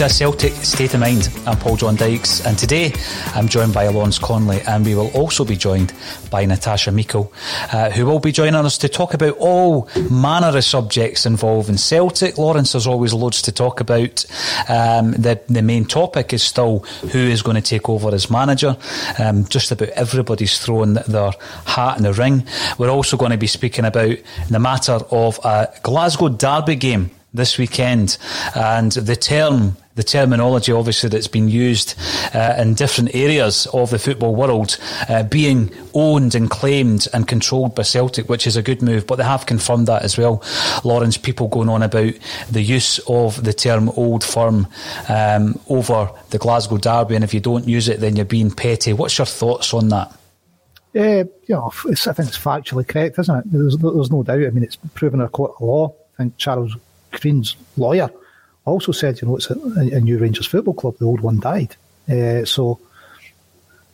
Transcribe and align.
To 0.00 0.06
a 0.06 0.08
Celtic 0.08 0.54
State 0.54 0.94
of 0.94 1.00
Mind. 1.00 1.28
I'm 1.44 1.58
Paul 1.58 1.76
John 1.76 1.94
Dykes, 1.94 2.46
and 2.46 2.56
today 2.56 2.94
I'm 3.34 3.48
joined 3.48 3.74
by 3.74 3.86
Lawrence 3.88 4.18
Connolly, 4.18 4.62
and 4.62 4.82
we 4.82 4.94
will 4.94 5.10
also 5.10 5.44
be 5.44 5.56
joined 5.56 5.92
by 6.30 6.46
Natasha 6.46 6.90
Meikle, 6.90 7.30
uh, 7.70 7.90
who 7.90 8.06
will 8.06 8.18
be 8.18 8.32
joining 8.32 8.54
us 8.54 8.78
to 8.78 8.88
talk 8.88 9.12
about 9.12 9.36
all 9.36 9.90
manner 10.10 10.56
of 10.56 10.64
subjects 10.64 11.26
involving 11.26 11.76
Celtic. 11.76 12.38
Lawrence, 12.38 12.72
there's 12.72 12.86
always 12.86 13.12
loads 13.12 13.42
to 13.42 13.52
talk 13.52 13.80
about. 13.80 14.24
Um, 14.70 15.10
the, 15.10 15.38
the 15.50 15.60
main 15.60 15.84
topic 15.84 16.32
is 16.32 16.42
still 16.42 16.78
who 17.12 17.18
is 17.18 17.42
going 17.42 17.56
to 17.56 17.60
take 17.60 17.90
over 17.90 18.14
as 18.14 18.30
manager. 18.30 18.78
Um, 19.18 19.44
just 19.48 19.70
about 19.70 19.90
everybody's 19.90 20.58
throwing 20.58 20.94
their 20.94 21.32
hat 21.66 21.98
in 21.98 22.04
the 22.04 22.14
ring. 22.14 22.46
We're 22.78 22.88
also 22.88 23.18
going 23.18 23.32
to 23.32 23.36
be 23.36 23.46
speaking 23.46 23.84
about 23.84 24.16
the 24.48 24.60
matter 24.60 24.98
of 25.10 25.38
a 25.44 25.68
Glasgow 25.82 26.30
Derby 26.30 26.76
game 26.76 27.10
this 27.32 27.58
weekend, 27.58 28.18
and 28.56 28.90
the 28.90 29.14
term, 29.14 29.76
the 30.00 30.04
terminology, 30.04 30.72
obviously 30.72 31.10
that's 31.10 31.28
been 31.28 31.50
used 31.50 31.94
uh, 32.32 32.54
in 32.56 32.72
different 32.72 33.14
areas 33.14 33.66
of 33.74 33.90
the 33.90 33.98
football 33.98 34.34
world, 34.34 34.78
uh, 35.10 35.22
being 35.24 35.70
owned 35.92 36.34
and 36.34 36.48
claimed 36.48 37.06
and 37.12 37.28
controlled 37.28 37.74
by 37.74 37.82
Celtic, 37.82 38.26
which 38.26 38.46
is 38.46 38.56
a 38.56 38.62
good 38.62 38.80
move. 38.80 39.06
But 39.06 39.16
they 39.16 39.24
have 39.24 39.44
confirmed 39.44 39.88
that 39.88 40.02
as 40.02 40.16
well. 40.16 40.42
Lawrence, 40.84 41.18
people 41.18 41.48
going 41.48 41.68
on 41.68 41.82
about 41.82 42.14
the 42.50 42.62
use 42.62 42.98
of 43.00 43.44
the 43.44 43.52
term 43.52 43.90
"old 43.90 44.24
firm" 44.24 44.68
um, 45.10 45.60
over 45.68 46.10
the 46.30 46.38
Glasgow 46.38 46.78
Derby, 46.78 47.14
and 47.14 47.22
if 47.22 47.34
you 47.34 47.40
don't 47.40 47.68
use 47.68 47.86
it, 47.90 48.00
then 48.00 48.16
you're 48.16 48.24
being 48.24 48.50
petty. 48.50 48.94
What's 48.94 49.18
your 49.18 49.26
thoughts 49.26 49.74
on 49.74 49.90
that? 49.90 50.10
Uh, 50.96 51.24
you 51.44 51.54
know, 51.54 51.66
I 51.66 51.92
think 51.92 52.28
it's 52.28 52.38
factually 52.38 52.88
correct, 52.88 53.18
isn't 53.18 53.36
it? 53.36 53.52
There's, 53.52 53.76
there's 53.76 54.10
no 54.10 54.22
doubt. 54.22 54.46
I 54.46 54.50
mean, 54.50 54.64
it's 54.64 54.76
proven 54.94 55.20
in 55.20 55.26
a 55.26 55.28
court 55.28 55.52
of 55.56 55.60
law. 55.60 55.94
I 56.14 56.22
think 56.22 56.38
Charles 56.38 56.74
Green's 57.12 57.54
lawyer 57.76 58.10
also 58.70 58.92
said, 58.92 59.20
you 59.20 59.28
know, 59.28 59.36
it's 59.36 59.50
a, 59.50 59.54
a 59.54 60.00
new 60.00 60.18
Rangers 60.18 60.46
football 60.46 60.74
club. 60.74 60.96
The 60.98 61.04
old 61.04 61.20
one 61.20 61.40
died. 61.40 61.76
Uh, 62.08 62.44
so, 62.44 62.80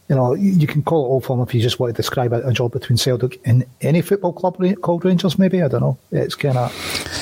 you 0.08 0.14
know, 0.14 0.34
you 0.34 0.66
can 0.66 0.82
call 0.82 1.04
it 1.04 1.08
old 1.08 1.24
firm 1.24 1.40
if 1.40 1.54
you 1.54 1.60
just 1.60 1.80
want 1.80 1.94
to 1.94 1.96
describe 1.96 2.32
a, 2.32 2.46
a, 2.46 2.52
job 2.52 2.72
between 2.72 2.96
Celtic 2.96 3.40
and 3.44 3.64
any 3.80 4.00
football 4.02 4.32
club 4.32 4.56
called 4.80 5.04
Rangers, 5.04 5.38
maybe. 5.38 5.62
I 5.62 5.68
don't 5.68 5.80
know. 5.80 5.98
It's 6.12 6.34
kind 6.34 6.56
of, 6.56 6.72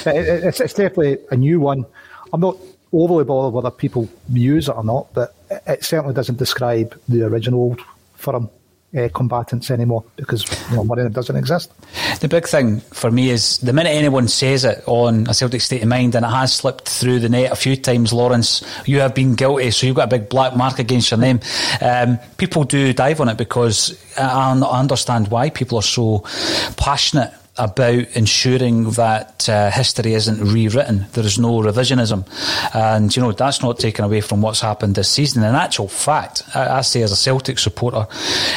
it, 0.06 0.44
it's, 0.44 0.60
it's 0.60 0.74
definitely 0.74 1.18
a 1.30 1.36
new 1.36 1.60
one. 1.60 1.86
I'm 2.32 2.40
not 2.40 2.58
overly 2.92 3.24
bothered 3.24 3.54
whether 3.54 3.70
people 3.70 4.08
use 4.30 4.68
it 4.68 4.76
or 4.76 4.84
not, 4.84 5.12
but 5.14 5.34
it 5.66 5.84
certainly 5.84 6.14
doesn't 6.14 6.38
describe 6.38 6.98
the 7.08 7.22
original 7.22 7.60
old 7.60 7.80
firm 8.14 8.50
uh, 8.96 9.08
combatants 9.12 9.70
anymore 9.70 10.04
because 10.16 10.44
you 10.70 10.76
know, 10.76 10.82
one 10.82 10.98
of 10.98 11.04
them 11.04 11.12
doesn't 11.12 11.36
exist. 11.36 11.72
The 12.20 12.28
big 12.28 12.46
thing 12.46 12.80
for 12.80 13.10
me 13.10 13.30
is 13.30 13.58
the 13.58 13.72
minute 13.72 13.90
anyone 13.90 14.28
says 14.28 14.64
it 14.64 14.82
on 14.86 15.26
a 15.28 15.34
Celtic 15.34 15.60
state 15.60 15.82
of 15.82 15.88
mind, 15.88 16.14
and 16.14 16.24
it 16.24 16.28
has 16.28 16.54
slipped 16.54 16.88
through 16.88 17.20
the 17.20 17.28
net 17.28 17.52
a 17.52 17.56
few 17.56 17.76
times, 17.76 18.12
Lawrence, 18.12 18.62
you 18.86 19.00
have 19.00 19.14
been 19.14 19.34
guilty, 19.34 19.70
so 19.70 19.86
you've 19.86 19.96
got 19.96 20.12
a 20.12 20.18
big 20.18 20.28
black 20.28 20.56
mark 20.56 20.78
against 20.78 21.10
your 21.10 21.18
name. 21.18 21.40
Um, 21.80 22.18
people 22.36 22.64
do 22.64 22.92
dive 22.92 23.20
on 23.20 23.28
it 23.28 23.38
because 23.38 24.00
I 24.16 24.52
understand 24.52 25.28
why 25.28 25.50
people 25.50 25.78
are 25.78 25.82
so 25.82 26.20
passionate 26.76 27.32
about 27.56 28.04
ensuring 28.16 28.90
that 28.90 29.48
uh, 29.48 29.70
history 29.70 30.14
isn't 30.14 30.40
rewritten. 30.40 31.06
There 31.12 31.24
is 31.24 31.38
no 31.38 31.60
revisionism. 31.60 32.26
And, 32.74 33.14
you 33.14 33.22
know, 33.22 33.30
that's 33.30 33.62
not 33.62 33.78
taken 33.78 34.04
away 34.04 34.20
from 34.22 34.42
what's 34.42 34.60
happened 34.60 34.96
this 34.96 35.08
season. 35.10 35.44
In 35.44 35.54
actual 35.54 35.88
fact, 35.88 36.42
I, 36.54 36.78
I 36.78 36.80
say 36.80 37.02
as 37.02 37.12
a 37.12 37.16
Celtic 37.16 37.58
supporter 37.58 38.06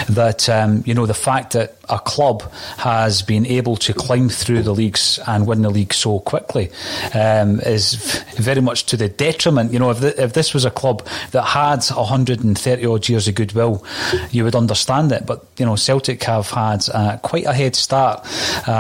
that, 0.09 0.49
um, 0.49 0.83
you 0.85 0.95
know, 0.95 1.05
the 1.05 1.13
fact 1.13 1.53
that 1.53 1.75
a 1.89 1.99
club 1.99 2.41
has 2.77 3.21
been 3.21 3.45
able 3.45 3.77
to 3.77 3.93
climb 3.93 4.29
through 4.29 4.61
the 4.63 4.73
leagues 4.73 5.19
and 5.27 5.47
win 5.47 5.61
the 5.61 5.69
league 5.69 5.93
so 5.93 6.19
quickly 6.19 6.69
um, 7.13 7.59
is 7.61 7.95
very 8.35 8.61
much 8.61 8.85
to 8.87 8.97
the 8.97 9.07
detriment. 9.07 9.71
You 9.71 9.79
know, 9.79 9.91
if, 9.91 9.99
the, 9.99 10.21
if 10.21 10.33
this 10.33 10.53
was 10.53 10.65
a 10.65 10.71
club 10.71 11.07
that 11.31 11.43
had 11.43 11.83
130 11.83 12.85
odd 12.85 13.07
years 13.07 13.27
of 13.27 13.35
goodwill, 13.35 13.85
you 14.31 14.43
would 14.43 14.55
understand 14.55 15.11
it. 15.11 15.25
But, 15.25 15.45
you 15.57 15.65
know, 15.65 15.75
Celtic 15.75 16.23
have 16.23 16.49
had 16.49 16.83
uh, 16.93 17.17
quite 17.17 17.45
a 17.45 17.53
head 17.53 17.75
start 17.75 18.25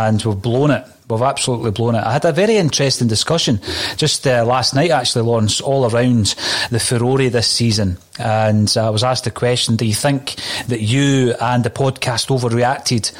and 0.07 0.23
we've 0.23 0.41
blown 0.41 0.71
it 0.71 0.85
We've 1.09 1.21
absolutely 1.21 1.71
blown 1.71 1.95
it. 1.95 2.03
I 2.03 2.11
had 2.11 2.25
a 2.25 2.33
very 2.33 2.57
interesting 2.57 3.07
discussion 3.07 3.61
just 3.95 4.27
uh, 4.27 4.43
last 4.45 4.75
night, 4.75 4.91
actually, 4.91 5.23
Lawrence, 5.23 5.61
all 5.61 5.89
around 5.89 6.35
the 6.69 6.79
furore 6.79 7.29
this 7.29 7.47
season. 7.47 7.97
And 8.19 8.73
I 8.77 8.89
was 8.89 9.03
asked 9.03 9.25
the 9.25 9.31
question 9.31 9.75
Do 9.75 9.85
you 9.85 9.93
think 9.93 10.35
that 10.67 10.81
you 10.81 11.33
and 11.39 11.63
the 11.63 11.69
podcast 11.69 12.27
overreacted? 12.27 13.11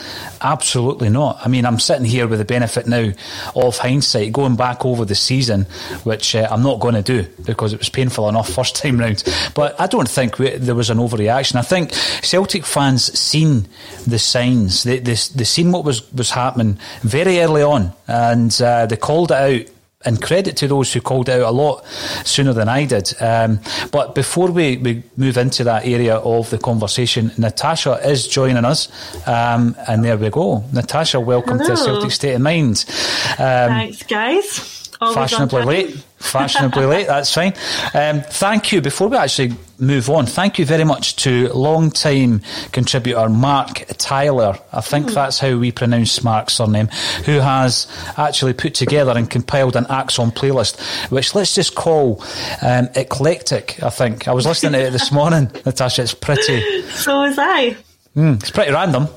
Absolutely 0.42 1.10
not. 1.10 1.40
I 1.44 1.48
mean, 1.48 1.66
I'm 1.66 1.80
sitting 1.80 2.06
here 2.06 2.28
with 2.28 2.40
the 2.40 2.46
benefit 2.46 2.88
now 2.88 3.12
of 3.56 3.78
hindsight, 3.78 4.34
going 4.34 4.56
back 4.56 4.86
over 4.86 5.06
the 5.06 5.16
season, 5.16 5.64
which 6.04 6.36
uh, 6.36 6.48
I'm 6.50 6.64
not 6.64 6.80
going 6.80 6.96
to 6.96 7.02
do 7.02 7.24
because 7.46 7.74
it 7.74 7.80
was 7.80 7.90
painful 7.90 8.28
enough 8.30 8.50
first 8.54 8.76
time 8.76 9.00
round. 9.00 9.24
But 9.54 9.80
I 9.80 9.88
don't 9.88 10.10
think 10.10 10.40
we, 10.40 10.52
there 10.52 10.76
was 10.76 10.90
an 10.90 10.98
overreaction. 10.98 11.56
I 11.56 11.62
think 11.62 11.94
Celtic 11.94 12.66
fans 12.66 13.18
seen 13.18 13.68
the 14.06 14.20
signs, 14.20 14.84
they, 14.84 15.00
they, 15.00 15.16
they 15.36 15.44
seen 15.44 15.72
what 15.72 15.86
was, 15.86 16.12
was 16.14 16.32
happening 16.32 16.80
very 17.02 17.40
early 17.40 17.62
on, 17.62 17.77
and 18.08 18.62
uh, 18.62 18.86
they 18.86 18.98
called 18.98 19.32
it 19.32 19.36
out 19.36 19.74
and 20.06 20.22
credit 20.22 20.56
to 20.58 20.68
those 20.68 20.94
who 20.94 21.02
called 21.02 21.28
it 21.28 21.42
out 21.42 21.50
a 21.50 21.52
lot 21.52 21.86
sooner 22.24 22.54
than 22.54 22.70
I 22.70 22.86
did. 22.86 23.14
Um, 23.22 23.60
but 23.92 24.16
before 24.16 24.50
we, 24.52 24.78
we 24.78 25.04
move 25.18 25.38
into 25.38 25.64
that 25.66 25.86
area 25.86 26.16
of 26.18 26.50
the 26.50 26.58
conversation, 26.58 27.32
Natasha 27.38 27.94
is 28.08 28.28
joining 28.28 28.64
us. 28.64 28.90
Um, 29.28 29.76
and 29.88 30.04
there 30.04 30.18
we 30.18 30.30
go. 30.30 30.64
Natasha, 30.72 31.20
welcome 31.20 31.58
Hello. 31.58 31.76
to 31.76 31.78
Celtic 31.78 32.12
State 32.12 32.34
of 32.36 32.42
Mind. 32.42 32.86
Um, 32.88 33.36
Thanks, 33.38 34.04
guys. 34.04 34.77
Always 35.00 35.16
fashionably 35.16 35.64
late. 35.64 35.96
Fashionably 36.18 36.86
late, 36.86 37.08
that's 37.08 37.34
fine. 37.34 37.54
Um, 37.94 38.22
thank 38.22 38.72
you. 38.72 38.82
Before 38.82 39.08
we 39.08 39.18
actually 39.18 39.54
move 39.80 40.10
on, 40.10 40.26
thank 40.26 40.58
you 40.58 40.66
very 40.66 40.84
much 40.84 41.16
to 41.18 41.50
long-time 41.54 42.42
contributor 42.72 43.30
Mark 43.30 43.86
Tyler. 44.00 44.58
I 44.74 44.82
think 44.82 45.10
Hmm. 45.10 45.14
that's 45.14 45.38
how 45.38 45.56
we 45.56 45.72
pronounce 45.72 46.24
Mark's 46.24 46.54
surname, 46.56 46.88
who 47.26 47.40
has 47.40 47.86
actually 48.18 48.54
put 48.54 48.74
together 48.74 49.12
and 49.16 49.30
compiled 49.30 49.76
an 49.76 49.86
Axon 49.90 50.32
playlist, 50.32 50.80
which 51.12 51.36
let's 51.36 51.54
just 51.54 51.76
call 51.76 52.24
um, 52.64 52.90
eclectic. 52.96 53.82
I 53.84 53.90
think 53.92 54.28
I 54.28 54.34
was 54.34 54.48
listening 54.48 54.74
to 54.74 54.88
it 54.88 54.92
this 54.92 55.12
morning, 55.12 55.52
Natasha. 55.66 56.02
It's 56.02 56.16
pretty. 56.16 56.82
So 56.90 57.22
was 57.22 57.38
I. 57.38 57.78
Mm, 58.16 58.42
it's 58.42 58.50
pretty 58.50 58.72
random. 58.72 59.08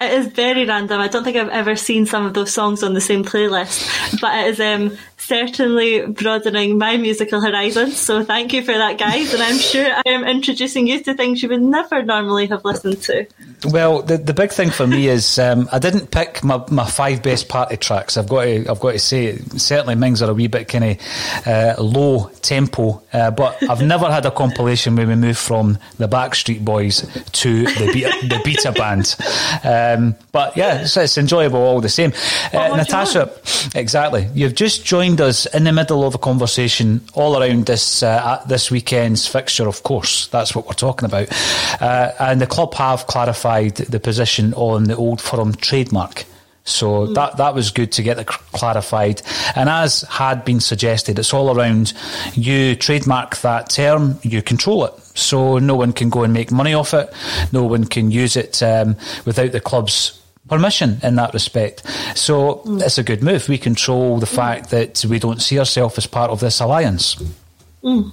It 0.00 0.12
is 0.12 0.26
very 0.26 0.66
random. 0.66 1.00
I 1.00 1.08
don't 1.08 1.24
think 1.24 1.36
I've 1.38 1.48
ever 1.48 1.74
seen 1.74 2.04
some 2.04 2.26
of 2.26 2.34
those 2.34 2.52
songs 2.52 2.82
on 2.82 2.92
the 2.92 3.00
same 3.00 3.24
playlist, 3.24 4.20
but 4.20 4.36
it 4.38 4.50
is 4.50 4.60
um, 4.60 4.98
certainly 5.26 6.06
broadening 6.06 6.78
my 6.78 6.96
musical 6.96 7.40
horizons. 7.40 7.96
So 7.96 8.24
thank 8.24 8.52
you 8.52 8.62
for 8.62 8.72
that, 8.72 8.98
guys. 8.98 9.34
And 9.34 9.42
I'm 9.42 9.58
sure 9.58 9.84
I 9.84 10.02
am 10.06 10.24
introducing 10.24 10.86
you 10.86 11.02
to 11.02 11.14
things 11.14 11.42
you 11.42 11.48
would 11.48 11.62
never 11.62 12.02
normally 12.02 12.46
have 12.46 12.64
listened 12.64 13.02
to. 13.02 13.26
Well, 13.64 14.02
the 14.02 14.18
the 14.18 14.34
big 14.34 14.52
thing 14.52 14.70
for 14.70 14.86
me 14.86 15.08
is 15.08 15.38
um, 15.38 15.68
I 15.72 15.78
didn't 15.78 16.10
pick 16.10 16.44
my, 16.44 16.64
my 16.70 16.86
five 16.86 17.22
best 17.22 17.48
party 17.48 17.76
tracks. 17.76 18.16
I've 18.16 18.28
got 18.28 18.44
to 18.44 18.70
I've 18.70 18.80
got 18.80 18.92
to 18.92 18.98
say 18.98 19.38
certainly 19.56 19.94
Mings 19.94 20.22
are 20.22 20.30
a 20.30 20.34
wee 20.34 20.46
bit 20.46 20.68
kind 20.68 20.84
of 20.84 21.46
uh, 21.46 21.82
low 21.82 22.30
tempo, 22.42 23.02
uh, 23.12 23.30
but 23.30 23.60
I've 23.68 23.82
never 23.82 24.10
had 24.10 24.26
a 24.26 24.30
compilation 24.30 24.94
where 24.94 25.06
we 25.06 25.16
move 25.16 25.38
from 25.38 25.78
the 25.98 26.06
Backstreet 26.06 26.64
Boys 26.64 27.00
to 27.32 27.64
the 27.64 27.90
beta, 27.92 28.28
the 28.28 28.40
beta 28.44 28.72
band. 28.72 29.16
Um, 29.64 30.14
but 30.32 30.56
yeah, 30.56 30.82
it's, 30.82 30.96
it's 30.96 31.18
enjoyable 31.18 31.58
all 31.58 31.80
the 31.80 31.88
same. 31.88 32.12
Uh, 32.52 32.66
do 32.66 32.70
you 32.70 32.76
Natasha, 32.76 33.32
exactly. 33.74 34.28
You've 34.34 34.54
just 34.54 34.84
joined 34.84 35.15
us 35.20 35.46
in 35.46 35.64
the 35.64 35.72
middle 35.72 36.04
of 36.04 36.14
a 36.14 36.18
conversation 36.18 37.00
all 37.14 37.40
around 37.40 37.66
this 37.66 38.02
uh, 38.02 38.42
this 38.46 38.70
weekend's 38.70 39.26
fixture. 39.26 39.68
Of 39.68 39.82
course, 39.82 40.28
that's 40.28 40.54
what 40.54 40.66
we're 40.66 40.74
talking 40.74 41.06
about. 41.06 41.28
Uh, 41.80 42.12
and 42.20 42.40
the 42.40 42.46
club 42.46 42.74
have 42.74 43.06
clarified 43.06 43.76
the 43.76 44.00
position 44.00 44.54
on 44.54 44.84
the 44.84 44.96
old 44.96 45.20
firm 45.20 45.54
trademark. 45.54 46.24
So 46.66 47.06
that 47.12 47.36
that 47.36 47.54
was 47.54 47.70
good 47.70 47.92
to 47.92 48.02
get 48.02 48.26
clarified. 48.26 49.22
And 49.54 49.68
as 49.68 50.02
had 50.02 50.44
been 50.44 50.60
suggested, 50.60 51.18
it's 51.18 51.32
all 51.32 51.56
around 51.56 51.92
you 52.34 52.74
trademark 52.74 53.36
that 53.38 53.70
term, 53.70 54.18
you 54.22 54.42
control 54.42 54.84
it. 54.86 54.92
So 55.14 55.58
no 55.58 55.76
one 55.76 55.92
can 55.92 56.10
go 56.10 56.24
and 56.24 56.32
make 56.32 56.50
money 56.50 56.74
off 56.74 56.92
it. 56.92 57.12
No 57.52 57.64
one 57.64 57.84
can 57.84 58.10
use 58.10 58.36
it 58.36 58.62
um, 58.62 58.96
without 59.24 59.52
the 59.52 59.60
club's 59.60 60.15
permission 60.48 61.00
in 61.02 61.16
that 61.16 61.34
respect. 61.34 61.82
So 62.14 62.62
it's 62.66 62.98
a 62.98 63.02
good 63.02 63.22
move. 63.22 63.48
We 63.48 63.58
control 63.58 64.18
the 64.18 64.26
fact 64.26 64.70
that 64.70 65.04
we 65.08 65.18
don't 65.18 65.42
see 65.42 65.58
ourselves 65.58 65.98
as 65.98 66.06
part 66.06 66.30
of 66.30 66.40
this 66.40 66.60
alliance. 66.60 67.16
Mm. 67.82 68.12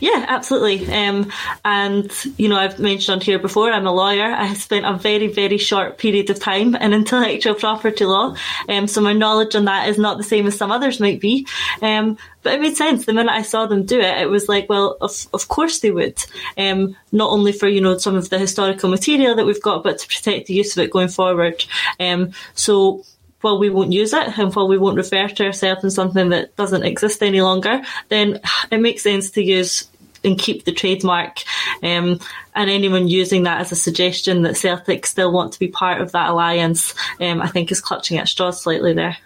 Yeah, 0.00 0.24
absolutely. 0.28 0.92
Um, 0.92 1.30
and, 1.64 2.12
you 2.36 2.48
know, 2.48 2.56
I've 2.56 2.78
mentioned 2.78 3.16
on 3.16 3.20
here 3.20 3.38
before, 3.38 3.70
I'm 3.70 3.86
a 3.86 3.92
lawyer. 3.92 4.32
I 4.32 4.54
spent 4.54 4.86
a 4.86 4.94
very, 4.94 5.28
very 5.28 5.58
short 5.58 5.98
period 5.98 6.30
of 6.30 6.40
time 6.40 6.74
in 6.74 6.92
intellectual 7.00 7.54
property 7.54 8.04
law. 8.04 8.34
Um, 8.68 8.86
so 8.86 9.00
my 9.00 9.12
knowledge 9.12 9.54
on 9.54 9.66
that 9.66 9.88
is 9.88 9.98
not 9.98 10.18
the 10.18 10.24
same 10.24 10.46
as 10.46 10.56
some 10.56 10.72
others 10.72 11.00
might 11.00 11.20
be. 11.20 11.46
Um, 11.82 12.18
but 12.42 12.54
it 12.54 12.60
made 12.60 12.76
sense. 12.76 13.04
The 13.04 13.12
minute 13.12 13.32
I 13.32 13.42
saw 13.42 13.66
them 13.66 13.84
do 13.84 14.00
it, 14.00 14.18
it 14.18 14.30
was 14.30 14.48
like, 14.48 14.68
well, 14.68 14.96
of, 15.00 15.26
of 15.32 15.48
course 15.48 15.80
they 15.80 15.90
would. 15.90 16.18
Um, 16.56 16.96
not 17.12 17.30
only 17.30 17.52
for, 17.52 17.68
you 17.68 17.80
know, 17.80 17.98
some 17.98 18.16
of 18.16 18.30
the 18.30 18.38
historical 18.38 18.88
material 18.88 19.34
that 19.36 19.46
we've 19.46 19.62
got, 19.62 19.82
but 19.84 19.98
to 19.98 20.06
protect 20.06 20.46
the 20.46 20.54
use 20.54 20.76
of 20.76 20.82
it 20.82 20.90
going 20.90 21.08
forward. 21.08 21.64
Um, 21.98 22.32
so, 22.54 23.04
while 23.40 23.58
we 23.58 23.70
won't 23.70 23.92
use 23.92 24.12
it 24.12 24.38
and 24.38 24.54
while 24.54 24.68
we 24.68 24.78
won't 24.78 24.96
refer 24.96 25.28
to 25.28 25.46
ourselves 25.46 25.84
in 25.84 25.90
something 25.90 26.30
that 26.30 26.54
doesn't 26.56 26.84
exist 26.84 27.22
any 27.22 27.40
longer, 27.40 27.82
then 28.08 28.40
it 28.70 28.78
makes 28.78 29.02
sense 29.02 29.30
to 29.32 29.42
use 29.42 29.88
and 30.22 30.38
keep 30.38 30.64
the 30.64 30.72
trademark. 30.72 31.38
Um, 31.82 32.20
and 32.54 32.68
anyone 32.68 33.08
using 33.08 33.44
that 33.44 33.60
as 33.60 33.72
a 33.72 33.76
suggestion 33.76 34.42
that 34.42 34.56
Celtic 34.56 35.06
still 35.06 35.32
want 35.32 35.52
to 35.54 35.58
be 35.58 35.68
part 35.68 36.00
of 36.00 36.12
that 36.12 36.28
alliance, 36.28 36.94
um, 37.20 37.40
I 37.40 37.48
think 37.48 37.72
is 37.72 37.80
clutching 37.80 38.18
at 38.18 38.28
straws 38.28 38.60
slightly 38.60 38.92
there. 38.92 39.16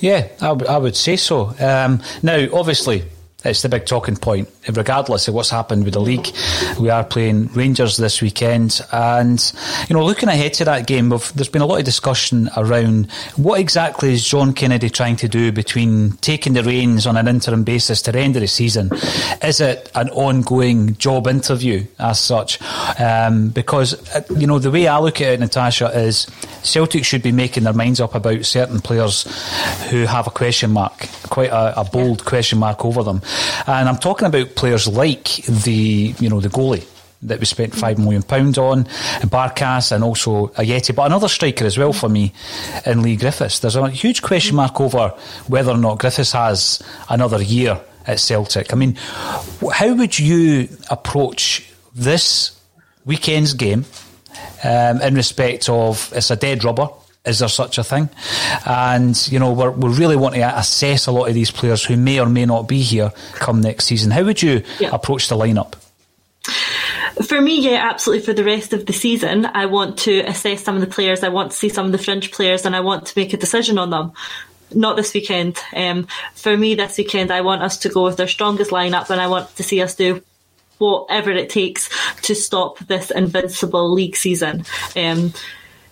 Yeah, 0.00 0.28
I, 0.40 0.48
w- 0.48 0.70
I 0.70 0.76
would 0.76 0.96
say 0.96 1.16
so. 1.16 1.54
Um, 1.58 2.02
now, 2.22 2.46
obviously, 2.52 3.04
it's 3.46 3.62
the 3.62 3.68
big 3.68 3.86
talking 3.86 4.16
point. 4.16 4.48
Regardless 4.72 5.28
of 5.28 5.34
what's 5.34 5.50
happened 5.50 5.84
with 5.84 5.94
the 5.94 6.00
league, 6.00 6.28
we 6.78 6.90
are 6.90 7.04
playing 7.04 7.46
Rangers 7.52 7.96
this 7.96 8.20
weekend, 8.20 8.80
and 8.92 9.52
you 9.88 9.94
know, 9.94 10.04
looking 10.04 10.28
ahead 10.28 10.54
to 10.54 10.64
that 10.64 10.86
game, 10.86 11.08
there's 11.08 11.48
been 11.48 11.62
a 11.62 11.66
lot 11.66 11.78
of 11.78 11.84
discussion 11.84 12.50
around 12.56 13.10
what 13.36 13.60
exactly 13.60 14.12
is 14.12 14.26
John 14.26 14.52
Kennedy 14.52 14.90
trying 14.90 15.16
to 15.16 15.28
do 15.28 15.52
between 15.52 16.12
taking 16.18 16.54
the 16.54 16.62
reins 16.62 17.06
on 17.06 17.16
an 17.16 17.28
interim 17.28 17.64
basis 17.64 18.02
to 18.02 18.12
the 18.12 18.18
end 18.18 18.36
of 18.36 18.42
the 18.42 18.48
season. 18.48 18.90
Is 19.42 19.60
it 19.60 19.90
an 19.94 20.10
ongoing 20.10 20.96
job 20.96 21.26
interview 21.28 21.86
as 21.98 22.18
such? 22.18 22.60
Um, 23.00 23.50
because 23.50 23.94
uh, 24.14 24.22
you 24.36 24.46
know, 24.46 24.58
the 24.58 24.70
way 24.70 24.88
I 24.88 24.98
look 24.98 25.20
at 25.20 25.34
it, 25.34 25.40
Natasha, 25.40 25.88
is 25.88 26.26
Celtic 26.62 27.04
should 27.04 27.22
be 27.22 27.32
making 27.32 27.64
their 27.64 27.72
minds 27.72 28.00
up 28.00 28.14
about 28.14 28.44
certain 28.44 28.80
players 28.80 29.24
who 29.90 30.04
have 30.04 30.26
a 30.26 30.30
question 30.30 30.70
mark, 30.72 31.08
quite 31.30 31.50
a, 31.50 31.80
a 31.80 31.84
bold 31.84 32.24
question 32.24 32.58
mark 32.58 32.84
over 32.84 33.02
them. 33.02 33.22
And 33.66 33.88
I'm 33.88 33.98
talking 33.98 34.26
about 34.26 34.54
players 34.54 34.86
like 34.88 35.42
the, 35.46 36.14
you 36.18 36.28
know, 36.28 36.40
the 36.40 36.48
goalie 36.48 36.86
that 37.22 37.40
we 37.40 37.46
spent 37.46 37.74
five 37.74 37.98
million 37.98 38.22
pounds 38.22 38.58
on, 38.58 38.84
Barkas, 39.24 39.92
and 39.92 40.04
also 40.04 40.48
Ajeti, 40.48 40.94
but 40.94 41.06
another 41.06 41.28
striker 41.28 41.64
as 41.64 41.78
well 41.78 41.92
for 41.92 42.08
me 42.08 42.32
in 42.84 43.02
Leigh 43.02 43.16
Griffiths. 43.16 43.60
There's 43.60 43.76
a 43.76 43.88
huge 43.88 44.22
question 44.22 44.56
mark 44.56 44.80
over 44.80 45.14
whether 45.48 45.72
or 45.72 45.78
not 45.78 45.98
Griffiths 45.98 46.32
has 46.32 46.82
another 47.08 47.42
year 47.42 47.80
at 48.06 48.20
Celtic. 48.20 48.72
I 48.72 48.76
mean, 48.76 48.96
how 49.72 49.94
would 49.94 50.18
you 50.18 50.68
approach 50.90 51.68
this 51.94 52.58
weekend's 53.04 53.54
game 53.54 53.84
um, 54.62 55.00
in 55.00 55.14
respect 55.14 55.68
of 55.68 56.12
it's 56.14 56.30
a 56.30 56.36
dead 56.36 56.64
rubber? 56.64 56.88
Is 57.26 57.40
there 57.40 57.48
such 57.48 57.78
a 57.78 57.84
thing? 57.84 58.08
And, 58.64 59.16
you 59.30 59.38
know, 59.38 59.52
we're, 59.52 59.70
we 59.70 59.88
really 59.94 60.16
want 60.16 60.34
to 60.36 60.58
assess 60.58 61.06
a 61.06 61.12
lot 61.12 61.28
of 61.28 61.34
these 61.34 61.50
players 61.50 61.84
who 61.84 61.96
may 61.96 62.20
or 62.20 62.26
may 62.26 62.46
not 62.46 62.68
be 62.68 62.82
here 62.82 63.12
come 63.34 63.60
next 63.60 63.86
season. 63.86 64.10
How 64.12 64.24
would 64.24 64.42
you 64.42 64.62
approach 64.92 65.28
the 65.28 65.36
lineup? 65.36 65.74
For 67.26 67.40
me, 67.40 67.60
yeah, 67.60 67.88
absolutely. 67.90 68.24
For 68.24 68.34
the 68.34 68.44
rest 68.44 68.72
of 68.72 68.86
the 68.86 68.92
season, 68.92 69.46
I 69.46 69.66
want 69.66 69.98
to 70.00 70.20
assess 70.20 70.62
some 70.62 70.74
of 70.76 70.82
the 70.82 70.86
players. 70.86 71.24
I 71.24 71.30
want 71.30 71.50
to 71.50 71.56
see 71.56 71.70
some 71.70 71.86
of 71.86 71.92
the 71.92 71.98
fringe 71.98 72.30
players, 72.30 72.66
and 72.66 72.76
I 72.76 72.80
want 72.80 73.06
to 73.06 73.18
make 73.18 73.32
a 73.32 73.38
decision 73.38 73.78
on 73.78 73.90
them. 73.90 74.12
Not 74.74 74.96
this 74.96 75.14
weekend. 75.14 75.58
Um, 75.74 76.06
for 76.34 76.56
me, 76.56 76.74
this 76.74 76.98
weekend, 76.98 77.30
I 77.30 77.40
want 77.40 77.62
us 77.62 77.78
to 77.78 77.88
go 77.88 78.04
with 78.04 78.20
our 78.20 78.28
strongest 78.28 78.70
lineup, 78.70 79.10
and 79.10 79.20
I 79.20 79.28
want 79.28 79.54
to 79.56 79.62
see 79.62 79.80
us 79.80 79.94
do 79.94 80.22
whatever 80.78 81.30
it 81.30 81.48
takes 81.48 81.88
to 82.22 82.34
stop 82.34 82.78
this 82.80 83.10
invincible 83.10 83.92
league 83.92 84.16
season. 84.16 84.64
Um, 84.94 85.32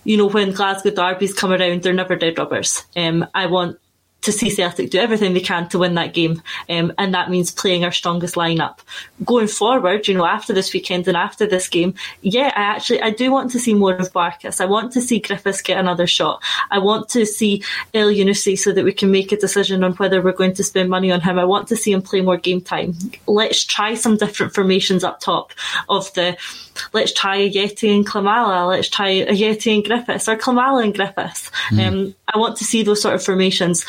you 0.05 0.17
know, 0.17 0.27
when 0.27 0.53
Glasgow 0.53 0.91
derbies 0.91 1.35
come 1.35 1.53
around, 1.53 1.83
they're 1.83 1.93
never 1.93 2.17
dead 2.17 2.39
rubbers. 2.39 2.85
Um, 2.97 3.27
I 3.35 3.47
want 3.47 3.79
to 4.25 4.33
see 4.33 4.49
Celtic 4.49 4.91
do 4.91 4.99
everything 4.99 5.35
they 5.35 5.41
can 5.41 5.69
to 5.69 5.79
win 5.79 5.95
that 5.95 6.15
game, 6.15 6.43
um, 6.69 6.93
and 6.99 7.15
that 7.15 7.31
means 7.31 7.51
playing 7.51 7.85
our 7.85 7.93
strongest 7.93 8.35
lineup. 8.35 8.79
Going 9.25 9.49
forward, 9.49 10.09
you 10.09 10.15
know, 10.15 10.25
after 10.25 10.53
this 10.53 10.73
weekend 10.73 11.07
and 11.07 11.17
after 11.17 11.47
this 11.47 11.69
game, 11.69 11.95
yeah, 12.23 12.51
I 12.57 12.63
actually 12.63 13.03
I 13.03 13.11
do 13.11 13.31
want 13.31 13.51
to 13.53 13.61
see 13.61 13.75
more 13.75 13.95
of 13.95 14.13
Barkas. 14.13 14.61
I 14.61 14.65
want 14.65 14.93
to 14.93 15.01
see 15.01 15.21
Griffiths 15.21 15.61
get 15.61 15.79
another 15.79 16.07
shot. 16.07 16.43
I 16.71 16.79
want 16.79 17.09
to 17.11 17.27
see 17.27 17.63
Elyounoussi 17.93 18.59
so 18.59 18.73
that 18.73 18.85
we 18.85 18.93
can 18.93 19.11
make 19.11 19.31
a 19.31 19.37
decision 19.37 19.85
on 19.85 19.93
whether 19.93 20.23
we're 20.23 20.33
going 20.33 20.55
to 20.55 20.65
spend 20.65 20.89
money 20.89 21.13
on 21.13 21.21
him. 21.21 21.39
I 21.39 21.45
want 21.45 21.69
to 21.69 21.77
see 21.77 21.93
him 21.93 22.03
play 22.03 22.23
more 22.23 22.39
game 22.39 22.63
time. 22.63 22.95
Let's 23.27 23.63
try 23.65 23.95
some 23.95 24.17
different 24.17 24.55
formations 24.55 25.05
up 25.05 25.21
top 25.21 25.53
of 25.89 26.13
the. 26.15 26.37
Let's 26.93 27.13
try 27.13 27.49
Ajeti 27.49 27.95
and 27.95 28.07
Klimala. 28.07 28.69
Let's 28.69 28.89
try 28.89 29.25
Ajeti 29.25 29.75
and 29.75 29.85
Griffiths 29.85 30.29
or 30.29 30.37
Klimala 30.37 30.85
and 30.85 30.95
Griffiths. 30.95 31.51
Mm. 31.71 31.87
Um, 31.87 32.15
I 32.33 32.39
want 32.39 32.57
to 32.59 32.65
see 32.65 32.83
those 32.83 33.03
sort 33.03 33.15
of 33.15 33.25
formations. 33.25 33.85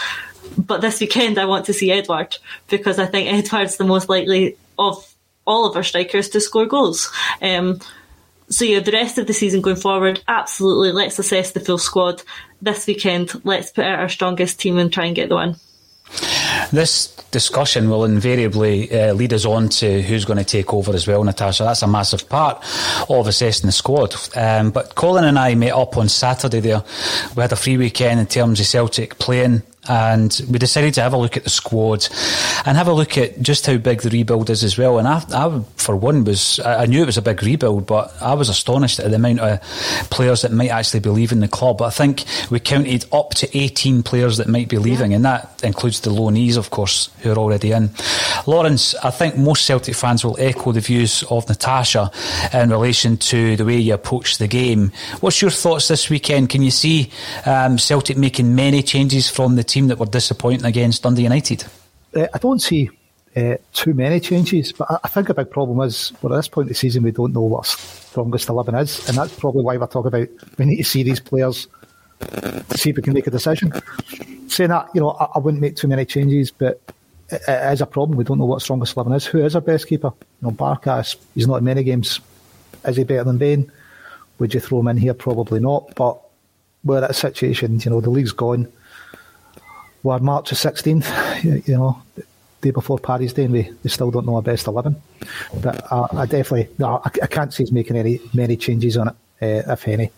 But 0.57 0.81
this 0.81 0.99
weekend, 0.99 1.37
I 1.37 1.45
want 1.45 1.65
to 1.65 1.73
see 1.73 1.91
Edouard 1.91 2.37
because 2.69 2.99
I 2.99 3.05
think 3.05 3.31
Edouard's 3.31 3.77
the 3.77 3.83
most 3.83 4.09
likely 4.09 4.57
of 4.77 5.13
all 5.45 5.67
of 5.67 5.75
our 5.75 5.83
strikers 5.83 6.29
to 6.29 6.41
score 6.41 6.65
goals. 6.65 7.11
Um, 7.41 7.79
so 8.49 8.65
yeah, 8.65 8.79
the 8.79 8.91
rest 8.91 9.17
of 9.17 9.27
the 9.27 9.33
season 9.33 9.61
going 9.61 9.75
forward, 9.75 10.21
absolutely. 10.27 10.91
Let's 10.91 11.19
assess 11.19 11.51
the 11.51 11.59
full 11.59 11.77
squad 11.77 12.21
this 12.61 12.85
weekend. 12.87 13.31
Let's 13.43 13.71
put 13.71 13.85
out 13.85 13.99
our 13.99 14.09
strongest 14.09 14.59
team 14.59 14.77
and 14.77 14.91
try 14.91 15.05
and 15.05 15.15
get 15.15 15.29
the 15.29 15.35
win. 15.35 15.55
This 16.71 17.15
discussion 17.31 17.89
will 17.89 18.05
invariably 18.05 18.89
uh, 18.91 19.13
lead 19.13 19.33
us 19.33 19.45
on 19.45 19.69
to 19.69 20.01
who's 20.01 20.23
going 20.25 20.37
to 20.37 20.45
take 20.45 20.73
over 20.73 20.93
as 20.93 21.07
well, 21.07 21.23
Natasha. 21.23 21.63
That's 21.63 21.81
a 21.81 21.87
massive 21.87 22.29
part 22.29 22.63
of 23.09 23.27
assessing 23.27 23.67
the 23.67 23.71
squad. 23.71 24.15
Um, 24.35 24.71
but 24.71 24.95
Colin 24.95 25.25
and 25.25 25.37
I 25.37 25.55
met 25.55 25.73
up 25.73 25.97
on 25.97 26.07
Saturday 26.07 26.61
there. 26.61 26.83
We 27.35 27.41
had 27.41 27.51
a 27.51 27.57
free 27.57 27.77
weekend 27.77 28.19
in 28.19 28.27
terms 28.27 28.59
of 28.59 28.65
Celtic 28.65 29.17
playing 29.19 29.63
and 29.87 30.41
we 30.49 30.59
decided 30.59 30.93
to 30.95 31.01
have 31.01 31.13
a 31.13 31.17
look 31.17 31.37
at 31.37 31.43
the 31.43 31.49
squad 31.49 32.07
and 32.65 32.77
have 32.77 32.87
a 32.87 32.93
look 32.93 33.17
at 33.17 33.41
just 33.41 33.65
how 33.65 33.77
big 33.77 34.01
the 34.01 34.09
rebuild 34.09 34.49
is 34.49 34.63
as 34.63 34.77
well. 34.77 34.97
And 34.97 35.07
I, 35.07 35.23
I, 35.33 35.63
for 35.77 35.95
one, 35.95 36.23
was 36.23 36.59
I 36.59 36.85
knew 36.85 37.03
it 37.03 37.05
was 37.05 37.17
a 37.17 37.21
big 37.21 37.43
rebuild, 37.43 37.85
but 37.85 38.13
I 38.21 38.33
was 38.33 38.49
astonished 38.49 38.99
at 38.99 39.09
the 39.09 39.15
amount 39.15 39.39
of 39.39 39.61
players 40.09 40.41
that 40.41 40.51
might 40.51 40.69
actually 40.69 41.01
be 41.01 41.09
leaving 41.09 41.39
the 41.39 41.47
club. 41.47 41.81
I 41.81 41.89
think 41.89 42.23
we 42.49 42.59
counted 42.59 43.05
up 43.11 43.31
to 43.35 43.57
18 43.57 44.03
players 44.03 44.37
that 44.37 44.47
might 44.47 44.69
be 44.69 44.77
leaving, 44.77 45.11
yeah. 45.11 45.17
and 45.17 45.25
that 45.25 45.63
includes 45.63 46.01
the 46.01 46.09
loanees, 46.09 46.57
of 46.57 46.69
course, 46.69 47.09
who 47.19 47.31
are 47.31 47.37
already 47.37 47.71
in. 47.71 47.91
Lawrence, 48.47 48.95
I 48.95 49.11
think 49.11 49.37
most 49.37 49.65
Celtic 49.65 49.95
fans 49.95 50.25
will 50.25 50.37
echo 50.39 50.71
the 50.71 50.79
views 50.79 51.23
of 51.29 51.47
Natasha 51.47 52.11
in 52.53 52.69
relation 52.69 53.17
to 53.17 53.55
the 53.55 53.65
way 53.65 53.77
you 53.77 53.93
approach 53.93 54.37
the 54.37 54.47
game. 54.47 54.91
What's 55.19 55.41
your 55.41 55.51
thoughts 55.51 55.87
this 55.87 56.09
weekend? 56.09 56.49
Can 56.49 56.61
you 56.61 56.71
see 56.71 57.11
um, 57.45 57.77
Celtic 57.77 58.17
making 58.17 58.55
many 58.55 58.81
changes 58.81 59.29
from 59.29 59.55
the 59.55 59.63
team? 59.63 59.74
Team 59.75 59.87
that 59.89 59.99
were 59.99 60.05
disappointing 60.05 60.65
against 60.65 61.03
Dundee 61.03 61.23
United? 61.23 61.65
Uh, 62.15 62.27
I 62.33 62.37
don't 62.37 62.61
see 62.61 62.89
uh, 63.35 63.55
too 63.73 63.93
many 63.93 64.21
changes, 64.21 64.71
but 64.71 64.89
I, 64.89 64.99
I, 65.03 65.07
think 65.09 65.27
a 65.27 65.33
big 65.33 65.51
problem 65.51 65.85
is 65.85 66.13
well, 66.21 66.33
at 66.33 66.37
this 66.37 66.47
point 66.47 66.67
in 66.67 66.69
the 66.69 66.75
season 66.75 67.03
we 67.03 67.11
don't 67.11 67.33
know 67.33 67.41
what 67.41 67.65
strongest 67.65 68.47
11 68.47 68.73
is, 68.75 69.09
and 69.09 69.17
that's 69.17 69.37
probably 69.37 69.63
why 69.63 69.75
we're 69.75 69.87
talking 69.87 70.07
about 70.07 70.29
we 70.57 70.65
need 70.65 70.77
to 70.77 70.83
see 70.85 71.03
these 71.03 71.19
players 71.19 71.67
to 72.21 72.77
see 72.77 72.91
if 72.91 72.95
we 72.95 73.01
can 73.01 73.13
make 73.13 73.27
a 73.27 73.31
decision. 73.31 73.73
Saying 74.47 74.69
that, 74.69 74.87
you 74.93 75.01
know, 75.01 75.09
I, 75.11 75.25
I 75.35 75.39
wouldn't 75.39 75.61
make 75.61 75.75
too 75.75 75.89
many 75.89 76.05
changes, 76.05 76.51
but 76.51 76.79
it, 77.29 77.41
it 77.45 77.73
is 77.73 77.81
a 77.81 77.85
problem. 77.85 78.17
We 78.17 78.23
don't 78.23 78.39
know 78.39 78.45
what 78.45 78.61
strongest 78.61 78.95
11 78.95 79.11
is. 79.11 79.25
Who 79.25 79.43
is 79.43 79.55
our 79.55 79.61
best 79.61 79.87
keeper? 79.87 80.13
You 80.41 80.47
know, 80.47 80.51
Barkas, 80.51 81.17
he's 81.33 81.47
not 81.47 81.57
in 81.57 81.65
many 81.65 81.83
games. 81.83 82.21
Is 82.85 82.95
he 82.95 83.03
better 83.03 83.25
than 83.25 83.37
Bain? 83.37 83.69
Would 84.39 84.53
you 84.53 84.61
throw 84.61 84.79
him 84.79 84.87
in 84.87 84.97
here? 84.97 85.13
Probably 85.13 85.59
not, 85.59 85.93
but 85.95 86.21
we're 86.85 87.03
at 87.03 87.09
a 87.09 87.13
situation, 87.13 87.81
you 87.81 87.91
know, 87.91 87.99
the 87.99 88.09
league's 88.09 88.31
gone 88.31 88.71
we're 90.05 90.19
March 90.19 90.51
the 90.51 90.55
16th, 90.55 91.67
you 91.67 91.75
know, 91.75 92.01
day 92.61 92.69
before 92.69 92.99
Paddy's 92.99 93.33
Day, 93.33 93.45
and 93.45 93.53
we, 93.53 93.71
we 93.83 93.89
still 93.89 94.11
don't 94.11 94.25
know 94.25 94.35
our 94.35 94.41
best 94.41 94.67
11. 94.67 94.95
But 95.61 95.91
uh, 95.91 96.07
I 96.13 96.27
definitely, 96.27 96.69
no, 96.77 97.01
I, 97.03 97.09
I, 97.23 97.27
can't 97.27 97.51
see 97.51 97.63
us 97.63 97.71
making 97.71 97.97
any 97.97 98.21
many 98.33 98.55
changes 98.55 98.97
on 98.97 99.09
it, 99.09 99.15
uh, 99.41 99.73
if 99.73 99.87
any. 99.87 100.11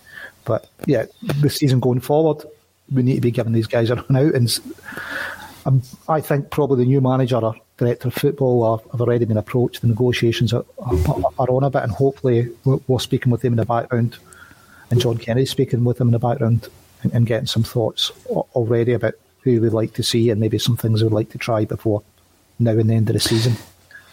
But 0.43 0.69
yeah, 0.85 1.05
the 1.39 1.49
season 1.49 1.79
going 1.79 2.01
forward, 2.01 2.45
we 2.93 3.01
need 3.01 3.15
to 3.15 3.21
be 3.21 3.31
giving 3.31 3.53
these 3.53 3.67
guys 3.67 3.89
a 3.89 3.95
run 3.95 4.15
out. 4.15 4.35
And 4.35 4.59
um, 5.65 5.81
I 6.09 6.19
think 6.19 6.51
probably 6.51 6.83
the 6.83 6.89
new 6.89 6.99
manager 6.99 7.37
or 7.37 7.55
director 7.77 8.09
of 8.09 8.13
football 8.13 8.63
are, 8.63 8.91
have 8.91 9.01
already 9.01 9.23
been 9.23 9.37
approached. 9.37 9.81
The 9.81 9.87
negotiations 9.87 10.51
are, 10.51 10.65
are, 10.79 11.21
are 11.39 11.49
on 11.49 11.63
a 11.63 11.69
bit, 11.69 11.83
and 11.83 11.93
hopefully 11.93 12.49
we're, 12.65 12.79
we're, 12.87 12.99
speaking 12.99 13.31
with 13.31 13.41
them 13.41 13.53
in 13.53 13.57
the 13.57 13.65
background, 13.65 14.17
and 14.91 14.99
John 14.99 15.17
Kennedy 15.17 15.45
speaking 15.45 15.85
with 15.85 15.97
them 15.97 16.09
in 16.09 16.13
the 16.13 16.19
background, 16.19 16.67
and 17.13 17.25
getting 17.25 17.47
some 17.47 17.63
thoughts 17.63 18.11
already 18.27 18.91
about 18.91 19.13
who 19.55 19.61
we'd 19.61 19.73
like 19.73 19.93
to 19.93 20.03
see 20.03 20.29
and 20.29 20.39
maybe 20.39 20.59
some 20.59 20.77
things 20.77 21.03
we'd 21.03 21.11
like 21.11 21.29
to 21.29 21.37
try 21.37 21.65
before 21.65 22.03
now 22.59 22.71
and 22.71 22.89
the 22.89 22.93
end 22.93 23.09
of 23.09 23.13
the 23.13 23.19
season. 23.19 23.55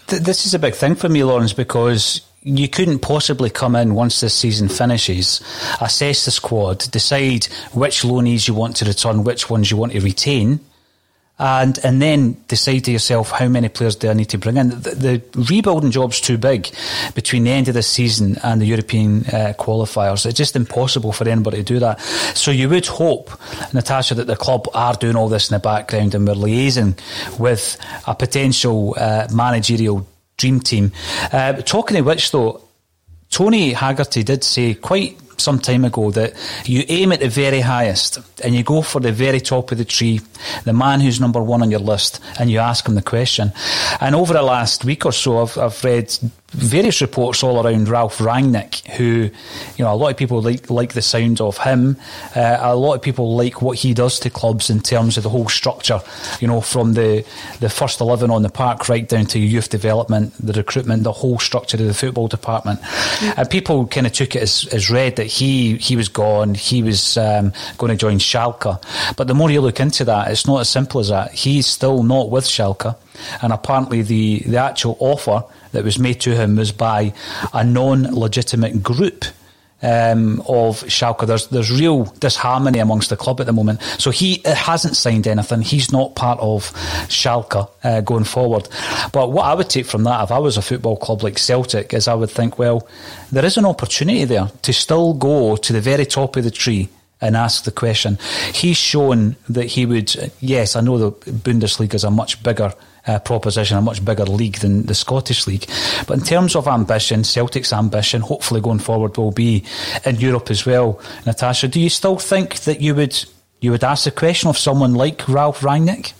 This 0.06 0.46
is 0.46 0.54
a 0.54 0.58
big 0.58 0.74
thing 0.74 0.94
for 0.94 1.08
me, 1.08 1.24
Lawrence, 1.24 1.52
because 1.52 2.20
you 2.42 2.68
couldn't 2.68 2.98
possibly 2.98 3.48
come 3.48 3.74
in 3.74 3.94
once 3.94 4.20
this 4.20 4.34
season 4.34 4.68
finishes, 4.68 5.40
assess 5.80 6.26
the 6.26 6.30
squad, 6.30 6.78
decide 6.90 7.46
which 7.72 8.02
loanees 8.02 8.46
you 8.46 8.54
want 8.54 8.76
to 8.76 8.84
return, 8.84 9.24
which 9.24 9.48
ones 9.48 9.70
you 9.70 9.78
want 9.78 9.92
to 9.92 10.00
retain, 10.00 10.60
and 11.38 11.78
and 11.84 12.00
then 12.00 12.36
decide 12.46 12.84
to 12.84 12.92
yourself 12.92 13.32
how 13.32 13.48
many 13.48 13.68
players 13.68 13.96
do 13.96 14.08
I 14.08 14.12
need 14.12 14.28
to 14.30 14.38
bring 14.38 14.56
in. 14.56 14.70
The, 14.70 14.90
the 14.94 15.22
rebuilding 15.48 15.90
job's 15.90 16.20
too 16.20 16.38
big 16.38 16.70
between 17.14 17.44
the 17.44 17.50
end 17.50 17.66
of 17.68 17.74
the 17.74 17.82
season 17.82 18.38
and 18.44 18.60
the 18.60 18.66
European 18.66 19.22
uh, 19.26 19.54
qualifiers. 19.58 20.26
It's 20.26 20.38
just 20.38 20.54
impossible 20.54 21.12
for 21.12 21.28
anybody 21.28 21.58
to 21.58 21.62
do 21.64 21.78
that. 21.80 22.00
So 22.34 22.50
you 22.52 22.68
would 22.68 22.86
hope, 22.86 23.30
Natasha, 23.72 24.14
that 24.14 24.26
the 24.26 24.36
club 24.36 24.68
are 24.74 24.94
doing 24.94 25.16
all 25.16 25.28
this 25.28 25.50
in 25.50 25.54
the 25.54 25.60
background 25.60 26.14
and 26.14 26.26
we're 26.26 26.34
liaising 26.34 26.98
with 27.38 27.78
a 28.06 28.14
potential 28.14 28.94
uh, 28.96 29.26
managerial 29.32 30.06
dream 30.36 30.60
team. 30.60 30.92
Uh, 31.32 31.54
talking 31.54 31.96
of 31.96 32.06
which, 32.06 32.30
though, 32.30 32.60
Tony 33.30 33.72
Haggerty 33.72 34.22
did 34.22 34.44
say 34.44 34.74
quite 34.74 35.18
some 35.36 35.58
time 35.58 35.84
ago 35.84 36.10
that 36.12 36.34
you 36.64 36.84
aim 36.88 37.12
at 37.12 37.20
the 37.20 37.28
very 37.28 37.60
highest 37.60 38.18
and 38.42 38.54
you 38.54 38.62
go 38.62 38.82
for 38.82 39.00
the 39.00 39.12
very 39.12 39.40
top 39.40 39.72
of 39.72 39.78
the 39.78 39.84
tree, 39.84 40.20
the 40.64 40.72
man 40.72 41.00
who's 41.00 41.20
number 41.20 41.42
one 41.42 41.62
on 41.62 41.70
your 41.70 41.80
list, 41.80 42.20
and 42.38 42.50
you 42.50 42.58
ask 42.58 42.86
him 42.86 42.94
the 42.94 43.02
question. 43.02 43.52
And 44.00 44.14
over 44.14 44.32
the 44.32 44.42
last 44.42 44.84
week 44.84 45.06
or 45.06 45.12
so, 45.12 45.42
I've, 45.42 45.58
I've 45.58 45.84
read 45.84 46.16
various 46.54 47.00
reports 47.00 47.42
all 47.42 47.64
around 47.64 47.88
Ralph 47.88 48.18
Rangnick, 48.18 48.86
who, 48.92 49.30
you 49.76 49.84
know, 49.84 49.92
a 49.92 49.96
lot 49.96 50.10
of 50.10 50.16
people 50.16 50.40
like 50.40 50.70
like 50.70 50.92
the 50.92 51.02
sound 51.02 51.40
of 51.40 51.58
him. 51.58 51.96
Uh, 52.34 52.58
a 52.60 52.76
lot 52.76 52.94
of 52.94 53.02
people 53.02 53.36
like 53.36 53.60
what 53.60 53.78
he 53.78 53.92
does 53.92 54.18
to 54.20 54.30
clubs 54.30 54.70
in 54.70 54.80
terms 54.80 55.16
of 55.16 55.22
the 55.22 55.28
whole 55.28 55.48
structure, 55.48 56.00
you 56.40 56.48
know, 56.48 56.60
from 56.60 56.94
the 56.94 57.24
the 57.60 57.68
first 57.68 58.00
eleven 58.00 58.30
on 58.30 58.42
the 58.42 58.48
park 58.50 58.88
right 58.88 59.08
down 59.08 59.26
to 59.26 59.38
youth 59.38 59.68
development, 59.68 60.32
the 60.38 60.52
recruitment, 60.52 61.02
the 61.02 61.12
whole 61.12 61.38
structure 61.38 61.76
of 61.76 61.86
the 61.86 61.94
football 61.94 62.28
department. 62.28 62.80
Mm-hmm. 62.80 63.40
And 63.40 63.50
people 63.50 63.86
kind 63.86 64.06
of 64.06 64.12
took 64.12 64.36
it 64.36 64.42
as, 64.42 64.66
as 64.72 64.90
read 64.90 65.16
that 65.16 65.26
he 65.26 65.76
he 65.76 65.96
was 65.96 66.08
gone, 66.08 66.54
he 66.54 66.82
was 66.82 67.16
um, 67.16 67.52
going 67.78 67.90
to 67.90 67.96
join 67.96 68.18
Schalke. 68.18 68.82
But 69.16 69.26
the 69.26 69.34
more 69.34 69.50
you 69.50 69.60
look 69.60 69.80
into 69.80 70.04
that, 70.04 70.30
it's 70.30 70.46
not 70.46 70.60
as 70.60 70.68
simple 70.68 71.00
as 71.00 71.08
that. 71.08 71.32
He's 71.32 71.66
still 71.66 72.02
not 72.02 72.30
with 72.30 72.44
Schalke, 72.44 72.96
and 73.42 73.52
apparently 73.52 74.02
the 74.02 74.40
the 74.46 74.58
actual 74.58 74.96
offer 75.00 75.44
that 75.74 75.84
was 75.84 75.98
made 75.98 76.20
to 76.22 76.34
him 76.34 76.56
was 76.56 76.72
by 76.72 77.12
a 77.52 77.62
non-legitimate 77.62 78.82
group. 78.82 79.24
Um, 79.82 80.40
of 80.48 80.80
Schalke. 80.84 81.26
There's 81.26 81.48
there's 81.48 81.70
real 81.70 82.04
disharmony 82.04 82.78
amongst 82.78 83.10
the 83.10 83.18
club 83.18 83.38
at 83.40 83.46
the 83.46 83.52
moment. 83.52 83.82
So 83.98 84.10
he 84.10 84.40
hasn't 84.46 84.96
signed 84.96 85.26
anything. 85.26 85.60
He's 85.60 85.92
not 85.92 86.14
part 86.14 86.40
of 86.40 86.72
Schalke 87.08 87.68
uh, 87.82 88.00
going 88.00 88.24
forward. 88.24 88.66
But 89.12 89.32
what 89.32 89.44
I 89.44 89.52
would 89.52 89.68
take 89.68 89.84
from 89.84 90.04
that, 90.04 90.24
if 90.24 90.30
I 90.30 90.38
was 90.38 90.56
a 90.56 90.62
football 90.62 90.96
club 90.96 91.22
like 91.22 91.36
Celtic, 91.38 91.92
is 91.92 92.08
I 92.08 92.14
would 92.14 92.30
think, 92.30 92.58
well, 92.58 92.88
there 93.30 93.44
is 93.44 93.58
an 93.58 93.66
opportunity 93.66 94.24
there 94.24 94.48
to 94.62 94.72
still 94.72 95.12
go 95.12 95.56
to 95.56 95.72
the 95.74 95.82
very 95.82 96.06
top 96.06 96.36
of 96.36 96.44
the 96.44 96.50
tree 96.50 96.88
and 97.20 97.36
ask 97.36 97.64
the 97.64 97.70
question. 97.70 98.18
He's 98.54 98.78
shown 98.78 99.36
that 99.50 99.66
he 99.66 99.84
would. 99.84 100.32
Yes, 100.40 100.76
I 100.76 100.80
know 100.80 100.96
the 100.96 101.12
Bundesliga 101.30 101.94
is 101.94 102.04
a 102.04 102.10
much 102.10 102.42
bigger 102.42 102.72
uh, 103.06 103.18
proposition, 103.18 103.76
a 103.76 103.82
much 103.82 104.04
bigger 104.04 104.24
league 104.24 104.56
than 104.58 104.86
the 104.86 104.94
Scottish 104.94 105.46
League. 105.46 105.66
But 106.06 106.18
in 106.18 106.24
terms 106.24 106.56
of 106.56 106.66
ambition, 106.66 107.24
Celtic's 107.24 107.72
ambition, 107.72 108.20
hopefully 108.20 108.60
going 108.60 108.78
forward, 108.78 109.16
will 109.16 109.32
be 109.32 109.64
in 110.04 110.16
Europe 110.16 110.50
as 110.50 110.66
well. 110.66 111.00
Natasha, 111.26 111.68
do 111.68 111.80
you 111.80 111.90
still 111.90 112.18
think 112.18 112.60
that 112.60 112.80
you 112.80 112.94
would 112.94 113.24
you 113.60 113.70
would 113.70 113.84
ask 113.84 114.04
the 114.04 114.10
question 114.10 114.50
of 114.50 114.58
someone 114.58 114.94
like 114.94 115.26
Ralph 115.28 115.60
Rangnick? 115.60 116.12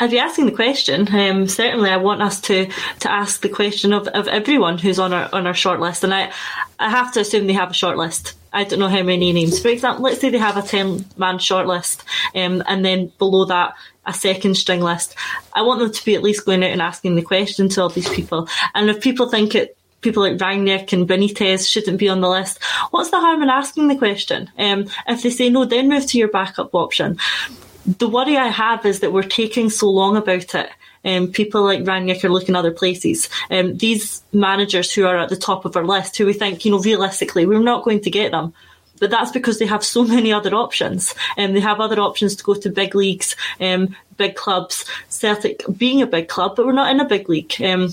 I'd 0.00 0.10
be 0.10 0.18
asking 0.18 0.46
the 0.46 0.52
question. 0.52 1.06
Um, 1.14 1.46
certainly, 1.46 1.88
I 1.88 1.96
want 1.96 2.22
us 2.22 2.40
to 2.42 2.66
to 3.00 3.10
ask 3.10 3.42
the 3.42 3.48
question 3.48 3.92
of, 3.92 4.08
of 4.08 4.26
everyone 4.26 4.78
who's 4.78 4.98
on 4.98 5.12
our 5.12 5.28
on 5.32 5.46
our 5.46 5.54
short 5.54 5.80
list, 5.80 6.02
and 6.02 6.12
I 6.12 6.32
I 6.80 6.90
have 6.90 7.12
to 7.12 7.20
assume 7.20 7.46
they 7.46 7.52
have 7.52 7.70
a 7.70 7.74
short 7.74 7.96
list. 7.96 8.34
I 8.52 8.64
don't 8.64 8.80
know 8.80 8.88
how 8.88 9.02
many 9.02 9.32
names. 9.32 9.60
For 9.60 9.68
example, 9.68 10.04
let's 10.04 10.20
say 10.20 10.30
they 10.30 10.38
have 10.38 10.56
a 10.56 10.62
ten 10.62 11.04
man 11.16 11.38
short 11.38 11.68
list, 11.68 12.02
um, 12.34 12.62
and 12.66 12.84
then 12.84 13.12
below 13.18 13.44
that 13.44 13.74
a 14.06 14.12
second 14.12 14.56
string 14.56 14.80
list. 14.80 15.14
I 15.52 15.62
want 15.62 15.80
them 15.80 15.92
to 15.92 16.04
be 16.04 16.14
at 16.14 16.22
least 16.22 16.44
going 16.44 16.62
out 16.64 16.70
and 16.70 16.82
asking 16.82 17.14
the 17.14 17.22
question 17.22 17.68
to 17.70 17.82
all 17.82 17.88
these 17.88 18.08
people. 18.08 18.48
And 18.74 18.90
if 18.90 19.00
people 19.00 19.28
think 19.28 19.54
it 19.54 19.76
people 20.02 20.22
like 20.22 20.36
Rangnick 20.38 20.92
and 20.92 21.08
Benitez 21.08 21.68
shouldn't 21.68 21.98
be 21.98 22.08
on 22.08 22.20
the 22.20 22.28
list. 22.28 22.62
What's 22.90 23.10
the 23.10 23.20
harm 23.20 23.42
in 23.42 23.48
asking 23.48 23.88
the 23.88 23.96
question? 23.96 24.50
Um, 24.58 24.86
if 25.06 25.22
they 25.22 25.30
say 25.30 25.48
no, 25.48 25.64
then 25.64 25.88
move 25.88 26.06
to 26.06 26.18
your 26.18 26.28
backup 26.28 26.74
option. 26.74 27.18
The 27.86 28.08
worry 28.08 28.36
I 28.36 28.48
have 28.48 28.84
is 28.84 29.00
that 29.00 29.12
we're 29.12 29.22
taking 29.22 29.70
so 29.70 29.88
long 29.88 30.16
about 30.16 30.54
it. 30.54 30.70
Um, 31.04 31.28
people 31.28 31.64
like 31.64 31.84
Rangnick 31.84 32.22
are 32.22 32.28
looking 32.28 32.54
other 32.54 32.70
places. 32.70 33.28
Um, 33.50 33.76
these 33.76 34.22
managers 34.32 34.92
who 34.92 35.06
are 35.06 35.18
at 35.18 35.30
the 35.30 35.36
top 35.36 35.64
of 35.64 35.76
our 35.76 35.86
list, 35.86 36.16
who 36.16 36.26
we 36.26 36.32
think, 36.32 36.64
you 36.64 36.70
know, 36.70 36.80
realistically, 36.80 37.46
we're 37.46 37.60
not 37.60 37.84
going 37.84 38.00
to 38.02 38.10
get 38.10 38.32
them 38.32 38.52
but 39.02 39.10
that's 39.10 39.32
because 39.32 39.58
they 39.58 39.66
have 39.66 39.82
so 39.84 40.04
many 40.04 40.32
other 40.32 40.54
options. 40.54 41.12
Um, 41.36 41.54
they 41.54 41.60
have 41.60 41.80
other 41.80 41.98
options 41.98 42.36
to 42.36 42.44
go 42.44 42.54
to 42.54 42.70
big 42.70 42.94
leagues, 42.94 43.34
um, 43.60 43.96
big 44.16 44.36
clubs. 44.36 44.84
Celtic 45.08 45.64
being 45.76 46.02
a 46.02 46.06
big 46.06 46.28
club, 46.28 46.54
but 46.54 46.64
we're 46.64 46.72
not 46.72 46.92
in 46.92 47.00
a 47.00 47.04
big 47.04 47.28
league. 47.28 47.52
Um, 47.60 47.92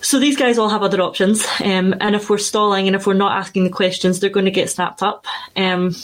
so 0.00 0.18
these 0.18 0.38
guys 0.38 0.56
all 0.56 0.70
have 0.70 0.82
other 0.82 1.02
options, 1.02 1.46
um, 1.62 1.94
and 2.00 2.16
if 2.16 2.30
we're 2.30 2.38
stalling 2.38 2.86
and 2.86 2.96
if 2.96 3.06
we're 3.06 3.12
not 3.12 3.38
asking 3.38 3.64
the 3.64 3.70
questions, 3.70 4.18
they're 4.18 4.30
going 4.30 4.46
to 4.46 4.50
get 4.50 4.70
snapped 4.70 5.02
up. 5.02 5.26
Um, 5.56 5.94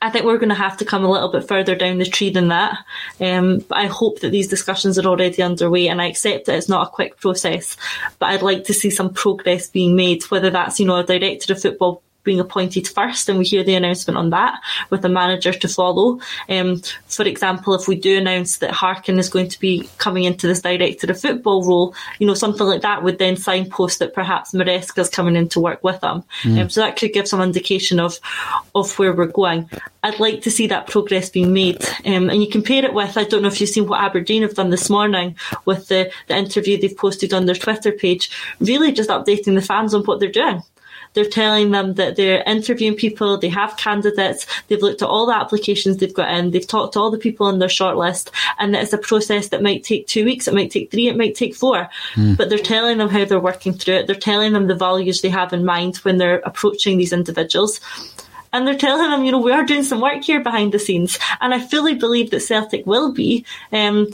I 0.00 0.08
think 0.08 0.24
we're 0.24 0.38
going 0.38 0.48
to 0.48 0.54
have 0.54 0.78
to 0.78 0.86
come 0.86 1.04
a 1.04 1.10
little 1.10 1.30
bit 1.30 1.46
further 1.46 1.74
down 1.74 1.98
the 1.98 2.06
tree 2.06 2.30
than 2.30 2.48
that. 2.48 2.78
Um, 3.20 3.58
but 3.68 3.76
I 3.76 3.86
hope 3.88 4.20
that 4.20 4.30
these 4.30 4.48
discussions 4.48 4.98
are 4.98 5.06
already 5.06 5.42
underway, 5.42 5.88
and 5.88 6.00
I 6.00 6.06
accept 6.06 6.46
that 6.46 6.56
it's 6.56 6.70
not 6.70 6.86
a 6.86 6.90
quick 6.90 7.18
process. 7.20 7.76
But 8.18 8.30
I'd 8.30 8.40
like 8.40 8.64
to 8.64 8.74
see 8.74 8.88
some 8.88 9.12
progress 9.12 9.68
being 9.68 9.96
made, 9.96 10.22
whether 10.30 10.48
that's 10.48 10.80
you 10.80 10.86
know 10.86 10.96
a 10.96 11.04
director 11.04 11.52
of 11.52 11.60
football 11.60 12.02
being 12.24 12.40
appointed 12.40 12.88
first, 12.88 13.28
and 13.28 13.38
we 13.38 13.44
hear 13.44 13.64
the 13.64 13.74
announcement 13.74 14.18
on 14.18 14.30
that 14.30 14.60
with 14.90 15.04
a 15.04 15.08
manager 15.08 15.52
to 15.52 15.68
follow. 15.68 16.20
Um, 16.48 16.80
for 17.06 17.24
example, 17.24 17.74
if 17.74 17.88
we 17.88 17.96
do 17.96 18.18
announce 18.18 18.58
that 18.58 18.70
Harkin 18.70 19.18
is 19.18 19.28
going 19.28 19.48
to 19.48 19.60
be 19.60 19.88
coming 19.98 20.24
into 20.24 20.46
this 20.46 20.60
director 20.60 21.10
of 21.10 21.20
football 21.20 21.64
role, 21.64 21.94
you 22.18 22.26
know, 22.26 22.34
something 22.34 22.66
like 22.66 22.82
that 22.82 23.02
would 23.02 23.18
then 23.18 23.36
signpost 23.36 23.98
that 23.98 24.14
perhaps 24.14 24.52
Maresca 24.52 24.98
is 24.98 25.08
coming 25.08 25.36
in 25.36 25.48
to 25.50 25.60
work 25.60 25.82
with 25.82 26.02
him. 26.02 26.24
Mm. 26.42 26.62
Um, 26.62 26.70
so 26.70 26.80
that 26.80 26.96
could 26.96 27.12
give 27.12 27.28
some 27.28 27.42
indication 27.42 28.00
of 28.00 28.18
of 28.74 28.98
where 28.98 29.12
we're 29.12 29.26
going. 29.26 29.68
I'd 30.02 30.18
like 30.18 30.42
to 30.42 30.50
see 30.50 30.66
that 30.66 30.88
progress 30.88 31.30
being 31.30 31.52
made, 31.52 31.82
um, 32.04 32.28
and 32.28 32.42
you 32.42 32.48
compare 32.48 32.84
it 32.84 32.94
with 32.94 33.16
I 33.16 33.24
don't 33.24 33.42
know 33.42 33.48
if 33.48 33.60
you've 33.60 33.70
seen 33.70 33.86
what 33.86 34.00
Aberdeen 34.00 34.42
have 34.42 34.54
done 34.54 34.70
this 34.70 34.90
morning 34.90 35.36
with 35.64 35.88
the, 35.88 36.10
the 36.28 36.36
interview 36.36 36.80
they've 36.80 36.96
posted 36.96 37.32
on 37.32 37.46
their 37.46 37.54
Twitter 37.54 37.92
page, 37.92 38.30
really 38.60 38.92
just 38.92 39.10
updating 39.10 39.54
the 39.54 39.62
fans 39.62 39.94
on 39.94 40.02
what 40.04 40.20
they're 40.20 40.30
doing. 40.30 40.62
They're 41.14 41.24
telling 41.24 41.70
them 41.70 41.94
that 41.94 42.16
they're 42.16 42.42
interviewing 42.44 42.96
people, 42.96 43.36
they 43.38 43.48
have 43.48 43.76
candidates, 43.76 44.46
they've 44.68 44.80
looked 44.80 45.02
at 45.02 45.08
all 45.08 45.26
the 45.26 45.36
applications 45.36 45.96
they've 45.96 46.14
got 46.14 46.30
in, 46.30 46.50
they've 46.50 46.66
talked 46.66 46.94
to 46.94 47.00
all 47.00 47.10
the 47.10 47.18
people 47.18 47.46
on 47.46 47.58
their 47.58 47.68
shortlist, 47.68 48.30
and 48.58 48.74
that 48.74 48.82
it's 48.82 48.92
a 48.92 48.98
process 48.98 49.48
that 49.48 49.62
might 49.62 49.84
take 49.84 50.06
two 50.06 50.24
weeks, 50.24 50.48
it 50.48 50.54
might 50.54 50.70
take 50.70 50.90
three, 50.90 51.08
it 51.08 51.16
might 51.16 51.34
take 51.34 51.54
four. 51.54 51.88
Mm. 52.14 52.36
But 52.36 52.48
they're 52.48 52.58
telling 52.58 52.98
them 52.98 53.08
how 53.08 53.24
they're 53.24 53.40
working 53.40 53.74
through 53.74 53.94
it, 53.94 54.06
they're 54.06 54.16
telling 54.16 54.52
them 54.52 54.66
the 54.66 54.74
values 54.74 55.20
they 55.20 55.28
have 55.28 55.52
in 55.52 55.64
mind 55.64 55.96
when 55.98 56.18
they're 56.18 56.40
approaching 56.40 56.98
these 56.98 57.12
individuals 57.12 57.80
and 58.52 58.66
they're 58.66 58.76
telling 58.76 59.10
them, 59.10 59.24
you 59.24 59.32
know, 59.32 59.40
we 59.40 59.52
are 59.52 59.64
doing 59.64 59.82
some 59.82 60.00
work 60.00 60.22
here 60.22 60.40
behind 60.40 60.72
the 60.72 60.78
scenes. 60.78 61.18
And 61.40 61.54
I 61.54 61.58
fully 61.58 61.94
believe 61.94 62.30
that 62.30 62.40
Celtic 62.40 62.86
will 62.86 63.12
be. 63.12 63.46
Um, 63.72 64.08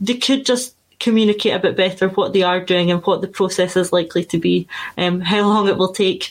they 0.00 0.14
could 0.14 0.46
just 0.46 0.74
communicate 1.02 1.54
a 1.54 1.58
bit 1.58 1.76
better 1.76 2.08
what 2.08 2.32
they 2.32 2.42
are 2.42 2.64
doing 2.64 2.90
and 2.90 3.02
what 3.02 3.20
the 3.20 3.28
process 3.28 3.76
is 3.76 3.92
likely 3.92 4.24
to 4.24 4.38
be, 4.38 4.66
um, 4.96 5.20
how 5.20 5.40
long 5.40 5.68
it 5.68 5.76
will 5.76 5.92
take, 5.92 6.30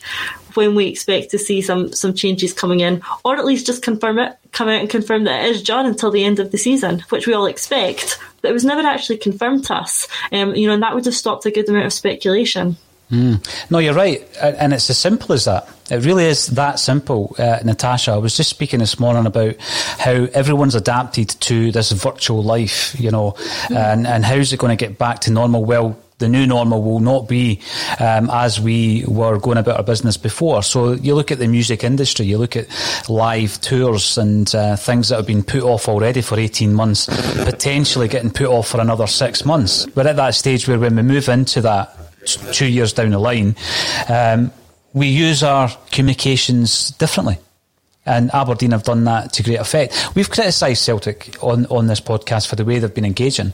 when 0.55 0.75
we 0.75 0.87
expect 0.87 1.31
to 1.31 1.37
see 1.37 1.61
some 1.61 1.93
some 1.93 2.13
changes 2.13 2.53
coming 2.53 2.79
in, 2.79 3.01
or 3.23 3.35
at 3.35 3.45
least 3.45 3.65
just 3.65 3.83
confirm 3.83 4.19
it, 4.19 4.35
come 4.51 4.67
out 4.67 4.81
and 4.81 4.89
confirm 4.89 5.25
that 5.25 5.45
it 5.45 5.51
is 5.51 5.63
John 5.63 5.85
until 5.85 6.11
the 6.11 6.23
end 6.23 6.39
of 6.39 6.51
the 6.51 6.57
season, 6.57 7.03
which 7.09 7.27
we 7.27 7.33
all 7.33 7.45
expect. 7.45 8.19
But 8.41 8.49
it 8.49 8.53
was 8.53 8.65
never 8.65 8.81
actually 8.81 9.17
confirmed 9.17 9.65
to 9.65 9.75
us, 9.75 10.07
um, 10.31 10.55
you 10.55 10.67
know, 10.67 10.73
and 10.73 10.83
that 10.83 10.95
would 10.95 11.05
have 11.05 11.13
stopped 11.15 11.45
a 11.45 11.51
good 11.51 11.69
amount 11.69 11.85
of 11.85 11.93
speculation. 11.93 12.77
Mm. 13.11 13.45
No, 13.69 13.79
you're 13.79 13.93
right. 13.93 14.25
And 14.41 14.73
it's 14.73 14.89
as 14.89 14.97
simple 14.97 15.33
as 15.33 15.45
that. 15.45 15.67
It 15.89 16.05
really 16.05 16.25
is 16.25 16.47
that 16.47 16.79
simple, 16.79 17.35
uh, 17.37 17.59
Natasha. 17.63 18.11
I 18.11 18.17
was 18.17 18.37
just 18.37 18.49
speaking 18.49 18.79
this 18.79 18.99
morning 18.99 19.25
about 19.25 19.57
how 19.59 20.27
everyone's 20.33 20.75
adapted 20.75 21.29
to 21.41 21.71
this 21.71 21.91
virtual 21.91 22.41
life, 22.41 22.97
you 22.99 23.11
know, 23.11 23.33
mm. 23.33 23.75
and, 23.75 24.07
and 24.07 24.23
how's 24.23 24.53
it 24.53 24.59
going 24.59 24.75
to 24.75 24.85
get 24.85 24.97
back 24.97 25.19
to 25.21 25.31
normal? 25.31 25.65
Well, 25.65 25.97
the 26.21 26.29
new 26.29 26.47
normal 26.47 26.81
will 26.81 27.01
not 27.01 27.27
be 27.27 27.59
um, 27.99 28.29
as 28.31 28.61
we 28.61 29.03
were 29.07 29.37
going 29.39 29.57
about 29.57 29.77
our 29.77 29.83
business 29.83 30.15
before. 30.15 30.63
So 30.63 30.93
you 30.93 31.15
look 31.15 31.31
at 31.31 31.39
the 31.39 31.47
music 31.47 31.83
industry, 31.83 32.27
you 32.27 32.37
look 32.37 32.55
at 32.55 32.67
live 33.09 33.59
tours 33.59 34.17
and 34.17 34.53
uh, 34.55 34.77
things 34.77 35.09
that 35.09 35.17
have 35.17 35.27
been 35.27 35.43
put 35.43 35.63
off 35.63 35.89
already 35.89 36.21
for 36.21 36.39
18 36.39 36.73
months, 36.73 37.07
potentially 37.43 38.07
getting 38.07 38.29
put 38.29 38.47
off 38.47 38.69
for 38.69 38.79
another 38.79 39.07
six 39.07 39.43
months. 39.43 39.87
We're 39.95 40.07
at 40.07 40.15
that 40.15 40.35
stage 40.35 40.67
where 40.67 40.79
when 40.79 40.95
we 40.95 41.01
move 41.01 41.27
into 41.27 41.59
that, 41.61 41.97
two 42.25 42.67
years 42.67 42.93
down 42.93 43.11
the 43.11 43.19
line, 43.19 43.55
um, 44.09 44.51
we 44.93 45.07
use 45.07 45.43
our 45.43 45.69
communications 45.91 46.91
differently. 46.91 47.37
And 48.03 48.33
Aberdeen 48.33 48.71
have 48.71 48.83
done 48.83 49.03
that 49.03 49.31
to 49.33 49.43
great 49.43 49.59
effect. 49.59 50.15
We've 50.15 50.29
criticised 50.29 50.83
Celtic 50.83 51.35
on, 51.43 51.67
on 51.67 51.85
this 51.85 52.01
podcast 52.01 52.47
for 52.47 52.55
the 52.55 52.65
way 52.65 52.79
they've 52.79 52.93
been 52.93 53.05
engaging, 53.05 53.53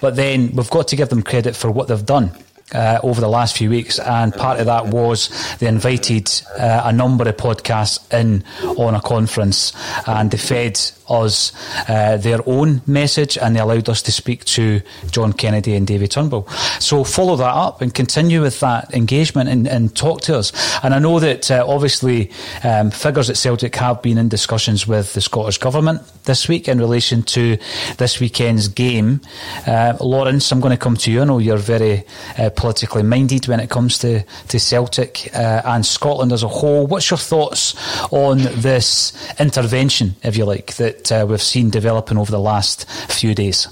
but 0.00 0.16
then 0.16 0.56
we've 0.56 0.70
got 0.70 0.88
to 0.88 0.96
give 0.96 1.10
them 1.10 1.22
credit 1.22 1.54
for 1.54 1.70
what 1.70 1.88
they've 1.88 2.06
done 2.06 2.32
uh, 2.74 3.00
over 3.02 3.20
the 3.20 3.28
last 3.28 3.56
few 3.56 3.68
weeks, 3.68 3.98
and 3.98 4.32
part 4.32 4.60
of 4.60 4.66
that 4.66 4.86
was 4.86 5.28
they 5.58 5.66
invited 5.66 6.30
uh, 6.58 6.82
a 6.84 6.92
number 6.92 7.28
of 7.28 7.36
podcasts 7.36 8.12
in 8.12 8.42
on 8.78 8.94
a 8.94 9.00
conference, 9.00 9.72
and 10.06 10.30
they 10.30 10.38
fed 10.38 10.80
us 11.08 11.52
uh, 11.88 12.16
their 12.16 12.40
own 12.46 12.82
message, 12.86 13.38
and 13.38 13.56
they 13.56 13.60
allowed 13.60 13.88
us 13.88 14.02
to 14.02 14.12
speak 14.12 14.44
to 14.44 14.80
John 15.10 15.32
Kennedy 15.32 15.74
and 15.74 15.86
David 15.86 16.10
Turnbull. 16.10 16.48
So 16.78 17.04
follow 17.04 17.36
that 17.36 17.54
up 17.54 17.80
and 17.80 17.92
continue 17.92 18.42
with 18.42 18.60
that 18.60 18.94
engagement 18.94 19.48
and, 19.48 19.66
and 19.66 19.94
talk 19.96 20.20
to 20.22 20.38
us. 20.38 20.52
And 20.82 20.94
I 20.94 20.98
know 20.98 21.18
that 21.20 21.50
uh, 21.50 21.64
obviously 21.66 22.30
um, 22.64 22.90
figures 22.90 23.30
at 23.30 23.36
Celtic 23.36 23.74
have 23.76 24.02
been 24.02 24.18
in 24.18 24.28
discussions 24.28 24.86
with 24.86 25.12
the 25.14 25.20
Scottish 25.20 25.58
Government 25.58 26.02
this 26.24 26.48
week 26.48 26.68
in 26.68 26.78
relation 26.78 27.22
to 27.22 27.56
this 27.98 28.20
weekend's 28.20 28.68
game. 28.68 29.20
Uh, 29.66 29.96
Lawrence, 30.00 30.52
I'm 30.52 30.60
going 30.60 30.72
to 30.72 30.76
come 30.76 30.96
to 30.96 31.10
you. 31.10 31.22
I 31.22 31.24
know 31.24 31.38
you're 31.38 31.56
very 31.56 32.04
uh, 32.38 32.50
politically 32.50 33.02
minded 33.02 33.48
when 33.48 33.60
it 33.60 33.70
comes 33.70 33.98
to, 33.98 34.22
to 34.48 34.60
Celtic 34.60 35.30
uh, 35.34 35.62
and 35.64 35.84
Scotland 35.84 36.32
as 36.32 36.42
a 36.42 36.48
whole. 36.48 36.86
What's 36.86 37.10
your 37.10 37.18
thoughts 37.18 37.74
on 38.12 38.38
this 38.38 39.12
intervention, 39.38 40.14
if 40.22 40.36
you 40.36 40.44
like, 40.44 40.74
that 40.76 40.91
uh, 41.12 41.26
we've 41.28 41.42
seen 41.42 41.70
developing 41.70 42.18
over 42.18 42.30
the 42.30 42.40
last 42.40 42.88
few 43.10 43.34
days? 43.34 43.68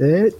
Uh, 0.00 0.30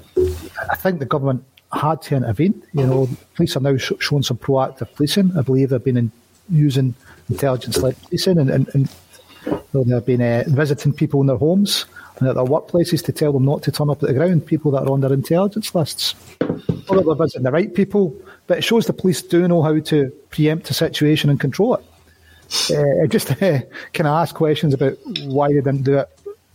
I 0.70 0.77
think 0.77 0.99
the 0.99 1.07
government 1.07 1.44
had 1.73 2.03
to 2.03 2.16
intervene. 2.16 2.62
You 2.73 2.87
know, 2.87 3.09
police 3.35 3.57
are 3.57 3.61
now 3.61 3.77
sh- 3.77 3.92
showing 4.01 4.23
some 4.23 4.38
proactive 4.38 4.92
policing. 4.94 5.37
I 5.37 5.42
believe 5.42 5.70
they've 5.70 5.83
been 5.83 5.96
in, 5.96 6.12
using 6.49 6.94
intelligence-led 7.29 8.01
policing 8.03 8.38
and, 8.38 8.51
and, 8.51 8.68
and 8.75 8.88
you 9.46 9.62
know, 9.73 9.85
they've 9.85 10.07
been 10.07 10.23
uh, 10.23 10.44
visiting 10.49 10.92
people 10.92 11.20
in 11.20 11.27
their 11.27 11.37
homes 11.37 11.87
and 12.18 12.29
at 12.29 12.35
their 12.35 12.44
workplaces 12.44 13.05
to 13.05 13.12
tell 13.12 13.33
them 13.33 13.44
not 13.44 13.62
to 13.62 13.73
turn 13.73 13.90
up 13.90 14.03
at 14.03 14.09
the 14.09 14.14
ground, 14.14 14.46
people 14.46 14.70
that 14.73 14.83
are 14.83 14.90
on 14.90 15.01
their 15.01 15.12
intelligence 15.12 15.75
lists 15.75 16.14
or 16.88 17.03
they're 17.03 17.14
visiting 17.14 17.44
the 17.44 17.51
right 17.51 17.75
people, 17.75 18.14
but 18.46 18.59
it 18.59 18.62
shows 18.62 18.87
the 18.87 18.92
police 18.92 19.23
do 19.23 19.46
know 19.46 19.62
how 19.62 19.79
to 19.79 20.11
preempt 20.31 20.70
a 20.70 20.75
situation 20.75 21.31
and 21.31 21.40
control 21.40 21.77
it. 21.77 21.85
Uh, 22.70 23.06
just 23.06 23.30
uh, 23.42 23.60
can 23.92 24.06
I 24.06 24.22
ask 24.22 24.34
questions 24.34 24.74
about 24.74 24.96
why 25.24 25.48
they 25.48 25.54
didn't 25.54 25.84
do 25.84 25.98
it, 25.98 26.08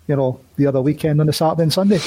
you 0.07 0.15
know, 0.15 0.39
the 0.57 0.67
other 0.67 0.81
weekend 0.81 1.19
on 1.21 1.27
the 1.27 1.33
Saturday 1.33 1.63
and 1.63 1.73
Sunday? 1.73 1.99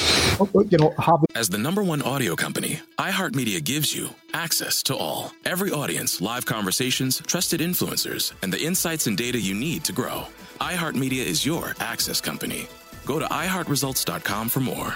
You 0.69 0.77
know, 0.77 0.93
have 0.99 1.19
As 1.35 1.49
the 1.49 1.57
number 1.57 1.83
one 1.83 2.01
audio 2.01 2.35
company, 2.35 2.79
iHeartMedia 2.97 3.63
gives 3.63 3.95
you 3.95 4.09
access 4.33 4.83
to 4.83 4.95
all. 4.95 5.31
Every 5.45 5.71
audience, 5.71 6.21
live 6.21 6.45
conversations, 6.45 7.21
trusted 7.25 7.61
influencers, 7.61 8.33
and 8.41 8.53
the 8.53 8.61
insights 8.61 9.07
and 9.07 9.17
data 9.17 9.39
you 9.39 9.53
need 9.53 9.83
to 9.85 9.93
grow. 9.93 10.25
iHeartMedia 10.61 11.25
is 11.25 11.45
your 11.45 11.73
access 11.79 12.21
company. 12.21 12.67
Go 13.05 13.19
to 13.19 13.25
iHeartResults.com 13.25 14.49
for 14.49 14.59
more. 14.59 14.95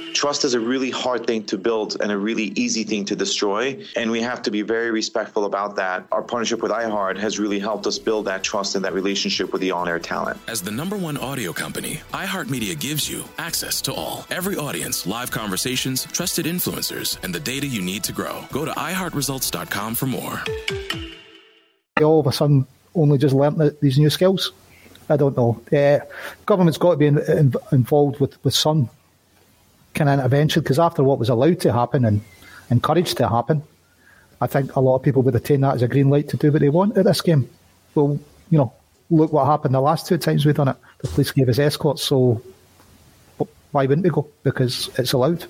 Trust 0.13 0.45
is 0.45 0.53
a 0.53 0.59
really 0.59 0.89
hard 0.89 1.25
thing 1.25 1.43
to 1.45 1.57
build 1.57 1.97
and 2.01 2.11
a 2.11 2.17
really 2.17 2.53
easy 2.55 2.83
thing 2.83 3.05
to 3.05 3.15
destroy. 3.15 3.83
And 3.95 4.11
we 4.11 4.21
have 4.21 4.41
to 4.43 4.51
be 4.51 4.61
very 4.61 4.91
respectful 4.91 5.45
about 5.45 5.75
that. 5.77 6.05
Our 6.11 6.21
partnership 6.21 6.61
with 6.61 6.71
iHeart 6.71 7.17
has 7.19 7.39
really 7.39 7.59
helped 7.59 7.87
us 7.87 7.97
build 7.97 8.25
that 8.25 8.43
trust 8.43 8.75
and 8.75 8.83
that 8.85 8.93
relationship 8.93 9.51
with 9.51 9.61
the 9.61 9.71
on 9.71 9.87
air 9.87 9.99
talent. 9.99 10.39
As 10.47 10.61
the 10.61 10.71
number 10.71 10.97
one 10.97 11.17
audio 11.17 11.53
company, 11.53 12.01
iHeartMedia 12.13 12.79
gives 12.79 13.09
you 13.09 13.23
access 13.37 13.81
to 13.81 13.93
all. 13.93 14.25
Every 14.29 14.57
audience, 14.57 15.07
live 15.07 15.31
conversations, 15.31 16.05
trusted 16.05 16.45
influencers, 16.45 17.17
and 17.23 17.33
the 17.33 17.39
data 17.39 17.67
you 17.67 17.81
need 17.81 18.03
to 18.03 18.13
grow. 18.13 18.45
Go 18.51 18.65
to 18.65 18.71
iHeartResults.com 18.71 19.95
for 19.95 20.07
more 20.07 20.43
all 22.03 22.19
of 22.19 22.27
a 22.27 22.31
sudden 22.31 22.65
only 22.95 23.17
just 23.17 23.35
learnt 23.35 23.79
these 23.81 23.97
new 23.97 24.09
skills. 24.09 24.51
I 25.09 25.17
don't 25.17 25.35
know. 25.35 25.61
Uh, 25.71 25.99
government's 26.45 26.77
got 26.77 26.91
to 26.91 26.97
be 26.97 27.07
in, 27.07 27.19
in, 27.19 27.53
involved 27.71 28.19
with, 28.19 28.43
with 28.43 28.53
some 28.53 28.89
of 29.99 30.07
intervention 30.07 30.63
because 30.63 30.79
after 30.79 31.03
what 31.03 31.19
was 31.19 31.29
allowed 31.29 31.59
to 31.61 31.73
happen 31.73 32.05
and 32.05 32.21
encouraged 32.69 33.17
to 33.17 33.27
happen, 33.27 33.63
I 34.39 34.47
think 34.47 34.75
a 34.75 34.79
lot 34.79 34.95
of 34.95 35.03
people 35.03 35.21
would 35.23 35.35
attain 35.35 35.61
that 35.61 35.75
as 35.75 35.81
a 35.81 35.87
green 35.87 36.09
light 36.09 36.29
to 36.29 36.37
do 36.37 36.51
what 36.51 36.61
they 36.61 36.69
want 36.69 36.97
at 36.97 37.05
this 37.05 37.21
game. 37.21 37.49
Well, 37.93 38.19
you 38.49 38.57
know, 38.57 38.73
look 39.09 39.31
what 39.31 39.45
happened 39.45 39.75
the 39.75 39.81
last 39.81 40.07
two 40.07 40.17
times 40.17 40.45
we've 40.45 40.55
done 40.55 40.69
it. 40.69 40.77
The 40.99 41.07
police 41.09 41.31
gave 41.31 41.49
us 41.49 41.59
escorts, 41.59 42.03
so 42.03 42.41
why 43.71 43.85
wouldn't 43.85 44.03
we 44.03 44.09
go? 44.09 44.27
Because 44.43 44.89
it's 44.97 45.13
allowed. 45.13 45.45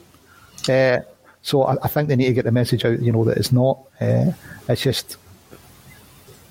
Uh, 0.67 0.99
so 1.41 1.63
I, 1.63 1.75
I, 1.83 1.87
think 1.87 2.07
they 2.07 2.15
need 2.15 2.27
to 2.27 2.33
get 2.33 2.45
the 2.45 2.51
message 2.51 2.85
out, 2.85 3.01
you 3.01 3.11
know, 3.11 3.23
that 3.25 3.37
it's 3.37 3.51
not. 3.51 3.79
Uh, 3.99 4.31
it's 4.67 4.81
just 4.81 5.17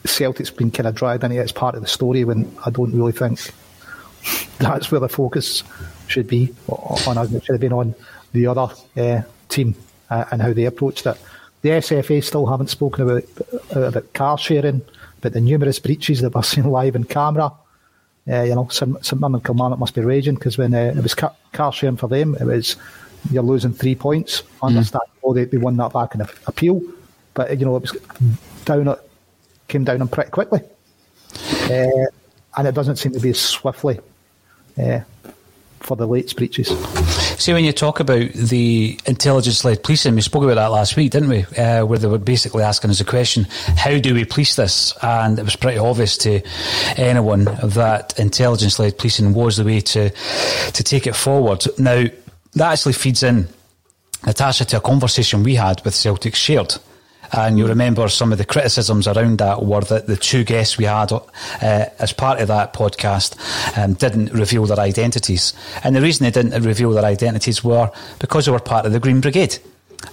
Celtic's 0.05 0.51
been 0.51 0.71
kind 0.71 0.89
of 0.89 0.95
dragged 0.95 1.23
into 1.23 1.37
it 1.37 1.41
as 1.41 1.53
part 1.53 1.75
of 1.75 1.83
the 1.83 1.87
story 1.87 2.25
when 2.25 2.53
I 2.65 2.71
don't 2.71 2.93
really 2.93 3.13
think 3.13 3.39
that's 4.59 4.91
where 4.91 5.01
the 5.01 5.09
focus 5.09 5.63
should 6.11 6.27
be 6.27 6.55
on 6.69 7.19
us. 7.19 7.33
It 7.33 7.45
should 7.45 7.55
have 7.55 7.61
been 7.61 7.73
on 7.73 7.95
the 8.33 8.47
other 8.47 8.75
uh, 8.97 9.23
team 9.49 9.75
uh, 10.11 10.25
and 10.31 10.43
how 10.43 10.53
they 10.53 10.65
approached 10.65 11.07
it. 11.07 11.19
The 11.63 11.71
SFA 11.71 12.23
still 12.25 12.47
haven't 12.47 12.69
spoken 12.69 13.05
about 13.05 13.25
about 13.71 14.13
car 14.15 14.39
sharing, 14.39 14.83
but 15.21 15.33
the 15.33 15.41
numerous 15.41 15.79
breaches 15.79 16.21
that 16.23 16.35
we're 16.35 16.43
seeing 16.43 16.71
live 16.71 16.97
in 16.97 17.05
camera. 17.05 17.53
Uh, 18.29 18.43
you 18.43 18.55
know, 18.55 18.69
St, 18.69 19.05
St 19.05 19.21
Mirren 19.21 19.35
and 19.35 19.45
Kilmarnock 19.45 19.79
must 19.79 19.95
be 19.95 20.03
raging 20.03 20.35
because 20.35 20.59
when 20.59 20.75
uh, 20.75 20.93
it 20.97 21.03
was 21.03 21.15
car, 21.15 21.35
car 21.53 21.73
sharing 21.73 21.97
for 21.97 22.09
them, 22.09 22.37
it 22.39 22.45
was 22.45 22.77
you're 23.31 23.43
losing 23.43 23.73
three 23.73 23.95
points. 23.95 24.43
I 24.63 24.67
mm. 24.67 24.69
understand, 24.69 25.03
mm. 25.03 25.19
oh, 25.25 25.35
they, 25.35 25.45
they 25.45 25.59
won 25.59 25.77
that 25.77 25.93
back 25.93 26.15
in 26.15 26.23
appeal, 26.47 26.81
but 27.35 27.59
you 27.59 27.67
know 27.67 27.77
it 27.77 27.83
was 27.83 27.97
down 28.65 28.97
came 29.69 29.85
down 29.85 30.01
on 30.01 30.09
pretty 30.09 30.31
quickly, 30.31 30.61
uh, 31.65 32.07
and 32.57 32.69
it 32.69 32.75
doesn't 32.75 32.97
seem 32.97 33.13
to 33.13 33.21
be 33.21 33.31
as 33.31 33.41
swiftly 33.41 34.01
uh, 34.79 35.01
for 35.91 35.97
the 35.97 36.07
late 36.07 36.37
breaches. 36.37 36.69
See, 37.43 37.53
when 37.53 37.65
you 37.65 37.73
talk 37.73 37.99
about 37.99 38.33
the 38.33 38.97
intelligence-led 39.07 39.83
policing, 39.83 40.15
we 40.15 40.21
spoke 40.21 40.45
about 40.45 40.55
that 40.55 40.69
last 40.69 40.97
week, 40.97 41.11
didn't 41.11 41.29
we? 41.29 41.43
Uh, 41.61 41.85
where 41.85 41.99
they 41.99 42.07
were 42.07 42.17
basically 42.17 42.63
asking 42.63 42.93
us 42.93 43.01
a 43.01 43.05
question: 43.05 43.49
How 43.77 43.99
do 43.99 44.15
we 44.15 44.25
police 44.25 44.55
this? 44.55 44.95
And 45.03 45.37
it 45.37 45.45
was 45.45 45.57
pretty 45.57 45.79
obvious 45.79 46.17
to 46.19 46.43
anyone 46.97 47.47
that 47.47 48.17
intelligence-led 48.21 48.99
policing 48.99 49.35
was 49.35 49.57
the 49.57 49.65
way 49.65 49.81
to 49.81 50.11
to 50.11 50.85
take 50.85 51.09
it 51.09 51.17
forward. 51.17 51.65
Now, 51.77 52.05
that 52.53 52.73
actually 52.73 52.93
feeds 52.93 53.25
in, 53.25 53.49
Natasha, 54.25 54.65
to 54.67 54.77
a 54.77 54.81
conversation 54.81 55.43
we 55.43 55.57
had 55.57 55.85
with 55.85 55.97
Celtic 55.97 56.37
Shared 56.37 56.77
and 57.33 57.59
you 57.59 57.67
remember 57.67 58.09
some 58.09 58.33
of 58.33 58.39
the 58.39 58.45
criticisms 58.45 59.07
around 59.07 59.39
that 59.39 59.65
were 59.65 59.83
that 59.83 60.07
the 60.07 60.17
two 60.17 60.45
guests 60.45 60.79
we 60.79 60.85
had 60.85 61.13
uh, 61.13 61.21
as 61.61 62.13
part 62.13 62.41
of 62.41 62.49
that 62.49 62.73
podcast 62.73 63.37
um, 63.79 63.95
didn't 63.95 64.33
reveal 64.33 64.67
their 64.67 64.81
identities. 64.81 65.55
And 65.85 65.95
the 65.95 66.01
reason 66.01 66.25
they 66.25 66.31
didn't 66.31 66.63
reveal 66.63 66.91
their 66.91 67.05
identities 67.05 67.63
were 67.63 67.91
because 68.19 68.47
they 68.47 68.53
were 68.53 68.61
part 68.61 68.87
of 68.87 68.93
the 68.93 69.01
Green 69.01 69.21
Brigade. 69.21 69.59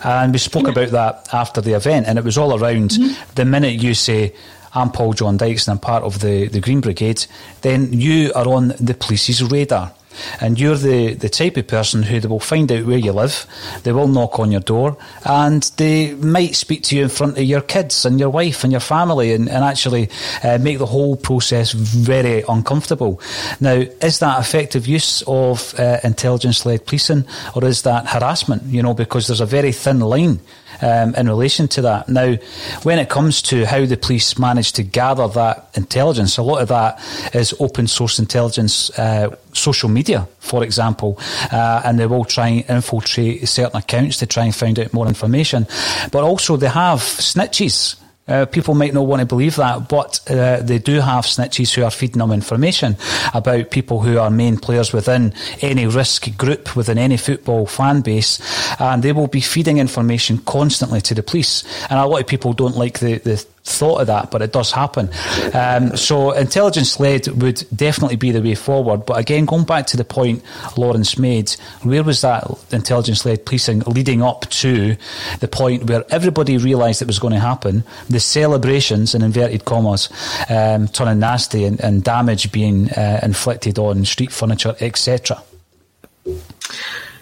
And 0.03 0.34
we 0.34 0.39
spoke 0.39 0.63
yeah. 0.63 0.71
about 0.71 0.89
that 0.89 1.34
after 1.34 1.62
the 1.62 1.73
event, 1.73 2.08
and 2.08 2.17
it 2.19 2.25
was 2.25 2.38
all 2.38 2.62
around 2.62 2.91
mm-hmm. 2.91 3.32
the 3.36 3.45
minute 3.45 3.82
you 3.82 3.93
say, 3.93 4.34
I'm 4.73 4.91
Paul 4.91 5.13
John 5.13 5.38
Dykes 5.38 5.67
and 5.67 5.75
I'm 5.75 5.80
part 5.80 6.03
of 6.03 6.19
the, 6.19 6.47
the 6.47 6.60
Green 6.60 6.82
Brigade, 6.82 7.25
then 7.62 7.93
you 7.93 8.32
are 8.34 8.47
on 8.47 8.73
the 8.80 8.93
police's 8.93 9.43
radar 9.43 9.93
and 10.41 10.60
you're 10.60 10.75
the, 10.75 11.13
the 11.13 11.30
type 11.30 11.58
of 11.58 11.67
person 11.67 12.03
who 12.03 12.19
they 12.19 12.27
will 12.27 12.39
find 12.39 12.71
out 12.71 12.86
where 12.86 12.97
you 12.97 13.12
live, 13.12 13.45
they 13.84 13.91
will 13.91 14.08
knock 14.08 14.39
on 14.39 14.51
your 14.51 14.62
door, 14.62 14.97
and 15.25 15.63
they 15.77 16.13
might 16.15 16.56
speak 16.56 16.84
to 16.84 16.95
you 16.95 17.03
in 17.03 17.10
front 17.10 17.38
of 17.38 17.43
your 17.43 17.62
kids 17.62 18.06
and 18.06 18.19
your 18.19 18.30
wife 18.30 18.63
and 18.63 18.71
your 18.71 18.82
family 18.82 19.34
and, 19.34 19.49
and 19.49 19.63
actually 19.63 20.10
uh, 20.43 20.58
make 20.60 20.77
the 20.77 20.86
whole 20.86 21.15
process 21.15 21.71
very 21.71 22.43
uncomfortable. 22.49 23.21
Now, 23.60 23.73
is 24.01 24.19
that 24.19 24.39
effective 24.39 24.88
use 24.88 25.23
of 25.27 25.77
uh, 25.80 25.99
intelligence 26.03 26.65
led 26.65 26.86
policing 26.86 27.25
or 27.56 27.65
is 27.65 27.82
that 27.84 28.08
harassment? 28.08 28.63
You 28.63 28.84
know, 28.84 28.93
because 28.93 29.27
there's 29.27 29.41
a 29.41 29.45
very 29.45 29.71
thin 29.71 29.99
line 29.99 30.39
um, 30.82 31.15
in 31.15 31.27
relation 31.27 31.67
to 31.69 31.82
that. 31.84 32.10
Now, 32.10 32.36
when 32.84 32.99
it 32.99 33.10
comes 33.10 33.41
to 33.43 33.65
how 33.65 33.86
the 33.86 33.97
police 33.97 34.38
manage 34.38 34.73
to 34.73 34.84
gather 34.84 35.27
that 35.27 35.69
intelligence, 35.75 36.38
a 36.38 36.43
lot 36.43 36.62
of 36.62 36.67
that 36.69 36.99
is 37.34 37.53
open 37.60 37.88
source 37.88 38.19
intelligence, 38.19 38.89
uh, 38.97 39.36
social 39.53 39.89
media, 39.89 40.27
for 40.39 40.63
example, 40.63 41.17
uh, 41.51 41.82
and 41.84 41.99
they 41.99 42.08
will 42.08 42.25
try 42.25 42.47
and 42.47 42.69
infiltrate 42.69 43.47
certain 43.47 43.77
accounts 43.77 44.17
to 44.17 44.25
try 44.25 44.45
and 44.45 44.56
find 44.56 44.80
out 44.80 44.93
more 44.93 45.08
information. 45.08 45.67
But 46.12 46.23
also, 46.23 46.58
they 46.58 46.69
have 46.69 46.99
snitches 46.99 47.95
uh, 48.27 48.45
people 48.45 48.75
might 48.75 48.93
not 48.93 49.05
want 49.05 49.19
to 49.19 49.25
believe 49.25 49.55
that, 49.55 49.87
but 49.87 50.19
uh, 50.29 50.61
they 50.61 50.79
do 50.79 50.99
have 50.99 51.25
snitches 51.25 51.73
who 51.73 51.83
are 51.83 51.91
feeding 51.91 52.19
them 52.19 52.31
information 52.31 52.97
about 53.33 53.71
people 53.71 54.01
who 54.01 54.17
are 54.19 54.29
main 54.29 54.57
players 54.57 54.93
within 54.93 55.33
any 55.61 55.87
risk 55.87 56.35
group, 56.37 56.75
within 56.75 56.97
any 56.97 57.17
football 57.17 57.65
fan 57.65 58.01
base, 58.01 58.39
and 58.79 59.03
they 59.03 59.13
will 59.13 59.27
be 59.27 59.41
feeding 59.41 59.77
information 59.77 60.37
constantly 60.39 61.01
to 61.01 61.13
the 61.13 61.23
police. 61.23 61.63
And 61.89 61.99
a 61.99 62.05
lot 62.05 62.21
of 62.21 62.27
people 62.27 62.53
don't 62.53 62.77
like 62.77 62.99
the, 62.99 63.19
the 63.19 63.45
thought 63.67 64.01
of 64.01 64.08
that, 64.08 64.32
but 64.32 64.41
it 64.41 64.53
does 64.53 64.71
happen. 64.71 65.10
Um, 65.53 65.95
so 65.97 66.32
intelligence 66.32 66.99
led 66.99 67.27
would 67.27 67.65
definitely 67.75 68.15
be 68.15 68.32
the 68.32 68.41
way 68.41 68.56
forward. 68.56 69.06
But 69.06 69.19
again, 69.19 69.45
going 69.45 69.65
back 69.65 69.88
to 69.88 69.97
the 69.97 70.06
point 70.06 70.43
Lawrence 70.77 71.17
made, 71.17 71.51
where 71.84 72.03
was 72.03 72.21
that 72.21 72.47
intelligence 72.71 73.25
led 73.25 73.45
policing 73.45 73.80
leading 73.82 74.21
up 74.21 74.49
to 74.49 74.95
the 75.39 75.47
point 75.47 75.84
where 75.84 76.03
everybody 76.10 76.58
realised 76.58 77.01
it 77.01 77.08
was 77.08 77.19
going 77.19 77.34
to 77.34 77.39
happen? 77.39 77.84
The 78.10 78.19
celebrations, 78.19 79.13
in 79.13 79.21
inverted 79.21 79.65
commas, 79.65 80.10
um, 80.49 80.88
turning 80.88 81.19
nasty 81.19 81.65
and, 81.65 81.80
and 81.82 82.03
damage 82.03 82.51
being 82.51 82.89
uh, 82.91 83.19
inflicted 83.21 83.77
on 83.77 84.06
street 84.06 84.32
furniture, 84.32 84.75
etc. 84.80 85.41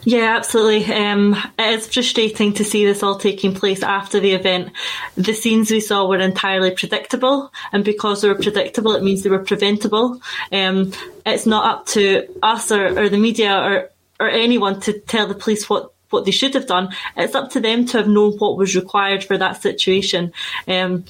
Yeah, 0.07 0.35
absolutely. 0.37 0.93
Um, 0.93 1.35
it 1.57 1.79
is 1.79 1.91
frustrating 1.91 2.53
to 2.53 2.63
see 2.63 2.85
this 2.85 3.01
all 3.01 3.17
taking 3.17 3.55
place 3.55 3.81
after 3.81 4.19
the 4.19 4.33
event. 4.33 4.71
The 5.15 5.33
scenes 5.33 5.71
we 5.71 5.79
saw 5.79 6.07
were 6.07 6.19
entirely 6.19 6.71
predictable, 6.71 7.51
and 7.71 7.83
because 7.83 8.21
they 8.21 8.27
were 8.27 8.35
predictable, 8.35 8.95
it 8.95 9.03
means 9.03 9.23
they 9.23 9.31
were 9.31 9.43
preventable. 9.43 10.21
Um, 10.51 10.93
it's 11.25 11.47
not 11.47 11.65
up 11.65 11.85
to 11.87 12.27
us 12.43 12.71
or, 12.71 12.99
or 12.99 13.09
the 13.09 13.17
media 13.17 13.57
or, 13.57 13.89
or 14.19 14.29
anyone 14.29 14.79
to 14.81 14.99
tell 14.99 15.27
the 15.27 15.33
police 15.33 15.67
what 15.69 15.91
what 16.11 16.23
they 16.23 16.31
should 16.31 16.53
have 16.53 16.67
done. 16.67 16.89
It's 17.17 17.33
up 17.33 17.49
to 17.51 17.59
them 17.59 17.87
to 17.87 17.97
have 17.97 18.07
known 18.07 18.37
what 18.37 18.57
was 18.57 18.75
required 18.75 19.23
for 19.23 19.39
that 19.39 19.63
situation. 19.63 20.33
Um, 20.67 21.05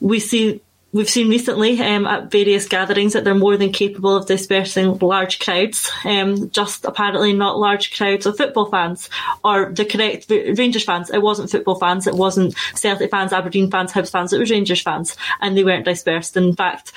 we 0.00 0.20
see 0.20 0.62
We've 0.92 1.08
seen 1.08 1.28
recently 1.28 1.80
um, 1.80 2.04
at 2.04 2.32
various 2.32 2.66
gatherings 2.66 3.12
that 3.12 3.22
they're 3.22 3.34
more 3.34 3.56
than 3.56 3.70
capable 3.70 4.16
of 4.16 4.26
dispersing 4.26 4.98
large 4.98 5.38
crowds, 5.38 5.88
um, 6.04 6.50
just 6.50 6.84
apparently 6.84 7.32
not 7.32 7.60
large 7.60 7.96
crowds 7.96 8.26
of 8.26 8.36
football 8.36 8.66
fans 8.66 9.08
or 9.44 9.70
the 9.72 9.84
correct 9.84 10.26
Rangers 10.28 10.84
fans. 10.84 11.08
It 11.10 11.22
wasn't 11.22 11.50
football 11.50 11.78
fans, 11.78 12.08
it 12.08 12.14
wasn't 12.14 12.56
Celtic 12.74 13.12
fans, 13.12 13.32
Aberdeen 13.32 13.70
fans, 13.70 13.92
Hibs 13.92 14.10
fans, 14.10 14.32
it 14.32 14.40
was 14.40 14.50
Rangers 14.50 14.82
fans, 14.82 15.16
and 15.40 15.56
they 15.56 15.62
weren't 15.62 15.84
dispersed. 15.84 16.36
In 16.36 16.56
fact, 16.56 16.92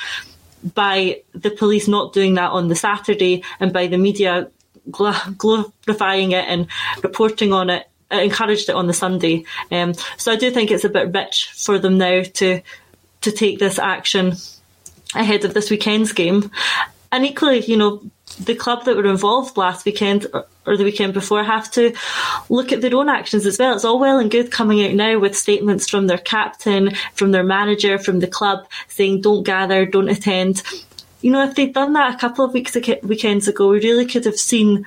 by 0.73 1.21
the 1.33 1.51
police 1.51 1.87
not 1.87 2.13
doing 2.13 2.33
that 2.33 2.49
on 2.49 2.69
the 2.69 2.75
Saturday 2.75 3.43
and 3.59 3.71
by 3.71 3.85
the 3.85 3.97
media 3.97 4.49
glorifying 4.89 6.31
it 6.31 6.45
and 6.45 6.67
reporting 7.03 7.53
on 7.53 7.69
it, 7.69 7.87
it 8.09 8.23
encouraged 8.23 8.69
it 8.69 8.75
on 8.75 8.87
the 8.87 8.93
Sunday. 8.93 9.45
Um, 9.71 9.93
so 10.17 10.31
I 10.31 10.35
do 10.35 10.49
think 10.49 10.71
it's 10.71 10.83
a 10.83 10.89
bit 10.89 11.13
rich 11.13 11.51
for 11.55 11.77
them 11.77 11.97
now 11.97 12.23
to 12.23 12.61
to 13.23 13.31
take 13.31 13.59
this 13.59 13.79
action 13.79 14.33
ahead 15.15 15.45
of 15.45 15.53
this 15.53 15.69
weekend's 15.69 16.13
game. 16.13 16.51
And 17.11 17.25
equally, 17.25 17.59
you 17.65 17.77
know, 17.77 18.01
the 18.39 18.55
club 18.55 18.85
that 18.85 18.95
were 18.95 19.05
involved 19.05 19.57
last 19.57 19.85
weekend 19.85 20.25
or 20.65 20.77
the 20.77 20.83
weekend 20.83 21.13
before 21.13 21.43
have 21.43 21.69
to 21.71 21.93
look 22.49 22.71
at 22.71 22.81
their 22.81 22.95
own 22.95 23.09
actions 23.09 23.45
as 23.45 23.59
well. 23.59 23.75
It's 23.75 23.85
all 23.85 23.99
well 23.99 24.17
and 24.17 24.31
good 24.31 24.51
coming 24.51 24.83
out 24.83 24.93
now 24.93 25.19
with 25.19 25.37
statements 25.37 25.89
from 25.89 26.07
their 26.07 26.17
captain, 26.17 26.95
from 27.13 27.31
their 27.31 27.43
manager, 27.43 27.99
from 27.99 28.19
the 28.19 28.27
club 28.27 28.65
saying 28.87 29.21
don't 29.21 29.43
gather, 29.43 29.85
don't 29.85 30.09
attend. 30.09 30.63
You 31.21 31.31
know, 31.31 31.43
if 31.43 31.55
they'd 31.55 31.73
done 31.73 31.93
that 31.93 32.15
a 32.15 32.17
couple 32.17 32.43
of 32.43 32.53
weeks 32.53 32.75
weekends 33.03 33.47
ago, 33.47 33.69
we 33.69 33.79
really 33.79 34.05
could 34.05 34.25
have 34.25 34.37
seen 34.37 34.85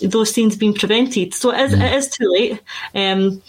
those 0.00 0.32
scenes 0.32 0.56
being 0.56 0.74
prevented. 0.74 1.34
So 1.34 1.50
it 1.50 1.60
is, 1.60 1.74
mm. 1.74 1.82
it 1.82 1.92
is 1.94 2.08
too 2.08 2.28
late. 2.28 2.60
Um, 2.94 3.42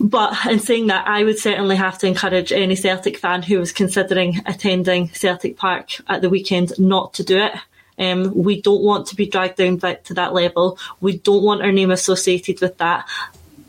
but 0.00 0.34
in 0.46 0.60
saying 0.60 0.88
that, 0.88 1.06
I 1.08 1.24
would 1.24 1.38
certainly 1.38 1.76
have 1.76 1.98
to 1.98 2.06
encourage 2.06 2.52
any 2.52 2.76
Celtic 2.76 3.18
fan 3.18 3.42
who 3.42 3.58
was 3.58 3.72
considering 3.72 4.40
attending 4.46 5.08
Celtic 5.08 5.56
Park 5.56 6.00
at 6.08 6.22
the 6.22 6.30
weekend 6.30 6.72
not 6.78 7.14
to 7.14 7.24
do 7.24 7.38
it. 7.38 7.52
Um, 7.98 8.32
we 8.34 8.60
don't 8.60 8.82
want 8.82 9.06
to 9.08 9.16
be 9.16 9.26
dragged 9.26 9.56
down 9.56 9.78
to 9.78 10.14
that 10.14 10.34
level. 10.34 10.78
We 11.00 11.18
don't 11.18 11.42
want 11.42 11.62
our 11.62 11.72
name 11.72 11.90
associated 11.90 12.60
with 12.60 12.78
that. 12.78 13.08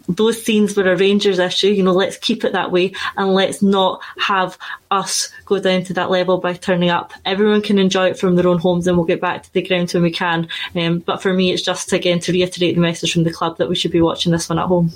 Those 0.10 0.42
scenes 0.42 0.76
were 0.76 0.90
a 0.90 0.96
Rangers 0.96 1.38
issue, 1.38 1.68
you 1.68 1.84
know, 1.84 1.92
let's 1.92 2.16
keep 2.16 2.46
it 2.46 2.54
that 2.54 2.72
way 2.72 2.94
and 3.18 3.34
let's 3.34 3.62
not 3.62 4.02
have 4.18 4.58
us 4.90 5.30
go 5.46 5.60
down 5.60 5.84
to 5.84 5.94
that 5.96 6.10
level 6.10 6.38
by 6.38 6.54
turning 6.54 6.90
up. 6.90 7.12
Everyone 7.26 7.62
can 7.62 7.78
enjoy 7.78 8.12
it 8.12 8.20
from 8.20 8.36
their 8.36 8.48
own 8.48 8.58
homes 8.58 8.88
and 8.88 8.96
we'll 8.96 9.06
get 9.06 9.20
back 9.20 9.44
to 9.44 9.52
the 9.52 9.62
ground 9.62 9.92
when 9.92 10.04
we 10.04 10.12
can. 10.12 10.48
Um, 10.76 11.00
but 11.00 11.22
for 11.22 11.34
me, 11.34 11.52
it's 11.52 11.62
just 11.62 11.92
again 11.92 12.20
to 12.22 12.32
reiterate 12.32 12.76
the 12.76 12.82
message 12.82 13.12
from 13.12 13.26
the 13.26 13.34
club 13.34 13.58
that 13.58 13.68
we 13.68 13.76
should 13.76 13.92
be 13.92 14.00
watching 14.00 14.32
this 14.32 14.48
one 14.48 14.60
at 14.60 14.68
home. 14.68 14.94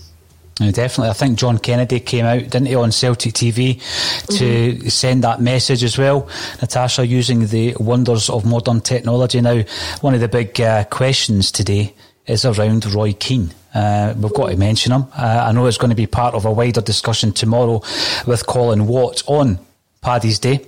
Definitely. 0.70 1.10
I 1.10 1.14
think 1.14 1.40
John 1.40 1.58
Kennedy 1.58 2.00
came 2.00 2.26
out, 2.26 2.42
didn't 2.42 2.68
he, 2.68 2.76
on 2.76 2.92
Celtic 2.92 3.34
TV 3.34 3.80
to 4.28 4.74
mm-hmm. 4.74 4.88
send 4.88 5.24
that 5.24 5.42
message 5.42 5.84
as 5.84 5.98
well. 5.98 6.30
Natasha, 6.62 7.08
using 7.08 7.48
the 7.48 7.76
wonders 7.80 8.30
of 8.30 8.46
modern 8.46 8.82
technology. 8.82 9.42
Now, 9.42 9.64
one 10.02 10.14
of 10.14 10.20
the 10.20 10.28
big 10.28 10.60
uh, 10.62 10.84
questions 10.86 11.52
today 11.52 11.94
is 12.28 12.46
around 12.46 12.86
Roy 12.94 13.14
Keane. 13.14 13.52
Uh, 13.74 14.14
we've 14.18 14.34
got 14.34 14.50
to 14.50 14.58
mention 14.58 14.92
him. 14.92 15.06
Uh, 15.18 15.46
I 15.48 15.52
know 15.52 15.66
it's 15.66 15.78
going 15.78 15.90
to 15.90 15.96
be 15.96 16.08
part 16.08 16.36
of 16.36 16.46
a 16.46 16.52
wider 16.52 16.82
discussion 16.82 17.32
tomorrow 17.32 17.82
with 18.28 18.46
Colin 18.46 18.86
Watt 18.86 19.24
on 19.28 19.60
Paddy's 20.02 20.40
Day. 20.40 20.66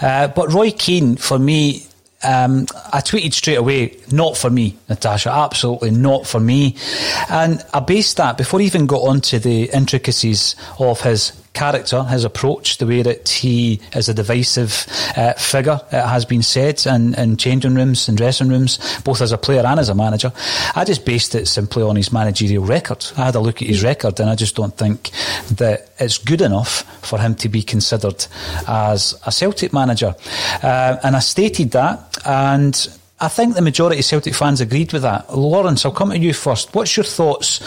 Uh, 0.00 0.28
but 0.28 0.52
Roy 0.52 0.70
Keane, 0.70 1.16
for 1.16 1.38
me, 1.38 1.86
um, 2.22 2.66
I 2.92 3.00
tweeted 3.00 3.34
straight 3.34 3.56
away, 3.56 3.96
not 4.10 4.36
for 4.36 4.50
me, 4.50 4.76
Natasha, 4.88 5.30
absolutely 5.30 5.90
not 5.90 6.26
for 6.26 6.40
me. 6.40 6.76
And 7.30 7.64
I 7.74 7.80
based 7.80 8.16
that 8.16 8.38
before 8.38 8.60
he 8.60 8.66
even 8.66 8.86
got 8.86 9.02
onto 9.02 9.38
the 9.38 9.70
intricacies 9.72 10.56
of 10.78 11.00
his 11.00 11.32
character, 11.56 12.04
his 12.04 12.24
approach, 12.24 12.76
the 12.76 12.86
way 12.86 13.02
that 13.02 13.28
he 13.28 13.80
is 13.94 14.08
a 14.08 14.14
divisive 14.14 14.86
uh, 15.16 15.32
figure, 15.32 15.80
it 15.90 16.06
has 16.06 16.26
been 16.26 16.42
said 16.42 16.86
in, 16.86 17.14
in 17.14 17.36
changing 17.38 17.74
rooms 17.74 18.08
and 18.08 18.18
dressing 18.18 18.48
rooms, 18.48 18.78
both 19.02 19.22
as 19.22 19.32
a 19.32 19.38
player 19.38 19.64
and 19.64 19.80
as 19.80 19.88
a 19.88 19.94
manager. 19.94 20.30
I 20.74 20.84
just 20.84 21.06
based 21.06 21.34
it 21.34 21.48
simply 21.48 21.82
on 21.82 21.96
his 21.96 22.12
managerial 22.12 22.64
record. 22.64 23.04
I 23.16 23.24
had 23.24 23.34
a 23.34 23.40
look 23.40 23.62
at 23.62 23.68
his 23.68 23.82
record 23.82 24.20
and 24.20 24.28
I 24.28 24.34
just 24.34 24.54
don't 24.54 24.76
think 24.76 25.10
that 25.56 25.88
it's 25.98 26.18
good 26.18 26.42
enough 26.42 26.82
for 27.04 27.18
him 27.18 27.34
to 27.36 27.48
be 27.48 27.62
considered 27.62 28.26
as 28.68 29.18
a 29.26 29.32
Celtic 29.32 29.72
manager. 29.72 30.14
Uh, 30.62 30.96
and 31.02 31.16
I 31.16 31.20
stated 31.20 31.70
that 31.70 32.18
and 32.26 32.88
I 33.18 33.28
think 33.28 33.54
the 33.54 33.62
majority 33.62 33.98
of 33.98 34.04
Celtic 34.04 34.34
fans 34.34 34.60
agreed 34.60 34.92
with 34.92 35.02
that. 35.02 35.34
Lawrence, 35.34 35.86
I'll 35.86 35.92
come 35.92 36.10
to 36.10 36.18
you 36.18 36.34
first. 36.34 36.74
What's 36.74 36.96
your 36.98 37.04
thoughts 37.04 37.62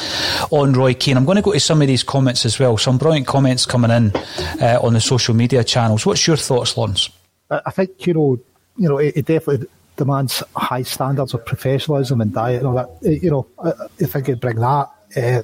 on 0.52 0.74
Roy 0.74 0.94
Keane? 0.94 1.18
I'm 1.18 1.26
going 1.26 1.38
to 1.38 1.42
go 1.42 1.54
to 1.54 1.60
some 1.60 1.82
of 1.82 1.88
these 1.88 2.04
comments 2.04 2.46
as 2.46 2.60
well. 2.60 2.78
Some 2.78 3.00
brilliant 3.00 3.26
comments 3.26 3.66
coming 3.66 3.90
in 3.90 4.16
uh, 4.62 4.80
on 4.84 4.94
the 4.94 5.02
social 5.02 5.34
media 5.34 5.64
channels. 5.64 6.06
What's 6.06 6.28
your 6.28 6.38
thoughts, 6.38 6.78
Lawrence? 6.78 7.10
I 7.50 7.72
think 7.72 8.06
you 8.06 8.14
know, 8.14 8.40
you 8.78 8.88
know, 8.88 9.00
it, 9.00 9.18
it 9.18 9.26
definitely 9.26 9.68
demands 9.96 10.44
high 10.56 10.84
standards 10.84 11.34
of 11.34 11.44
professionalism 11.46 12.22
and 12.22 12.32
diet 12.32 12.64
and 12.64 12.68
all 12.68 12.76
that. 12.76 13.22
You 13.24 13.32
know, 13.32 13.48
I, 13.58 13.70
I 13.70 14.06
think 14.06 14.30
it'd 14.30 14.40
bring 14.40 14.58
that. 14.58 14.90
Uh, 15.18 15.42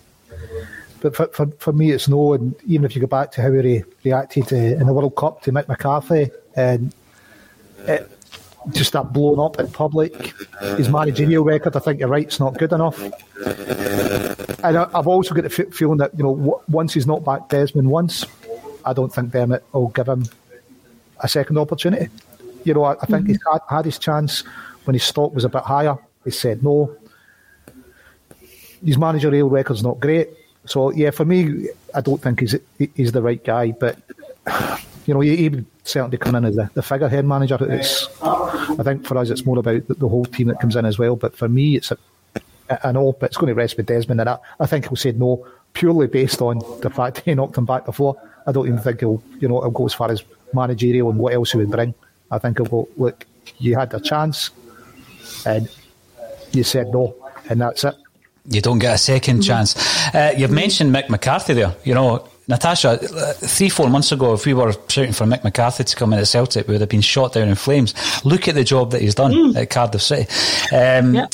but 1.02 1.15
for, 1.15 1.28
for, 1.28 1.48
for 1.58 1.74
me, 1.74 1.91
it's 1.91 2.08
no. 2.08 2.34
And 2.34 2.56
even 2.68 2.86
if 2.86 2.96
you 2.96 3.02
go 3.02 3.08
back 3.08 3.32
to 3.34 3.41
how 3.41 3.52
he 3.52 3.58
re- 3.58 3.84
reacted 4.04 4.54
uh, 4.54 4.56
in 4.56 4.86
the 4.86 4.94
World 4.94 5.15
Cup 5.15 5.41
to 5.44 5.52
Mick 5.52 5.68
McCarthy, 5.68 6.30
and 6.56 6.94
it, 7.80 8.12
just 8.71 8.93
that 8.93 9.13
blown 9.13 9.39
up 9.39 9.60
in 9.60 9.67
public. 9.71 10.34
His 10.78 10.89
managerial 10.89 11.43
record, 11.43 11.75
I 11.75 11.80
think 11.80 11.99
you're 11.99 12.10
right, 12.10 12.25
it's 12.25 12.39
not 12.39 12.58
good 12.58 12.73
enough. 12.73 13.01
And 14.63 14.78
I've 14.78 15.08
also 15.08 15.36
got 15.36 15.43
the 15.43 15.49
feeling 15.49 15.97
that 15.97 16.17
you 16.17 16.23
know 16.23 16.62
once 16.67 16.93
he's 16.93 17.08
not 17.08 17.23
back 17.23 17.49
Desmond 17.49 17.89
once, 17.89 18.25
I 18.84 18.93
don't 18.93 19.13
think 19.13 19.32
Dermot 19.32 19.63
will 19.73 19.89
give 19.89 20.08
him 20.08 20.25
a 21.19 21.28
second 21.28 21.58
opportunity. 21.58 22.10
You 22.63 22.73
know, 22.73 22.84
I, 22.84 22.93
I 22.93 23.06
think 23.06 23.21
mm-hmm. 23.21 23.28
he's 23.28 23.39
had, 23.51 23.62
had 23.69 23.86
his 23.86 23.99
chance 23.99 24.43
when 24.86 24.95
his 24.95 25.04
stock 25.04 25.34
was 25.34 25.45
a 25.45 25.49
bit 25.49 25.63
higher. 25.63 25.97
He 26.23 26.32
said 26.32 26.63
no. 26.63 26.95
His 28.84 28.97
managerial 28.97 29.49
record's 29.49 29.84
not 29.84 29.99
great. 29.99 30.30
So 30.65 30.91
yeah, 30.91 31.12
for 31.12 31.25
me, 31.25 31.69
I 31.93 32.01
don't 32.01 32.21
think 32.21 32.39
he's 32.39 32.56
he's 32.95 33.12
the 33.12 33.21
right 33.21 33.43
guy. 33.43 33.71
But 33.71 33.99
you 35.06 35.13
know, 35.13 35.20
he, 35.20 35.50
would 35.50 35.65
certainly 35.84 36.18
come 36.18 36.36
in 36.36 36.46
as 36.46 36.56
the, 36.56 36.70
the 36.74 36.82
figurehead 36.82 37.26
manager. 37.26 37.58
It's, 37.62 38.08
I 38.22 38.84
think 38.84 39.06
for 39.06 39.18
us, 39.18 39.30
it's 39.30 39.46
more 39.46 39.60
about 39.60 39.88
the, 39.88 39.94
the, 39.94 40.08
whole 40.08 40.26
team 40.26 40.48
that 40.48 40.60
comes 40.60 40.76
in 40.76 40.86
as 40.86 40.98
well. 40.98 41.15
But 41.15 41.36
for 41.36 41.48
me, 41.48 41.76
it's 41.76 41.91
a, 41.91 41.98
I 42.84 42.91
know, 42.91 43.13
but 43.13 43.28
it's 43.28 43.38
going 43.38 43.50
to 43.50 43.54
rest 43.54 43.78
with 43.78 43.86
Desmond, 43.86 44.20
and 44.20 44.30
I, 44.30 44.38
I 44.60 44.65
think 44.65 44.88
he'll 44.88 44.96
say 44.96 45.12
no 45.12 45.46
purely 45.74 46.08
based 46.08 46.41
on 46.41 46.60
the 46.82 46.89
fact 46.89 47.20
he 47.26 47.34
knocked 47.36 47.58
him 47.58 47.65
back 47.65 47.86
before. 47.86 48.20
I 48.48 48.52
don't 48.52 48.68
even 48.68 48.80
think 48.80 49.02
he'll, 49.02 49.22
you 49.39 49.48
know, 49.48 49.62
he'll 49.62 49.72
go 49.72 49.86
as 49.86 49.94
far 49.94 50.12
as 50.12 50.24
managerial 50.54 51.10
and 51.10 51.20
what 51.20 51.34
else 51.34 51.52
he 51.52 51.58
would 51.58 51.72
bring. 51.72 51.94
I 52.32 52.39
think 52.39 52.58
he'll 52.58 52.65
go, 52.65 52.89
look, 52.98 53.26
you 53.60 53.76
had 53.76 53.94
a 53.94 54.00
chance, 54.00 54.50
and 55.46 55.70
you 56.52 56.63
said 56.63 56.88
no, 56.91 57.15
and 57.50 57.62
that's 57.62 57.84
it. 57.84 57.96
You 58.48 58.62
don't 58.62 58.80
get 58.80 58.94
a 58.94 59.20
2nd 59.20 59.44
chance. 59.44 59.76
Uh, 60.13 60.34
you've 60.38 60.52
mentioned 60.52 60.94
Mick 60.94 61.10
McCarthy 61.10 61.54
there. 61.54 61.76
You 61.84 61.96
know, 61.96 62.30
Natasha, 62.47 62.89
uh, 62.89 63.34
three, 63.34 63.69
four 63.69 63.89
months 63.89 64.12
ago, 64.12 64.34
if 64.34 64.45
we 64.45 64.53
were 64.53 64.73
shouting 64.88 65.13
for 65.13 65.25
Mick 65.25 65.43
McCarthy 65.43 65.84
to 65.84 65.95
come 65.95 66.13
in 66.13 66.19
at 66.19 66.27
Celtic, 66.27 66.67
we 66.67 66.73
would 66.73 66.81
have 66.81 66.89
been 66.89 67.01
shot 67.01 67.34
down 67.34 67.47
in 67.47 67.55
flames. 67.55 67.93
Look 68.23 68.47
at 68.47 68.55
the 68.55 68.63
job 68.63 68.91
that 68.91 69.01
he's 69.01 69.15
done 69.15 69.31
mm. 69.31 69.55
at 69.55 69.69
Cardiff 69.69 70.01
City. 70.01 70.27
Um, 70.75 71.15
yeah. 71.15 71.27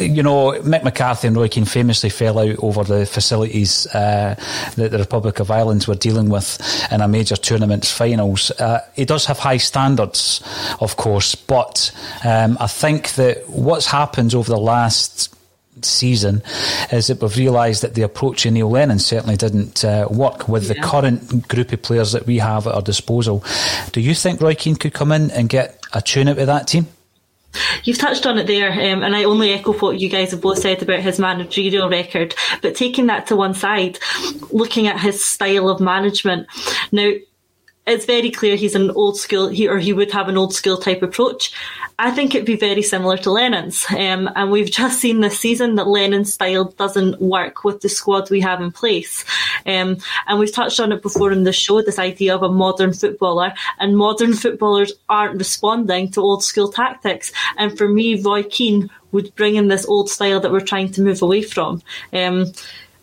You 0.00 0.24
know, 0.24 0.60
Mick 0.62 0.82
McCarthy 0.82 1.28
and 1.28 1.36
Roy 1.36 1.46
Keane 1.46 1.64
famously 1.64 2.10
fell 2.10 2.40
out 2.40 2.58
over 2.64 2.82
the 2.82 3.06
facilities 3.06 3.86
uh, 3.94 4.34
that 4.74 4.90
the 4.90 4.98
Republic 4.98 5.38
of 5.38 5.52
Ireland 5.52 5.84
were 5.86 5.94
dealing 5.94 6.30
with 6.30 6.58
in 6.90 7.00
a 7.00 7.06
major 7.06 7.36
tournament's 7.36 7.92
finals. 7.92 8.50
Uh, 8.50 8.80
he 8.94 9.04
does 9.04 9.26
have 9.26 9.38
high 9.38 9.58
standards, 9.58 10.42
of 10.80 10.96
course, 10.96 11.36
but 11.36 11.92
um, 12.24 12.58
I 12.58 12.66
think 12.66 13.12
that 13.12 13.48
what's 13.48 13.86
happened 13.86 14.34
over 14.34 14.50
the 14.50 14.58
last 14.58 15.32
season 15.84 16.42
is 16.92 17.08
that 17.08 17.20
we've 17.20 17.36
realised 17.36 17.82
that 17.82 17.94
the 17.94 18.02
approach 18.02 18.46
of 18.46 18.52
Neil 18.52 18.70
Lennon 18.70 18.98
certainly 18.98 19.36
didn't 19.36 19.84
uh, 19.84 20.06
work 20.10 20.48
with 20.48 20.64
yeah. 20.64 20.74
the 20.74 20.80
current 20.80 21.48
group 21.48 21.72
of 21.72 21.82
players 21.82 22.12
that 22.12 22.26
we 22.26 22.38
have 22.38 22.66
at 22.66 22.74
our 22.74 22.82
disposal. 22.82 23.44
Do 23.92 24.00
you 24.00 24.14
think 24.14 24.40
Roy 24.40 24.54
Keane 24.54 24.76
could 24.76 24.94
come 24.94 25.12
in 25.12 25.30
and 25.30 25.48
get 25.48 25.82
a 25.92 26.02
tune 26.02 26.28
out 26.28 26.38
of 26.38 26.46
that 26.46 26.66
team? 26.66 26.86
You've 27.84 27.98
touched 27.98 28.26
on 28.26 28.38
it 28.38 28.46
there, 28.46 28.70
um, 28.70 29.02
and 29.02 29.16
I 29.16 29.24
only 29.24 29.52
echo 29.52 29.72
what 29.72 29.98
you 29.98 30.08
guys 30.08 30.32
have 30.32 30.42
both 30.42 30.58
said 30.58 30.82
about 30.82 31.00
his 31.00 31.18
managerial 31.18 31.88
record. 31.88 32.34
But 32.60 32.76
taking 32.76 33.06
that 33.06 33.26
to 33.28 33.36
one 33.36 33.54
side, 33.54 33.98
looking 34.50 34.86
at 34.86 35.00
his 35.00 35.24
style 35.24 35.68
of 35.68 35.80
management. 35.80 36.46
Now, 36.92 37.12
it's 37.86 38.04
very 38.04 38.30
clear 38.30 38.56
he's 38.56 38.74
an 38.74 38.90
old 38.90 39.18
school, 39.18 39.48
he, 39.48 39.66
or 39.66 39.78
he 39.78 39.94
would 39.94 40.12
have 40.12 40.28
an 40.28 40.36
old 40.36 40.54
school 40.54 40.76
type 40.76 41.02
approach. 41.02 41.52
I 42.00 42.12
think 42.12 42.32
it'd 42.32 42.46
be 42.46 42.56
very 42.56 42.82
similar 42.82 43.16
to 43.18 43.32
Lennon's. 43.32 43.84
Um, 43.90 44.30
and 44.36 44.52
we've 44.52 44.70
just 44.70 45.00
seen 45.00 45.20
this 45.20 45.40
season 45.40 45.74
that 45.74 45.88
Lennon's 45.88 46.32
style 46.32 46.66
doesn't 46.66 47.20
work 47.20 47.64
with 47.64 47.80
the 47.80 47.88
squad 47.88 48.30
we 48.30 48.40
have 48.40 48.60
in 48.60 48.70
place. 48.70 49.24
Um, 49.66 49.96
and 50.28 50.38
we've 50.38 50.52
touched 50.52 50.78
on 50.78 50.92
it 50.92 51.02
before 51.02 51.32
in 51.32 51.42
the 51.42 51.52
show, 51.52 51.82
this 51.82 51.98
idea 51.98 52.36
of 52.36 52.44
a 52.44 52.52
modern 52.52 52.92
footballer, 52.92 53.52
and 53.80 53.96
modern 53.96 54.34
footballers 54.34 54.92
aren't 55.08 55.38
responding 55.38 56.12
to 56.12 56.20
old 56.20 56.44
school 56.44 56.70
tactics. 56.70 57.32
And 57.56 57.76
for 57.76 57.88
me, 57.88 58.22
Roy 58.22 58.44
Keane 58.44 58.90
would 59.10 59.34
bring 59.34 59.56
in 59.56 59.66
this 59.66 59.86
old 59.86 60.08
style 60.08 60.38
that 60.38 60.52
we're 60.52 60.60
trying 60.60 60.92
to 60.92 61.02
move 61.02 61.20
away 61.20 61.42
from. 61.42 61.82
Um, 62.12 62.52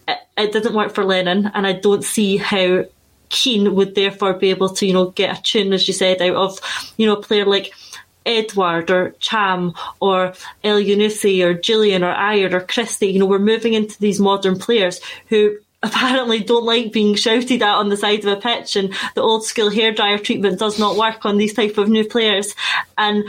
it, 0.07 0.17
it 0.37 0.53
didn't 0.53 0.73
work 0.73 0.95
for 0.95 1.03
Lennon, 1.03 1.51
and 1.53 1.67
I 1.67 1.73
don't 1.73 2.03
see 2.03 2.37
how 2.37 2.85
Keane 3.27 3.75
would 3.75 3.95
therefore 3.95 4.35
be 4.35 4.51
able 4.51 4.69
to, 4.69 4.85
you 4.85 4.93
know, 4.93 5.09
get 5.09 5.37
a 5.37 5.41
tune, 5.41 5.73
as 5.73 5.85
you 5.87 5.93
said, 5.93 6.21
out 6.21 6.35
of, 6.35 6.93
you 6.95 7.05
know, 7.07 7.13
a 7.13 7.21
player 7.21 7.45
like 7.45 7.73
Edouard 8.25 8.89
or 8.91 9.11
Cham 9.19 9.73
or 9.99 10.33
Elyounoussi 10.63 11.43
or 11.43 11.53
Jullien 11.53 12.01
or 12.01 12.13
Ajer 12.13 12.53
or 12.53 12.61
Christie. 12.61 13.07
You 13.07 13.19
know, 13.19 13.25
we're 13.25 13.39
moving 13.39 13.73
into 13.73 13.99
these 13.99 14.19
modern 14.19 14.57
players 14.57 15.01
who 15.27 15.57
apparently 15.83 16.39
don't 16.39 16.65
like 16.65 16.91
being 16.91 17.15
shouted 17.15 17.61
at 17.61 17.75
on 17.75 17.89
the 17.89 17.97
side 17.97 18.19
of 18.19 18.25
a 18.25 18.41
pitch 18.41 18.75
and 18.75 18.93
the 19.13 19.21
old 19.21 19.45
school 19.45 19.69
hairdryer 19.69 20.21
treatment 20.21 20.59
does 20.59 20.79
not 20.79 20.97
work 20.97 21.25
on 21.25 21.37
these 21.37 21.53
type 21.53 21.77
of 21.77 21.89
new 21.89 22.07
players. 22.07 22.55
And 22.97 23.25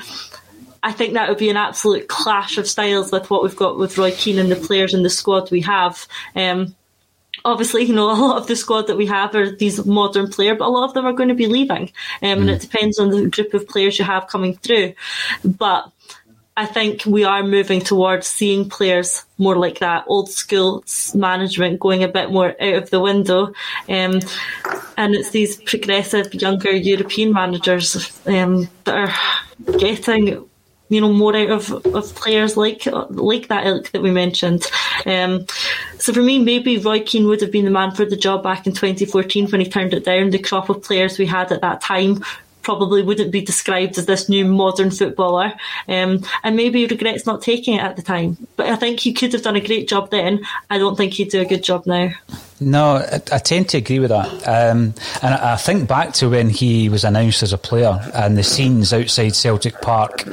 I 0.82 0.92
think 0.92 1.14
that 1.14 1.28
would 1.28 1.38
be 1.38 1.50
an 1.50 1.56
absolute 1.56 2.08
clash 2.08 2.58
of 2.58 2.68
styles 2.68 3.12
with 3.12 3.28
what 3.28 3.42
we've 3.42 3.56
got 3.56 3.78
with 3.78 3.98
Roy 3.98 4.12
Keane 4.12 4.38
and 4.38 4.50
the 4.50 4.56
players 4.56 4.94
in 4.94 5.02
the 5.02 5.10
squad 5.10 5.50
we 5.50 5.60
have. 5.62 6.06
Um, 6.34 6.74
obviously, 7.46 7.84
you 7.84 7.94
know, 7.94 8.10
a 8.10 8.12
lot 8.12 8.36
of 8.36 8.46
the 8.46 8.56
squad 8.56 8.88
that 8.88 8.96
we 8.96 9.06
have 9.06 9.34
are 9.34 9.50
these 9.50 9.84
modern 9.86 10.30
players, 10.30 10.58
but 10.58 10.66
a 10.66 10.68
lot 10.68 10.84
of 10.88 10.94
them 10.94 11.06
are 11.06 11.12
going 11.12 11.28
to 11.28 11.34
be 11.34 11.46
leaving. 11.46 11.92
Um, 12.22 12.38
mm. 12.38 12.40
And 12.40 12.50
it 12.50 12.60
depends 12.60 12.98
on 12.98 13.10
the 13.10 13.28
group 13.28 13.54
of 13.54 13.68
players 13.68 13.98
you 13.98 14.04
have 14.04 14.28
coming 14.28 14.56
through. 14.56 14.94
But 15.44 15.90
I 16.58 16.64
think 16.64 17.04
we 17.04 17.24
are 17.24 17.42
moving 17.42 17.80
towards 17.80 18.26
seeing 18.26 18.70
players 18.70 19.24
more 19.36 19.56
like 19.56 19.80
that 19.80 20.04
old 20.06 20.30
school 20.30 20.82
management 21.14 21.80
going 21.80 22.02
a 22.02 22.08
bit 22.08 22.30
more 22.30 22.56
out 22.60 22.82
of 22.82 22.90
the 22.90 23.00
window. 23.00 23.52
Um, 23.88 24.20
and 24.96 25.14
it's 25.14 25.30
these 25.30 25.60
progressive 25.62 26.32
younger 26.32 26.70
European 26.70 27.32
managers 27.34 28.18
um, 28.26 28.68
that 28.84 28.94
are 28.94 29.78
getting 29.78 30.48
you 30.88 31.00
know 31.00 31.12
more 31.12 31.36
out 31.36 31.50
of, 31.50 31.72
of 31.86 32.14
players 32.14 32.56
like 32.56 32.86
like 33.10 33.48
that 33.48 33.66
ilk 33.66 33.90
that 33.90 34.02
we 34.02 34.10
mentioned. 34.10 34.64
Um, 35.04 35.46
so 35.98 36.12
for 36.12 36.22
me, 36.22 36.38
maybe 36.38 36.78
Roy 36.78 37.00
Keane 37.00 37.26
would 37.26 37.40
have 37.40 37.52
been 37.52 37.64
the 37.64 37.70
man 37.70 37.92
for 37.92 38.04
the 38.04 38.16
job 38.16 38.42
back 38.42 38.66
in 38.66 38.72
2014 38.72 39.48
when 39.48 39.60
he 39.60 39.68
turned 39.68 39.94
it 39.94 40.04
down. 40.04 40.30
The 40.30 40.38
crop 40.38 40.68
of 40.68 40.82
players 40.82 41.18
we 41.18 41.26
had 41.26 41.52
at 41.52 41.62
that 41.62 41.80
time 41.80 42.22
probably 42.66 43.00
wouldn't 43.00 43.30
be 43.30 43.40
described 43.40 43.96
as 43.96 44.06
this 44.06 44.28
new 44.28 44.44
modern 44.44 44.90
footballer. 44.90 45.52
Um, 45.86 46.24
and 46.42 46.56
maybe 46.56 46.80
he 46.80 46.86
regrets 46.86 47.24
not 47.24 47.40
taking 47.40 47.74
it 47.74 47.82
at 47.82 47.94
the 47.94 48.02
time. 48.02 48.36
But 48.56 48.66
I 48.66 48.74
think 48.74 48.98
he 48.98 49.12
could 49.12 49.32
have 49.34 49.42
done 49.42 49.54
a 49.54 49.60
great 49.60 49.88
job 49.88 50.10
then. 50.10 50.44
I 50.68 50.78
don't 50.78 50.96
think 50.96 51.12
he'd 51.12 51.30
do 51.30 51.40
a 51.40 51.44
good 51.44 51.62
job 51.62 51.86
now. 51.86 52.10
No, 52.58 52.96
I, 52.96 53.20
I 53.32 53.38
tend 53.38 53.68
to 53.70 53.78
agree 53.78 53.98
with 53.98 54.10
that. 54.10 54.28
Um, 54.48 54.94
and 55.22 55.34
I, 55.34 55.54
I, 55.54 55.56
think 55.56 55.88
back 55.88 56.14
to 56.14 56.30
when 56.30 56.48
he 56.48 56.88
was 56.88 57.04
announced 57.04 57.42
as 57.42 57.52
a 57.52 57.58
player 57.58 58.00
and 58.14 58.36
the 58.36 58.42
scenes 58.42 58.92
outside 58.92 59.34
Celtic 59.34 59.80
Park. 59.82 60.26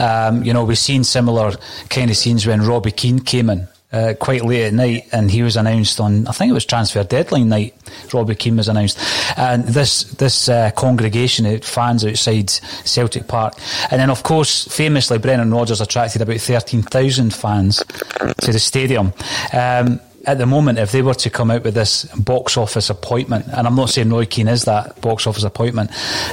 Um, 0.00 0.42
you 0.42 0.52
know, 0.52 0.64
we've 0.64 0.78
seen 0.78 1.04
similar 1.04 1.52
kind 1.88 2.10
of 2.10 2.16
scenes 2.16 2.46
when 2.46 2.62
Robbie 2.62 2.90
Keane 2.90 3.20
came 3.20 3.50
in 3.50 3.68
uh, 3.92 4.14
quite 4.18 4.44
late 4.44 4.66
at 4.66 4.72
night, 4.72 5.08
and 5.12 5.30
he 5.30 5.42
was 5.42 5.56
announced 5.56 6.00
on 6.00 6.26
I 6.28 6.32
think 6.32 6.50
it 6.50 6.54
was 6.54 6.64
transfer 6.64 7.02
deadline 7.02 7.48
night. 7.48 7.74
Robbie 8.12 8.36
Keane 8.36 8.56
was 8.56 8.68
announced, 8.68 8.98
and 9.36 9.64
this 9.64 10.04
this 10.04 10.48
uh, 10.48 10.70
congregation 10.76 11.46
of 11.46 11.64
fans 11.64 12.04
outside 12.04 12.50
Celtic 12.50 13.26
Park, 13.26 13.54
and 13.90 14.00
then 14.00 14.10
of 14.10 14.22
course 14.22 14.66
famously 14.68 15.18
Brendan 15.18 15.52
Rodgers 15.52 15.80
attracted 15.80 16.22
about 16.22 16.40
thirteen 16.40 16.82
thousand 16.82 17.34
fans 17.34 17.82
to 18.38 18.52
the 18.52 18.60
stadium. 18.60 19.12
Um, 19.52 20.00
at 20.30 20.38
the 20.38 20.46
moment, 20.46 20.78
if 20.78 20.92
they 20.92 21.02
were 21.02 21.14
to 21.14 21.28
come 21.28 21.50
out 21.50 21.64
with 21.64 21.74
this 21.74 22.04
box 22.14 22.56
office 22.56 22.88
appointment, 22.88 23.46
and 23.52 23.66
I'm 23.66 23.74
not 23.74 23.90
saying 23.90 24.10
Roy 24.10 24.26
Keane 24.26 24.46
is 24.46 24.64
that 24.64 25.00
box 25.00 25.26
office 25.26 25.42
appointment, 25.42 25.90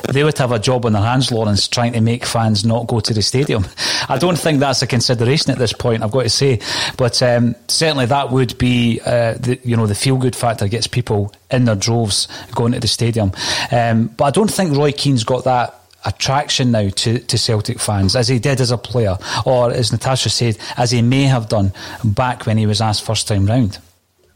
they 0.07 0.23
would 0.23 0.37
have 0.37 0.51
a 0.51 0.59
job 0.59 0.85
on 0.85 0.93
their 0.93 1.01
hands, 1.01 1.31
Lawrence, 1.31 1.67
trying 1.67 1.93
to 1.93 2.01
make 2.01 2.23
fans 2.23 2.63
not 2.63 2.85
go 2.85 2.99
to 2.99 3.13
the 3.13 3.23
stadium. 3.23 3.65
I 4.09 4.19
don't 4.19 4.37
think 4.37 4.59
that's 4.59 4.83
a 4.83 4.87
consideration 4.87 5.51
at 5.51 5.57
this 5.57 5.73
point. 5.73 6.03
I've 6.03 6.11
got 6.11 6.23
to 6.23 6.29
say, 6.29 6.59
but 6.95 7.23
um, 7.23 7.55
certainly 7.67 8.05
that 8.05 8.29
would 8.29 8.55
be 8.59 9.01
uh, 9.03 9.33
the 9.33 9.59
you 9.63 9.75
know 9.75 9.87
the 9.87 9.95
feel 9.95 10.17
good 10.17 10.35
factor 10.35 10.67
gets 10.67 10.85
people 10.85 11.33
in 11.49 11.65
their 11.65 11.75
droves 11.75 12.27
going 12.53 12.73
to 12.73 12.79
the 12.79 12.87
stadium. 12.87 13.31
Um, 13.71 14.07
but 14.07 14.25
I 14.25 14.31
don't 14.31 14.51
think 14.51 14.77
Roy 14.77 14.91
Keane's 14.91 15.23
got 15.23 15.45
that 15.45 15.73
attraction 16.05 16.71
now 16.71 16.89
to, 16.89 17.19
to 17.19 17.37
Celtic 17.37 17.79
fans 17.79 18.15
as 18.15 18.27
he 18.27 18.39
did 18.39 18.61
as 18.61 18.71
a 18.71 18.77
player, 18.77 19.17
or 19.45 19.71
as 19.71 19.91
Natasha 19.91 20.29
said, 20.29 20.57
as 20.77 20.91
he 20.91 21.01
may 21.01 21.23
have 21.23 21.49
done 21.49 21.73
back 22.03 22.45
when 22.45 22.57
he 22.57 22.65
was 22.65 22.81
asked 22.81 23.03
first 23.03 23.27
time 23.27 23.45
round. 23.45 23.79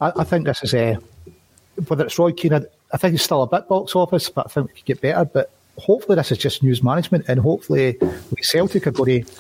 I, 0.02 0.12
I 0.18 0.24
think 0.24 0.46
this 0.46 0.64
is 0.64 0.74
a 0.74 0.98
whether 1.88 2.06
it's 2.06 2.20
Roy 2.20 2.32
Keane. 2.34 2.54
I 2.54 2.98
think 2.98 3.16
it's 3.16 3.24
still 3.24 3.44
a 3.44 3.48
bit 3.48 3.70
box 3.70 3.96
office, 3.96 4.30
but 4.30 4.48
I 4.48 4.50
think 4.50 4.68
we 4.68 4.74
could 4.74 4.86
get 4.86 5.02
better. 5.02 5.24
But 5.24 5.52
hopefully, 5.78 6.16
this 6.16 6.32
is 6.32 6.38
just 6.38 6.64
news 6.64 6.84
management, 6.84 7.26
and 7.28 7.40
hopefully, 7.40 7.98
Celtic 8.42 8.88
are 8.88 8.92
going 8.92 9.24
to 9.24 9.32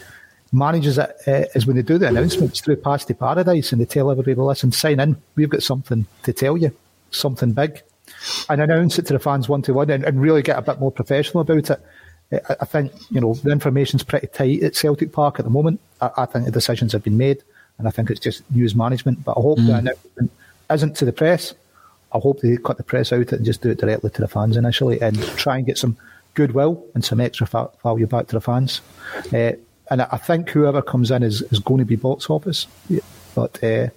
manages 0.54 0.98
it 0.98 1.16
uh, 1.28 1.46
is 1.56 1.66
when 1.66 1.78
they 1.78 1.82
do 1.82 1.98
the 1.98 2.08
announcements 2.08 2.60
through 2.60 2.76
Pass 2.76 3.06
to 3.06 3.14
Paradise 3.14 3.72
and 3.72 3.80
they 3.80 3.86
tell 3.86 4.12
everybody, 4.12 4.36
listen, 4.36 4.72
sign 4.72 5.00
in. 5.00 5.16
We've 5.36 5.50
got 5.50 5.64
something 5.64 6.06
to 6.24 6.34
tell 6.34 6.58
you, 6.58 6.76
something 7.12 7.54
big, 7.54 7.82
and 8.50 8.62
announce 8.62 9.00
it 9.00 9.06
to 9.08 9.14
the 9.14 9.20
fans 9.20 9.48
one 9.48 9.62
to 9.64 9.74
one, 9.74 9.90
and 9.90 10.22
really 10.22 10.42
get 10.42 10.58
a 10.58 10.62
bit 10.62 10.80
more 10.80 10.92
professional 10.92 11.42
about 11.42 11.70
it. 11.70 11.82
I 12.62 12.66
think 12.66 12.94
you 13.10 13.20
know 13.20 13.34
the 13.34 13.52
information's 13.52 14.04
pretty 14.04 14.28
tight 14.28 14.64
at 14.64 14.76
Celtic 14.76 15.12
Park 15.12 15.40
at 15.40 15.46
the 15.46 15.52
moment. 15.52 15.82
I, 16.00 16.12
I, 16.18 16.26
think 16.26 16.46
the 16.46 16.52
decisions 16.52 16.94
have 16.94 17.04
been 17.04 17.18
made, 17.18 17.44
and 17.78 17.88
I 17.90 17.92
think 17.92 18.10
it's 18.10 18.22
just 18.22 18.50
news 18.52 18.74
management. 18.74 19.24
But 19.26 19.38
I 19.38 19.42
hope 19.42 19.58
mm. 19.58 19.68
the 19.68 19.76
announcement 19.76 20.32
isn't 20.74 20.96
to 20.98 21.06
the 21.06 21.14
press. 21.14 21.54
I 22.14 22.20
hope 22.20 22.42
they 22.42 22.58
cut 22.58 22.78
the 22.78 22.84
press 22.84 23.14
out 23.14 23.32
and 23.32 23.46
just 23.46 23.62
do 23.62 23.70
it 23.70 23.80
directly 23.80 24.10
to 24.10 24.22
the 24.22 24.28
fans 24.28 24.58
initially, 24.58 25.02
and 25.02 25.22
try 25.38 25.58
and 25.58 25.66
get 25.66 25.78
some 25.78 25.98
goodwill 26.34 26.84
and 26.94 27.04
some 27.04 27.22
extra 27.22 27.48
value 27.84 28.08
back 28.08 28.28
to 28.28 28.34
the 28.34 28.42
fans. 28.42 28.82
Uh, 29.34 29.54
and 29.90 30.02
I 30.02 30.18
think 30.18 30.50
whoever 30.50 30.82
comes 30.82 31.12
in 31.12 31.24
is, 31.24 31.42
is 31.44 31.60
going 31.60 31.80
to 31.80 31.86
be 31.86 31.96
box 31.98 32.30
office. 32.30 32.68
But 33.36 33.62
uh, 33.64 33.90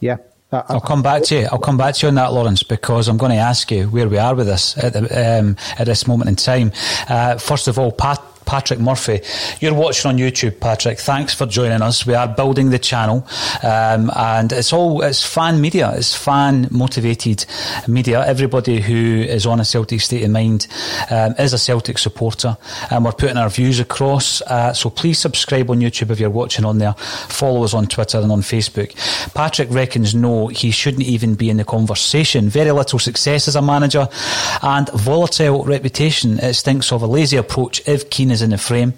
yeah, 0.00 0.16
I, 0.52 0.74
will 0.74 0.80
come 0.80 1.02
back 1.02 1.22
to 1.24 1.40
you. 1.40 1.48
I'll 1.50 1.58
come 1.58 1.76
back 1.76 1.94
to 1.96 2.06
you 2.06 2.08
on 2.08 2.14
that, 2.14 2.32
Lawrence, 2.32 2.62
because 2.62 3.08
I'm 3.08 3.16
going 3.16 3.32
to 3.32 3.38
ask 3.38 3.70
you 3.70 3.88
where 3.88 4.08
we 4.08 4.18
are 4.18 4.34
with 4.34 4.46
this 4.46 4.76
at, 4.78 4.92
the, 4.92 5.38
um, 5.38 5.56
at 5.78 5.86
this 5.86 6.06
moment 6.06 6.30
in 6.30 6.36
time. 6.36 6.72
Uh, 7.08 7.36
first 7.36 7.68
of 7.68 7.78
all, 7.78 7.92
Pat 7.92 8.22
Patrick 8.46 8.78
Murphy. 8.78 9.20
You're 9.60 9.74
watching 9.74 10.08
on 10.08 10.16
YouTube, 10.16 10.60
Patrick. 10.60 10.98
Thanks 10.98 11.34
for 11.34 11.46
joining 11.46 11.82
us. 11.82 12.06
We 12.06 12.14
are 12.14 12.28
building 12.28 12.70
the 12.70 12.78
channel, 12.78 13.26
um, 13.62 14.10
and 14.16 14.52
it's 14.52 14.72
all 14.72 15.02
it's 15.02 15.24
fan 15.24 15.60
media. 15.60 15.92
It's 15.94 16.14
fan 16.14 16.68
motivated 16.70 17.44
media. 17.88 18.24
Everybody 18.24 18.80
who 18.80 19.22
is 19.22 19.44
on 19.44 19.60
a 19.60 19.64
Celtic 19.64 20.00
state 20.00 20.22
of 20.22 20.30
mind 20.30 20.68
um, 21.10 21.34
is 21.38 21.52
a 21.52 21.58
Celtic 21.58 21.98
supporter, 21.98 22.56
and 22.90 23.04
we're 23.04 23.12
putting 23.12 23.36
our 23.36 23.50
views 23.50 23.80
across. 23.80 24.40
Uh, 24.42 24.72
so 24.72 24.88
please 24.88 25.18
subscribe 25.18 25.68
on 25.70 25.80
YouTube 25.80 26.10
if 26.10 26.20
you're 26.20 26.30
watching 26.30 26.64
on 26.64 26.78
there. 26.78 26.94
Follow 26.94 27.64
us 27.64 27.74
on 27.74 27.86
Twitter 27.86 28.18
and 28.18 28.30
on 28.30 28.42
Facebook. 28.42 28.94
Patrick 29.34 29.68
reckons 29.70 30.14
no, 30.14 30.46
he 30.46 30.70
shouldn't 30.70 31.02
even 31.02 31.34
be 31.34 31.50
in 31.50 31.56
the 31.56 31.64
conversation. 31.64 32.48
Very 32.48 32.70
little 32.70 33.00
success 33.00 33.48
as 33.48 33.56
a 33.56 33.62
manager, 33.62 34.08
and 34.62 34.88
volatile 34.90 35.64
reputation. 35.64 36.38
It 36.38 36.54
stinks 36.54 36.92
of 36.92 37.02
a 37.02 37.06
lazy 37.06 37.36
approach. 37.36 37.82
If 37.88 38.08
Keane 38.08 38.35
is 38.36 38.42
in 38.42 38.50
the 38.50 38.58
frame, 38.58 38.92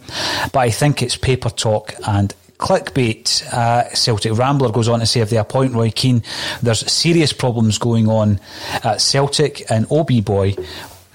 but 0.53 0.61
I 0.61 0.71
think 0.71 1.03
it's 1.03 1.17
paper 1.17 1.51
talk 1.51 1.95
and 2.07 2.35
clickbait. 2.59 3.47
Uh, 3.53 3.89
Celtic 3.95 4.37
Rambler 4.37 4.71
goes 4.71 4.89
on 4.89 5.01
to 5.01 5.07
say 5.07 5.21
if 5.21 5.31
they 5.31 5.39
appoint 5.39 5.75
Roy 5.75 5.91
Keane, 5.91 6.23
there's 6.63 6.81
serious 6.91 7.33
problems 7.33 7.79
going 7.79 8.09
on 8.09 8.41
at 8.85 9.01
Celtic 9.01 9.71
and 9.71 9.87
Obi 9.91 10.21
Boy 10.21 10.55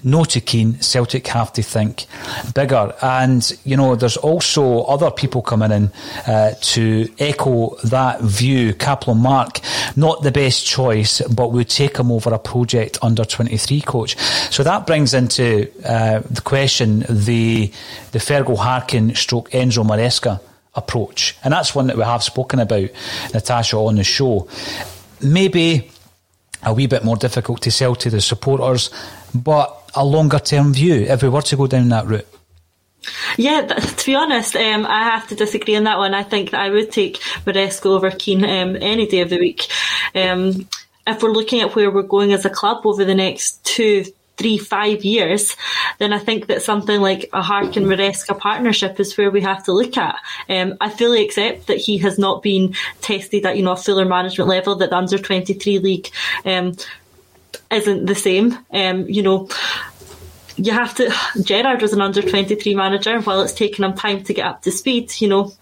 no 0.04 0.24
to 0.24 0.40
Keane, 0.40 0.80
Celtic 0.80 1.26
have 1.28 1.52
to 1.54 1.62
think 1.62 2.06
bigger. 2.54 2.94
And, 3.00 3.58
you 3.64 3.76
know, 3.76 3.96
there's 3.96 4.18
also 4.18 4.82
other 4.82 5.10
people 5.10 5.42
coming 5.42 5.72
in 5.72 5.90
uh, 6.26 6.52
to 6.60 7.08
echo 7.18 7.76
that 7.84 8.20
view. 8.20 8.74
Kaplan 8.74 9.18
Mark, 9.18 9.60
not 9.96 10.22
the 10.22 10.30
best 10.30 10.66
choice, 10.66 11.20
but 11.22 11.52
would 11.52 11.68
take 11.68 11.96
him 11.96 12.12
over 12.12 12.32
a 12.32 12.38
project 12.38 12.98
under 13.02 13.24
23 13.24 13.80
coach. 13.80 14.16
So 14.50 14.62
that 14.62 14.86
brings 14.86 15.14
into 15.14 15.70
uh, 15.84 16.20
the 16.20 16.42
question 16.42 17.00
the, 17.08 17.72
the 18.12 18.18
Fergal 18.18 18.58
Harkin 18.58 19.14
stroke 19.14 19.50
Enzo 19.50 19.84
Maresca 19.84 20.40
approach. 20.74 21.36
And 21.42 21.52
that's 21.52 21.74
one 21.74 21.86
that 21.86 21.96
we 21.96 22.02
have 22.02 22.22
spoken 22.22 22.58
about, 22.58 22.90
Natasha, 23.32 23.76
on 23.76 23.96
the 23.96 24.04
show. 24.04 24.48
Maybe 25.22 25.90
a 26.64 26.72
wee 26.72 26.86
bit 26.86 27.04
more 27.04 27.16
difficult 27.16 27.62
to 27.62 27.70
sell 27.70 27.94
to 27.96 28.10
the 28.10 28.20
supporters, 28.20 28.90
but 29.34 29.90
a 29.94 30.04
longer 30.04 30.38
term 30.38 30.72
view 30.72 31.02
if 31.02 31.22
we 31.22 31.28
were 31.28 31.42
to 31.42 31.56
go 31.56 31.66
down 31.66 31.88
that 31.90 32.06
route? 32.06 32.26
Yeah, 33.36 33.62
to 33.66 34.06
be 34.06 34.14
honest, 34.14 34.56
um, 34.56 34.86
I 34.86 35.04
have 35.04 35.28
to 35.28 35.34
disagree 35.34 35.76
on 35.76 35.84
that 35.84 35.98
one. 35.98 36.14
I 36.14 36.22
think 36.22 36.50
that 36.50 36.60
I 36.60 36.70
would 36.70 36.90
take 36.90 37.18
Maresca 37.46 37.86
over 37.86 38.10
Keane 38.10 38.44
um, 38.44 38.76
any 38.80 39.06
day 39.06 39.20
of 39.20 39.30
the 39.30 39.38
week. 39.38 39.68
Um, 40.14 40.68
if 41.06 41.22
we're 41.22 41.32
looking 41.32 41.60
at 41.60 41.74
where 41.74 41.90
we're 41.90 42.02
going 42.02 42.32
as 42.32 42.44
a 42.44 42.50
club 42.50 42.86
over 42.86 43.04
the 43.04 43.14
next 43.14 43.62
two, 43.64 44.04
three, 44.36 44.58
five 44.58 45.04
years, 45.04 45.56
then 45.98 46.12
I 46.12 46.18
think 46.18 46.46
that 46.48 46.62
something 46.62 47.00
like 47.00 47.28
a 47.32 47.42
Harkin 47.42 47.84
Maresca 47.84 48.38
partnership 48.38 48.98
is 48.98 49.16
where 49.16 49.30
we 49.30 49.40
have 49.42 49.64
to 49.64 49.72
look 49.72 49.96
at. 49.96 50.16
Um, 50.48 50.74
I 50.80 50.90
fully 50.90 51.24
accept 51.24 51.68
that 51.68 51.78
he 51.78 51.98
has 51.98 52.18
not 52.18 52.42
been 52.42 52.74
tested 53.00 53.46
at 53.46 53.56
you 53.56 53.62
know 53.62 53.72
a 53.72 53.76
fuller 53.76 54.04
management 54.04 54.48
level 54.48 54.74
that 54.76 54.90
the 54.90 54.96
under 54.96 55.18
twenty 55.18 55.54
three 55.54 55.78
league 55.78 56.10
um, 56.44 56.76
isn't 57.70 58.06
the 58.06 58.14
same. 58.14 58.58
Um, 58.72 59.06
you 59.08 59.22
know, 59.22 59.48
you 60.56 60.72
have 60.72 60.94
to. 60.96 61.12
Gerard 61.42 61.82
was 61.82 61.92
an 61.92 62.00
under 62.00 62.22
23 62.22 62.74
manager. 62.74 63.20
While 63.20 63.42
it's 63.42 63.52
taken 63.52 63.84
him 63.84 63.94
time 63.94 64.22
to 64.24 64.34
get 64.34 64.46
up 64.46 64.62
to 64.62 64.72
speed, 64.72 65.12
you 65.20 65.28
know, 65.28 65.52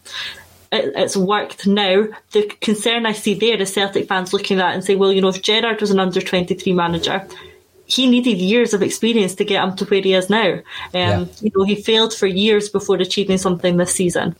it, 0.70 0.92
it's 0.96 1.16
worked 1.16 1.66
now. 1.66 2.06
The 2.32 2.50
concern 2.60 3.06
I 3.06 3.12
see 3.12 3.34
there 3.34 3.60
is 3.60 3.72
Celtic 3.72 4.08
fans 4.08 4.32
looking 4.32 4.60
at 4.60 4.74
and 4.74 4.84
saying, 4.84 4.98
well, 4.98 5.12
you 5.12 5.20
know, 5.20 5.28
if 5.28 5.42
Gerard 5.42 5.80
was 5.80 5.90
an 5.90 6.00
under 6.00 6.20
23 6.20 6.72
manager, 6.72 7.26
he 7.86 8.08
needed 8.08 8.38
years 8.38 8.74
of 8.74 8.82
experience 8.82 9.34
to 9.36 9.44
get 9.44 9.62
him 9.62 9.76
to 9.76 9.84
where 9.84 10.02
he 10.02 10.14
is 10.14 10.30
now. 10.30 10.54
Um, 10.54 10.62
yeah. 10.92 11.24
You 11.40 11.50
know, 11.54 11.64
he 11.64 11.74
failed 11.74 12.14
for 12.14 12.26
years 12.26 12.68
before 12.68 12.96
achieving 12.96 13.38
something 13.38 13.76
this 13.76 13.94
season. 13.94 14.36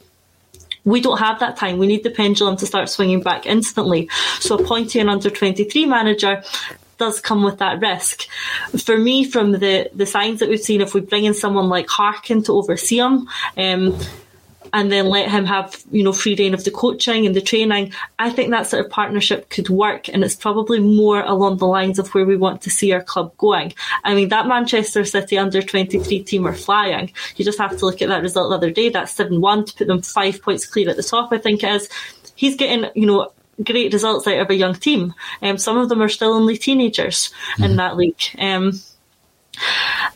We 0.84 1.00
don't 1.00 1.18
have 1.18 1.38
that 1.40 1.56
time. 1.56 1.78
We 1.78 1.86
need 1.86 2.02
the 2.02 2.10
pendulum 2.10 2.56
to 2.56 2.66
start 2.66 2.88
swinging 2.88 3.22
back 3.22 3.46
instantly. 3.46 4.08
So 4.40 4.56
appointing 4.56 5.02
an 5.02 5.08
under 5.08 5.30
23 5.30 5.86
manager 5.86 6.42
does 6.98 7.20
come 7.20 7.42
with 7.42 7.58
that 7.58 7.80
risk. 7.80 8.22
For 8.84 8.96
me, 8.96 9.24
from 9.24 9.52
the, 9.52 9.90
the 9.94 10.06
signs 10.06 10.40
that 10.40 10.48
we've 10.48 10.60
seen, 10.60 10.80
if 10.80 10.94
we 10.94 11.00
bring 11.00 11.24
in 11.24 11.34
someone 11.34 11.68
like 11.68 11.88
Harkin 11.88 12.42
to 12.44 12.52
oversee 12.52 12.98
him, 12.98 13.28
um, 13.56 13.98
and 14.72 14.90
then 14.90 15.06
let 15.06 15.30
him 15.30 15.44
have, 15.44 15.82
you 15.90 16.02
know, 16.02 16.12
free 16.12 16.34
reign 16.34 16.54
of 16.54 16.64
the 16.64 16.70
coaching 16.70 17.26
and 17.26 17.36
the 17.36 17.40
training, 17.40 17.92
I 18.18 18.30
think 18.30 18.50
that 18.50 18.66
sort 18.66 18.84
of 18.84 18.90
partnership 18.90 19.50
could 19.50 19.68
work. 19.68 20.08
And 20.08 20.24
it's 20.24 20.34
probably 20.34 20.80
more 20.80 21.22
along 21.22 21.58
the 21.58 21.66
lines 21.66 21.98
of 21.98 22.08
where 22.14 22.24
we 22.24 22.36
want 22.36 22.62
to 22.62 22.70
see 22.70 22.92
our 22.92 23.02
club 23.02 23.36
going. 23.36 23.74
I 24.04 24.14
mean, 24.14 24.28
that 24.30 24.46
Manchester 24.46 25.04
City 25.04 25.36
under 25.36 25.60
23 25.60 26.22
team 26.22 26.46
are 26.46 26.54
flying. 26.54 27.12
You 27.36 27.44
just 27.44 27.58
have 27.58 27.76
to 27.76 27.84
look 27.84 28.00
at 28.00 28.08
that 28.08 28.22
result 28.22 28.50
the 28.50 28.56
other 28.56 28.70
day. 28.70 28.88
That's 28.88 29.12
7 29.12 29.40
1 29.40 29.64
to 29.66 29.74
put 29.74 29.86
them 29.88 30.02
five 30.02 30.40
points 30.42 30.66
clear 30.66 30.88
at 30.88 30.96
the 30.96 31.02
top, 31.02 31.32
I 31.32 31.38
think 31.38 31.62
it 31.62 31.70
is. 31.70 31.88
He's 32.34 32.56
getting, 32.56 32.90
you 32.94 33.06
know, 33.06 33.32
great 33.62 33.92
results 33.92 34.26
out 34.26 34.40
of 34.40 34.50
a 34.50 34.54
young 34.54 34.74
team. 34.74 35.14
Um, 35.42 35.58
some 35.58 35.76
of 35.76 35.88
them 35.88 36.00
are 36.00 36.08
still 36.08 36.32
only 36.32 36.56
teenagers 36.56 37.32
mm-hmm. 37.52 37.64
in 37.64 37.76
that 37.76 37.96
league. 37.96 38.22
Um, 38.38 38.80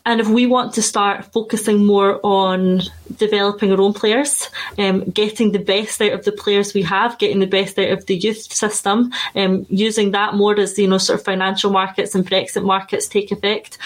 and 0.05 0.21
if 0.21 0.29
we 0.29 0.47
want 0.47 0.75
to 0.75 0.83
start 0.83 1.33
focusing 1.33 1.85
more 1.85 2.21
on 2.25 2.81
developing 3.17 3.73
our 3.73 3.81
own 3.81 3.93
players, 3.93 4.49
um, 4.79 5.05
getting 5.11 5.53
the 5.53 5.59
best 5.59 6.01
out 6.01 6.13
of 6.13 6.25
the 6.25 6.33
players 6.33 6.75
we 6.75 6.83
have, 6.83 7.19
getting 7.19 7.41
the 7.41 7.47
best 7.47 7.79
out 7.79 7.91
of 7.91 8.07
the 8.07 8.17
youth 8.17 8.53
system, 8.53 9.13
um, 9.35 9.67
using 9.69 10.13
that 10.13 10.35
more 10.35 10.59
as 10.59 10.79
you 10.79 10.89
know 10.89 10.99
sort 10.99 11.19
of 11.19 11.25
financial 11.25 11.71
markets 11.71 12.15
and 12.15 12.29
Brexit 12.29 12.65
markets 12.65 13.09
take 13.09 13.31
effect, 13.31 13.79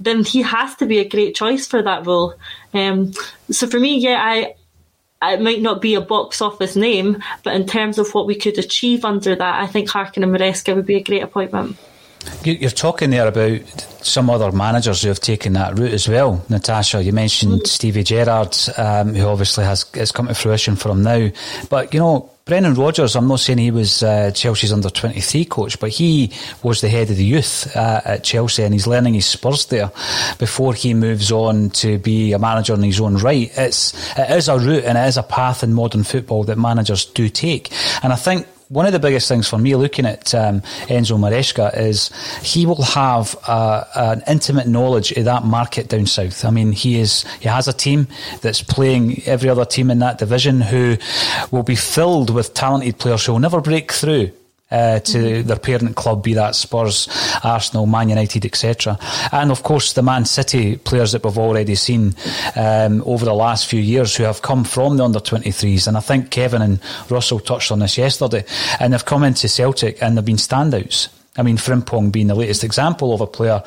then 0.00 0.24
he 0.24 0.42
has 0.42 0.74
to 0.76 0.86
be 0.86 0.98
a 0.98 1.08
great 1.08 1.34
choice 1.34 1.66
for 1.66 1.82
that 1.82 2.06
role. 2.06 2.34
Um, 2.74 3.12
so 3.50 3.66
for 3.66 3.78
me, 3.78 3.98
yeah, 3.98 4.20
I 4.20 4.54
it 5.34 5.40
might 5.40 5.62
not 5.62 5.80
be 5.80 5.94
a 5.94 6.00
box 6.00 6.40
office 6.40 6.74
name, 6.74 7.22
but 7.44 7.54
in 7.54 7.66
terms 7.66 7.98
of 7.98 8.12
what 8.12 8.26
we 8.26 8.34
could 8.34 8.58
achieve 8.58 9.04
under 9.04 9.36
that, 9.36 9.62
I 9.62 9.68
think 9.68 9.88
Harkin 9.88 10.24
and 10.24 10.34
Maresca 10.34 10.74
would 10.74 10.86
be 10.86 10.96
a 10.96 11.02
great 11.02 11.22
appointment. 11.22 11.76
You're 12.44 12.70
talking 12.70 13.10
there 13.10 13.28
about 13.28 13.60
some 14.02 14.28
other 14.30 14.52
managers 14.52 15.02
who 15.02 15.08
have 15.08 15.20
taken 15.20 15.52
that 15.54 15.78
route 15.78 15.92
as 15.92 16.08
well. 16.08 16.44
Natasha, 16.48 17.02
you 17.02 17.12
mentioned 17.12 17.52
mm-hmm. 17.52 17.64
Stevie 17.64 18.02
Gerrard, 18.02 18.56
um, 18.76 19.14
who 19.14 19.26
obviously 19.26 19.64
has 19.64 19.86
it's 19.94 20.12
come 20.12 20.28
to 20.28 20.34
fruition 20.34 20.76
for 20.76 20.90
him 20.90 21.02
now. 21.02 21.28
But 21.70 21.94
you 21.94 22.00
know, 22.00 22.30
Brendan 22.44 22.74
Rodgers, 22.74 23.14
I'm 23.14 23.28
not 23.28 23.38
saying 23.38 23.58
he 23.58 23.70
was 23.70 24.02
uh, 24.02 24.32
Chelsea's 24.32 24.72
under 24.72 24.90
23 24.90 25.44
coach, 25.44 25.78
but 25.78 25.90
he 25.90 26.32
was 26.64 26.80
the 26.80 26.88
head 26.88 27.08
of 27.08 27.16
the 27.16 27.24
youth 27.24 27.74
uh, 27.76 28.00
at 28.04 28.24
Chelsea 28.24 28.64
and 28.64 28.74
he's 28.74 28.88
learning 28.88 29.14
his 29.14 29.26
Spurs 29.26 29.66
there 29.66 29.92
before 30.38 30.74
he 30.74 30.92
moves 30.92 31.30
on 31.30 31.70
to 31.70 31.98
be 31.98 32.32
a 32.32 32.40
manager 32.40 32.74
in 32.74 32.82
his 32.82 33.00
own 33.00 33.16
right. 33.18 33.52
It's, 33.56 33.94
it 34.18 34.30
is 34.30 34.48
a 34.48 34.58
route 34.58 34.84
and 34.84 34.98
it 34.98 35.06
is 35.06 35.16
a 35.16 35.22
path 35.22 35.62
in 35.62 35.72
modern 35.72 36.02
football 36.02 36.42
that 36.44 36.58
managers 36.58 37.04
do 37.04 37.28
take. 37.28 37.70
And 38.02 38.12
I 38.12 38.16
think 38.16 38.48
one 38.72 38.86
of 38.86 38.92
the 38.92 38.98
biggest 38.98 39.28
things 39.28 39.46
for 39.46 39.58
me 39.58 39.76
looking 39.76 40.06
at 40.06 40.34
um, 40.34 40.62
Enzo 40.88 41.18
Maresca 41.18 41.76
is 41.76 42.10
he 42.42 42.64
will 42.64 42.82
have 42.82 43.36
uh, 43.46 43.84
an 43.94 44.22
intimate 44.26 44.66
knowledge 44.66 45.12
of 45.12 45.26
that 45.26 45.44
market 45.44 45.88
down 45.88 46.06
south. 46.06 46.42
I 46.44 46.50
mean, 46.50 46.72
he 46.72 46.98
is 46.98 47.24
he 47.40 47.48
has 47.48 47.68
a 47.68 47.72
team 47.74 48.08
that's 48.40 48.62
playing 48.62 49.22
every 49.26 49.50
other 49.50 49.66
team 49.66 49.90
in 49.90 49.98
that 49.98 50.16
division 50.16 50.62
who 50.62 50.96
will 51.50 51.62
be 51.62 51.76
filled 51.76 52.30
with 52.30 52.54
talented 52.54 52.98
players 52.98 53.26
who 53.26 53.32
will 53.32 53.40
never 53.40 53.60
break 53.60 53.92
through 53.92 54.30
uh, 54.72 54.98
to 55.00 55.18
mm-hmm. 55.18 55.46
their 55.46 55.58
parent 55.58 55.94
club, 55.96 56.22
be 56.22 56.34
that 56.34 56.54
Spurs, 56.54 57.08
Arsenal, 57.44 57.86
Man 57.86 58.08
United, 58.08 58.44
etc. 58.44 58.98
And 59.30 59.50
of 59.50 59.62
course, 59.62 59.92
the 59.92 60.02
Man 60.02 60.24
City 60.24 60.76
players 60.76 61.12
that 61.12 61.24
we've 61.24 61.38
already 61.38 61.74
seen 61.74 62.14
um, 62.56 63.02
over 63.06 63.24
the 63.24 63.34
last 63.34 63.66
few 63.66 63.80
years 63.80 64.16
who 64.16 64.24
have 64.24 64.42
come 64.42 64.64
from 64.64 64.96
the 64.96 65.04
under 65.04 65.20
23s. 65.20 65.86
And 65.86 65.96
I 65.96 66.00
think 66.00 66.30
Kevin 66.30 66.62
and 66.62 66.80
Russell 67.10 67.40
touched 67.40 67.70
on 67.70 67.80
this 67.80 67.98
yesterday. 67.98 68.44
And 68.80 68.92
they've 68.92 69.04
come 69.04 69.24
into 69.24 69.48
Celtic 69.48 70.02
and 70.02 70.16
they've 70.16 70.24
been 70.24 70.36
standouts. 70.36 71.08
I 71.36 71.42
mean, 71.42 71.56
Frimpong 71.56 72.12
being 72.12 72.26
the 72.26 72.34
latest 72.34 72.62
example 72.62 73.14
of 73.14 73.22
a 73.22 73.26
player 73.26 73.62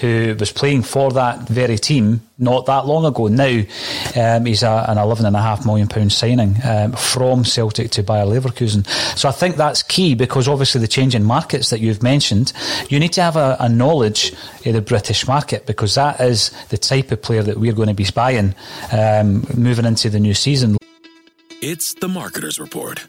who 0.00 0.36
was 0.38 0.52
playing 0.52 0.82
for 0.82 1.10
that 1.12 1.48
very 1.48 1.76
team 1.76 2.20
not 2.38 2.66
that 2.66 2.86
long 2.86 3.04
ago. 3.04 3.26
Now 3.26 3.62
um, 4.14 4.44
he's 4.44 4.62
a, 4.62 4.84
an 4.88 4.98
£11.5 4.98 5.66
million 5.66 6.10
signing 6.10 6.54
um, 6.64 6.92
from 6.92 7.44
Celtic 7.44 7.90
to 7.92 8.04
Bayer 8.04 8.24
Leverkusen. 8.24 8.86
So 9.18 9.28
I 9.28 9.32
think 9.32 9.56
that's 9.56 9.82
key 9.82 10.14
because 10.14 10.46
obviously 10.46 10.80
the 10.80 10.86
change 10.86 11.16
in 11.16 11.24
markets 11.24 11.70
that 11.70 11.80
you've 11.80 12.04
mentioned, 12.04 12.52
you 12.88 13.00
need 13.00 13.12
to 13.14 13.22
have 13.22 13.34
a, 13.34 13.56
a 13.58 13.68
knowledge 13.68 14.32
of 14.64 14.74
the 14.74 14.80
British 14.80 15.26
market 15.26 15.66
because 15.66 15.96
that 15.96 16.20
is 16.20 16.50
the 16.68 16.78
type 16.78 17.10
of 17.10 17.20
player 17.20 17.42
that 17.42 17.58
we're 17.58 17.72
going 17.72 17.88
to 17.88 17.94
be 17.94 18.06
buying 18.14 18.54
um, 18.92 19.44
moving 19.56 19.84
into 19.84 20.08
the 20.08 20.20
new 20.20 20.34
season. 20.34 20.76
It's 21.60 21.94
the 21.94 22.06
Marketer's 22.06 22.60
Report 22.60 23.08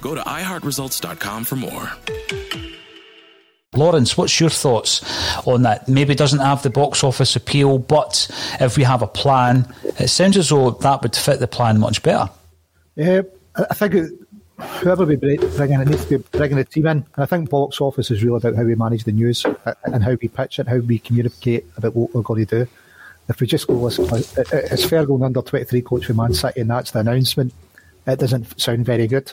Go 0.00 0.14
to 0.14 0.20
iHeartResults.com 0.22 1.44
for 1.44 1.56
more. 1.56 1.90
Lawrence, 3.74 4.16
what's 4.16 4.40
your 4.40 4.50
thoughts 4.50 5.02
on 5.46 5.62
that? 5.62 5.88
Maybe 5.88 6.14
doesn't 6.14 6.38
have 6.38 6.62
the 6.62 6.70
box 6.70 7.04
office 7.04 7.36
appeal, 7.36 7.78
but 7.78 8.30
if 8.60 8.76
we 8.76 8.84
have 8.84 9.02
a 9.02 9.06
plan, 9.06 9.72
it 9.98 10.08
sounds 10.08 10.36
as 10.36 10.48
though 10.48 10.70
that 10.70 11.02
would 11.02 11.14
fit 11.14 11.40
the 11.40 11.46
plan 11.46 11.78
much 11.78 12.02
better. 12.02 12.30
Yeah, 12.94 13.22
I 13.54 13.74
think 13.74 13.94
it, 13.94 14.12
whoever 14.58 15.04
we 15.04 15.16
bring 15.16 15.40
in, 15.72 15.80
it 15.80 15.88
needs 15.88 16.06
to 16.06 16.18
be 16.18 16.24
bringing 16.32 16.56
the 16.56 16.64
team 16.64 16.86
in. 16.86 16.98
And 16.98 17.06
I 17.18 17.26
think 17.26 17.50
box 17.50 17.80
office 17.80 18.10
is 18.10 18.24
really 18.24 18.38
about 18.38 18.56
how 18.56 18.62
we 18.62 18.74
manage 18.74 19.04
the 19.04 19.12
news 19.12 19.44
uh, 19.44 19.74
and 19.84 20.02
how 20.02 20.16
we 20.20 20.28
pitch 20.28 20.58
it, 20.58 20.68
how 20.68 20.78
we 20.78 20.98
communicate 20.98 21.66
about 21.76 21.94
what 21.94 22.14
we're 22.14 22.22
going 22.22 22.46
to 22.46 22.64
do 22.64 22.70
if 23.28 23.40
we 23.40 23.46
just 23.46 23.66
go, 23.66 23.74
listen, 23.74 24.04
uh, 24.06 24.16
uh, 24.16 24.44
it's 24.52 24.84
Ferguson 24.84 25.24
under 25.24 25.42
23 25.42 25.82
coach 25.82 26.06
for 26.06 26.14
Man 26.14 26.32
City 26.32 26.60
and 26.60 26.70
that's 26.70 26.92
the 26.92 27.00
announcement, 27.00 27.52
it 28.06 28.18
doesn't 28.18 28.60
sound 28.60 28.86
very 28.86 29.06
good. 29.06 29.32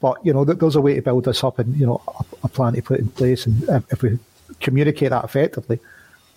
But, 0.00 0.24
you 0.24 0.32
know, 0.32 0.44
there's 0.44 0.76
a 0.76 0.80
way 0.80 0.94
to 0.94 1.02
build 1.02 1.24
this 1.24 1.42
up 1.42 1.58
and, 1.58 1.76
you 1.76 1.86
know, 1.86 2.00
a, 2.06 2.24
a 2.44 2.48
plan 2.48 2.74
to 2.74 2.82
put 2.82 3.00
in 3.00 3.08
place. 3.08 3.46
And 3.46 3.62
if, 3.64 3.92
if, 3.92 4.02
we 4.02 4.18
communicate 4.60 5.10
that 5.10 5.24
effectively, 5.24 5.80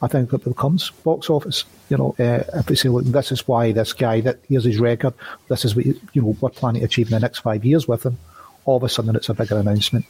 I 0.02 0.08
think 0.08 0.34
it 0.34 0.44
becomes 0.44 0.90
box 0.90 1.30
office. 1.30 1.64
You 1.90 1.98
know, 1.98 2.16
uh, 2.18 2.44
if 2.56 2.70
we 2.70 2.76
say, 2.76 2.90
look, 2.90 3.06
this 3.06 3.32
is 3.32 3.48
why 3.48 3.72
this 3.72 3.94
guy, 3.94 4.22
that 4.22 4.40
here's 4.50 4.64
his 4.64 4.80
record, 4.80 5.14
this 5.48 5.64
is 5.64 5.76
what, 5.76 5.86
you 5.86 6.00
know, 6.16 6.36
we're 6.42 6.50
planning 6.50 6.82
to 6.82 6.86
achieve 6.86 7.08
in 7.08 7.12
the 7.12 7.20
next 7.20 7.40
five 7.40 7.64
years 7.64 7.88
with 7.88 8.06
him, 8.06 8.18
all 8.66 8.78
of 8.78 8.84
a 8.84 8.90
sudden 8.90 9.16
it's 9.16 9.30
a 9.30 9.34
bigger 9.34 9.58
announcement 9.58 10.06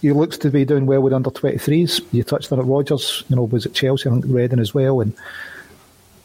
he 0.00 0.12
looks 0.12 0.38
to 0.38 0.50
be 0.50 0.64
doing 0.64 0.86
well 0.86 1.02
with 1.02 1.12
under 1.12 1.30
23s. 1.30 2.00
You 2.12 2.22
touched 2.22 2.50
on 2.52 2.58
it, 2.58 2.62
Rodgers. 2.62 3.22
you 3.28 3.36
know, 3.36 3.44
was 3.44 3.66
at 3.66 3.74
Chelsea, 3.74 4.08
think 4.08 4.24
Reading 4.26 4.58
as 4.58 4.74
well. 4.74 5.00
And 5.00 5.14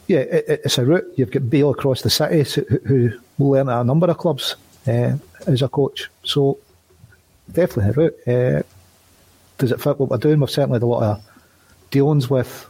yeah, 0.06 0.20
it, 0.20 0.62
it's 0.64 0.78
a 0.78 0.84
route. 0.84 1.04
You've 1.16 1.30
got 1.30 1.50
Bale 1.50 1.70
across 1.70 2.02
the 2.02 2.10
city 2.10 2.62
who 2.86 3.12
will 3.38 3.50
learn 3.50 3.68
at 3.68 3.80
a 3.80 3.84
number 3.84 4.06
of 4.06 4.16
clubs 4.18 4.56
uh, 4.86 5.16
as 5.46 5.62
a 5.62 5.68
coach. 5.68 6.10
So 6.22 6.58
definitely 7.50 7.90
a 7.90 7.92
route. 7.92 8.28
Uh, 8.28 8.62
does 9.58 9.72
it 9.72 9.80
fit 9.80 9.98
what 9.98 10.10
we're 10.10 10.18
doing? 10.18 10.40
We've 10.40 10.50
certainly 10.50 10.76
had 10.76 10.82
a 10.82 10.86
lot 10.86 11.02
of 11.02 11.24
dealings 11.90 12.28
with 12.28 12.68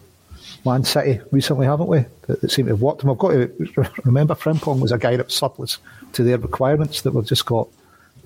Man 0.64 0.84
City 0.84 1.20
recently, 1.30 1.66
haven't 1.66 1.88
we? 1.88 2.04
That, 2.26 2.40
that 2.40 2.50
seem 2.50 2.66
to 2.66 2.72
have 2.72 2.82
worked. 2.82 3.02
And 3.02 3.10
we've 3.10 3.18
got 3.18 3.30
to 3.30 3.92
remember 4.04 4.34
Frimpong 4.34 4.80
was 4.80 4.92
a 4.92 4.98
guy 4.98 5.16
that 5.16 5.26
was 5.26 5.34
surplus 5.34 5.78
to 6.12 6.22
their 6.22 6.38
requirements 6.38 7.02
that 7.02 7.12
we've 7.12 7.26
just 7.26 7.46
got, 7.46 7.68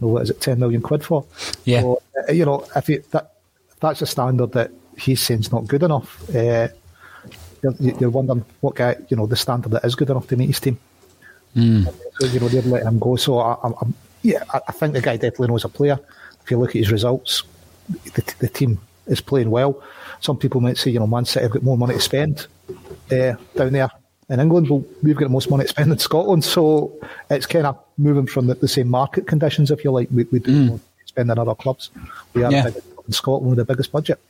you 0.01 0.07
know, 0.07 0.09
what 0.09 0.23
is 0.23 0.31
it, 0.31 0.41
10 0.41 0.59
million 0.59 0.83
quid 0.83 1.05
for? 1.05 1.25
Yeah. 1.65 1.83
So, 1.83 2.03
uh, 2.29 2.33
you 2.33 2.45
know, 2.45 2.67
if, 2.77 2.89
you, 2.89 3.03
that, 3.13 3.35
that's 3.81 4.03
a 4.03 4.07
standard 4.07 4.53
that 4.53 4.71
he's 4.99 5.21
saying 5.21 5.41
is 5.41 5.53
not 5.53 5.67
good 5.67 5.83
enough, 5.83 6.23
uh, 6.35 6.69
you're, 7.63 7.75
you're, 7.79 8.11
wondering 8.11 8.45
what 8.61 8.75
guy, 8.75 8.97
you 9.09 9.17
know, 9.17 9.27
the 9.27 9.37
standard 9.37 9.73
that 9.73 9.85
is 9.85 9.95
good 9.95 10.11
enough 10.11 10.29
to 10.29 10.37
meet 10.37 10.47
his 10.47 10.61
team. 10.61 10.79
Mm. 11.57 11.93
So, 12.19 12.27
you 12.27 12.41
know, 12.41 12.49
they'd 12.49 12.65
let 12.65 12.85
him 12.85 12.99
go. 12.99 13.17
So, 13.17 13.39
I, 13.39 13.57
I, 13.65 13.71
yeah, 14.23 14.45
I 14.53 14.73
think 14.73 14.95
the 14.95 15.01
guy 15.01 15.17
definitely 15.17 15.49
knows 15.49 15.65
a 15.65 15.69
player. 15.69 15.99
If 16.43 16.51
you 16.51 16.59
look 16.59 16.71
at 16.71 16.77
his 16.77 16.93
results, 16.93 17.43
the, 18.15 18.35
the 18.39 18.49
team 18.49 18.79
is 19.07 19.21
playing 19.21 19.51
well. 19.51 19.83
Some 20.21 20.37
people 20.37 20.61
might 20.61 20.77
say, 20.77 20.91
you 20.91 20.99
know, 20.99 21.07
Man 21.07 21.25
City 21.25 21.45
have 21.45 21.53
got 21.53 21.63
more 21.63 21.79
money 21.79 21.95
to 21.95 22.01
spend 22.01 22.47
uh, 23.11 23.35
down 23.57 23.73
there 23.73 23.91
in 24.29 24.41
England, 24.41 24.69
but 24.69 24.83
we've 25.03 25.17
got 25.17 25.27
the 25.27 25.31
most 25.31 25.51
money 25.51 25.65
to 25.65 25.69
spend 25.69 25.91
in 25.93 25.99
Scotland. 25.99 26.45
So 26.45 26.93
it's 27.31 27.47
kind 27.47 27.67
of 27.67 27.79
moving 27.99 28.27
from 28.27 28.47
the, 28.47 28.55
the 28.55 28.69
same 28.69 28.89
market 28.89 29.27
conditions, 29.27 29.71
if 29.71 29.85
you 29.85 29.91
like. 29.91 30.09
We, 30.13 30.25
we 30.25 30.39
do 30.39 30.71
mm. 30.71 30.81
spend 31.07 31.31
in 31.31 31.39
other 31.39 31.55
clubs. 31.55 31.91
We 32.35 32.45
are 32.45 32.53
yeah. 32.53 32.69
in 33.07 33.13
Scotland 33.13 33.51
with 33.51 33.59
the 33.59 33.65
biggest 33.65 33.93
budget. 33.93 34.21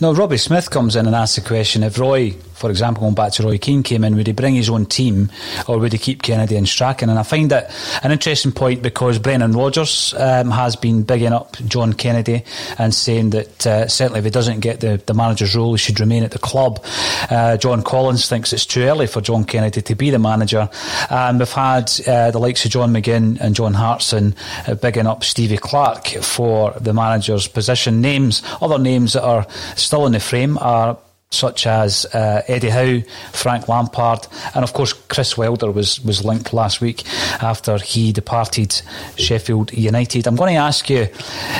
Now, 0.00 0.12
Robbie 0.12 0.38
Smith 0.38 0.70
comes 0.70 0.96
in 0.96 1.06
and 1.06 1.14
asks 1.14 1.36
the 1.36 1.42
question 1.42 1.82
if 1.82 1.98
Roy, 1.98 2.34
for 2.60 2.68
example, 2.68 3.00
going 3.00 3.14
back 3.14 3.32
to 3.32 3.42
Roy 3.42 3.56
Keane 3.56 3.82
came 3.82 4.04
in, 4.04 4.16
would 4.16 4.26
he 4.26 4.34
bring 4.34 4.54
his 4.54 4.68
own 4.68 4.84
team 4.84 5.30
or 5.66 5.78
would 5.78 5.92
he 5.92 5.98
keep 5.98 6.20
Kennedy 6.20 6.56
and 6.56 6.68
Strachan? 6.68 7.08
And 7.08 7.18
I 7.18 7.22
find 7.22 7.50
that 7.50 7.74
an 8.02 8.12
interesting 8.12 8.52
point 8.52 8.82
because 8.82 9.18
Brendan 9.18 9.52
Rodgers 9.52 10.12
um, 10.18 10.50
has 10.50 10.76
been 10.76 11.02
bigging 11.02 11.32
up 11.32 11.56
John 11.66 11.94
Kennedy 11.94 12.44
and 12.76 12.94
saying 12.94 13.30
that 13.30 13.66
uh, 13.66 13.88
certainly 13.88 14.18
if 14.18 14.26
he 14.26 14.30
doesn't 14.30 14.60
get 14.60 14.80
the, 14.80 15.02
the 15.06 15.14
manager's 15.14 15.56
role, 15.56 15.72
he 15.72 15.78
should 15.78 15.98
remain 16.00 16.22
at 16.22 16.32
the 16.32 16.38
club. 16.38 16.84
Uh, 17.30 17.56
John 17.56 17.82
Collins 17.82 18.28
thinks 18.28 18.52
it's 18.52 18.66
too 18.66 18.82
early 18.82 19.06
for 19.06 19.22
John 19.22 19.44
Kennedy 19.44 19.80
to 19.80 19.94
be 19.94 20.10
the 20.10 20.18
manager. 20.18 20.68
And 21.08 21.38
we've 21.38 21.50
had 21.50 21.90
uh, 22.06 22.30
the 22.30 22.38
likes 22.38 22.66
of 22.66 22.72
John 22.72 22.92
McGinn 22.92 23.40
and 23.40 23.54
John 23.56 23.72
Hartson 23.72 24.36
uh, 24.68 24.74
bigging 24.74 25.06
up 25.06 25.24
Stevie 25.24 25.56
Clarke 25.56 26.08
for 26.20 26.72
the 26.72 26.92
manager's 26.92 27.48
position. 27.48 28.02
Names, 28.02 28.42
other 28.60 28.78
names 28.78 29.14
that 29.14 29.24
are 29.24 29.46
still 29.76 30.04
in 30.04 30.12
the 30.12 30.20
frame 30.20 30.58
are 30.58 30.98
such 31.32 31.64
as 31.64 32.06
uh, 32.06 32.42
Eddie 32.48 32.70
Howe, 32.70 33.00
Frank 33.32 33.68
Lampard, 33.68 34.26
and 34.52 34.64
of 34.64 34.72
course 34.72 34.92
Chris 34.92 35.38
Wilder 35.38 35.70
was, 35.70 36.00
was 36.00 36.24
linked 36.24 36.52
last 36.52 36.80
week 36.80 37.04
after 37.40 37.78
he 37.78 38.10
departed 38.12 38.82
Sheffield 39.16 39.72
United. 39.72 40.26
I'm 40.26 40.34
going 40.34 40.54
to 40.54 40.60
ask 40.60 40.90
you 40.90 41.06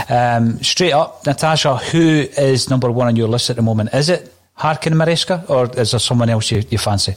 um, 0.09 0.61
straight 0.61 0.93
up, 0.93 1.25
Natasha, 1.25 1.77
who 1.77 2.27
is 2.37 2.68
number 2.68 2.91
one 2.91 3.07
on 3.07 3.14
your 3.14 3.29
list 3.29 3.49
at 3.49 3.55
the 3.55 3.62
moment? 3.62 3.95
Is 3.95 4.09
it 4.09 4.35
Harkin 4.55 4.95
Maresca 4.95 5.49
or 5.49 5.71
is 5.79 5.93
there 5.93 6.01
someone 6.01 6.31
else 6.31 6.51
you, 6.51 6.64
you 6.68 6.79
fancy? 6.79 7.14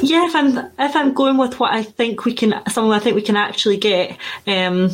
Yeah, 0.00 0.26
if 0.26 0.34
I'm 0.34 0.58
if 0.58 0.96
I'm 0.96 1.12
going 1.12 1.36
with 1.36 1.60
what 1.60 1.72
I 1.72 1.84
think 1.84 2.24
we 2.24 2.34
can, 2.34 2.60
someone 2.68 2.96
I 2.96 2.98
think 2.98 3.14
we 3.14 3.22
can 3.22 3.36
actually 3.36 3.76
get. 3.76 4.16
Um, 4.48 4.90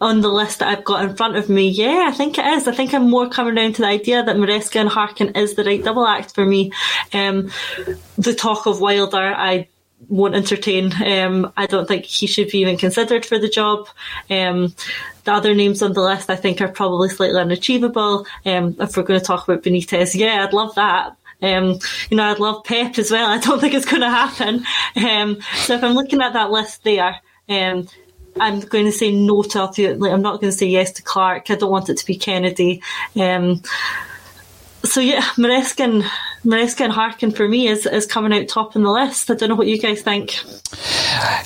on 0.00 0.22
the 0.22 0.28
list 0.28 0.60
that 0.60 0.68
I've 0.68 0.84
got 0.84 1.04
in 1.04 1.16
front 1.16 1.36
of 1.36 1.48
me, 1.48 1.68
yeah, 1.68 2.06
I 2.08 2.12
think 2.12 2.38
it 2.38 2.46
is. 2.46 2.66
I 2.66 2.72
think 2.72 2.94
I'm 2.94 3.10
more 3.10 3.28
coming 3.28 3.54
down 3.54 3.72
to 3.74 3.82
the 3.82 3.88
idea 3.88 4.22
that 4.22 4.36
Maresca 4.36 4.80
and 4.80 4.88
Harkin 4.88 5.36
is 5.36 5.54
the 5.54 5.64
right 5.64 5.82
double 5.82 6.06
act 6.06 6.34
for 6.34 6.44
me. 6.44 6.72
Um, 7.12 7.50
the 8.16 8.34
talk 8.34 8.66
of 8.66 8.80
Wilder, 8.80 9.18
I 9.18 9.68
won't 10.08 10.34
entertain. 10.34 10.92
Um, 11.02 11.52
I 11.56 11.66
don't 11.66 11.86
think 11.86 12.06
he 12.06 12.26
should 12.26 12.50
be 12.50 12.58
even 12.60 12.78
considered 12.78 13.26
for 13.26 13.38
the 13.38 13.48
job. 13.48 13.88
Um, 14.30 14.74
the 15.24 15.32
other 15.32 15.54
names 15.54 15.82
on 15.82 15.92
the 15.92 16.00
list 16.00 16.30
I 16.30 16.36
think 16.36 16.60
are 16.60 16.68
probably 16.68 17.10
slightly 17.10 17.38
unachievable. 17.38 18.26
Um, 18.46 18.76
if 18.80 18.96
we're 18.96 19.02
going 19.02 19.20
to 19.20 19.26
talk 19.26 19.46
about 19.46 19.62
Benitez, 19.62 20.14
yeah, 20.14 20.44
I'd 20.44 20.54
love 20.54 20.74
that. 20.76 21.16
Um, 21.42 21.78
you 22.10 22.16
know, 22.16 22.24
I'd 22.24 22.38
love 22.38 22.64
Pep 22.64 22.98
as 22.98 23.10
well. 23.10 23.28
I 23.30 23.38
don't 23.38 23.60
think 23.60 23.74
it's 23.74 23.86
going 23.86 24.02
to 24.02 24.10
happen. 24.10 24.64
Um, 24.96 25.40
so 25.64 25.74
if 25.74 25.84
I'm 25.84 25.94
looking 25.94 26.22
at 26.22 26.32
that 26.32 26.50
list 26.50 26.84
there, 26.84 27.20
um, 27.48 27.88
I'm 28.38 28.60
going 28.60 28.84
to 28.84 28.92
say 28.92 29.12
no 29.12 29.42
to 29.42 29.96
Like, 29.96 30.12
I'm 30.12 30.22
not 30.22 30.40
going 30.40 30.52
to 30.52 30.56
say 30.56 30.66
yes 30.66 30.92
to 30.92 31.02
Clarke. 31.02 31.50
I 31.50 31.56
don't 31.56 31.70
want 31.70 31.88
it 31.88 31.96
to 31.98 32.06
be 32.06 32.16
Kennedy. 32.16 32.82
Um, 33.16 33.62
so 34.84 35.00
yeah, 35.00 35.22
Maresca 35.36 35.84
and 35.84 36.02
Maresca 36.44 36.82
and 36.82 36.92
Harkin 36.92 37.30
for 37.32 37.46
me 37.46 37.68
is, 37.68 37.86
is 37.86 38.06
coming 38.06 38.32
out 38.32 38.48
top 38.48 38.76
in 38.76 38.82
the 38.82 38.90
list. 38.90 39.30
I 39.30 39.34
don't 39.34 39.48
know 39.50 39.54
what 39.54 39.66
you 39.66 39.78
guys 39.78 40.02
think. 40.02 40.42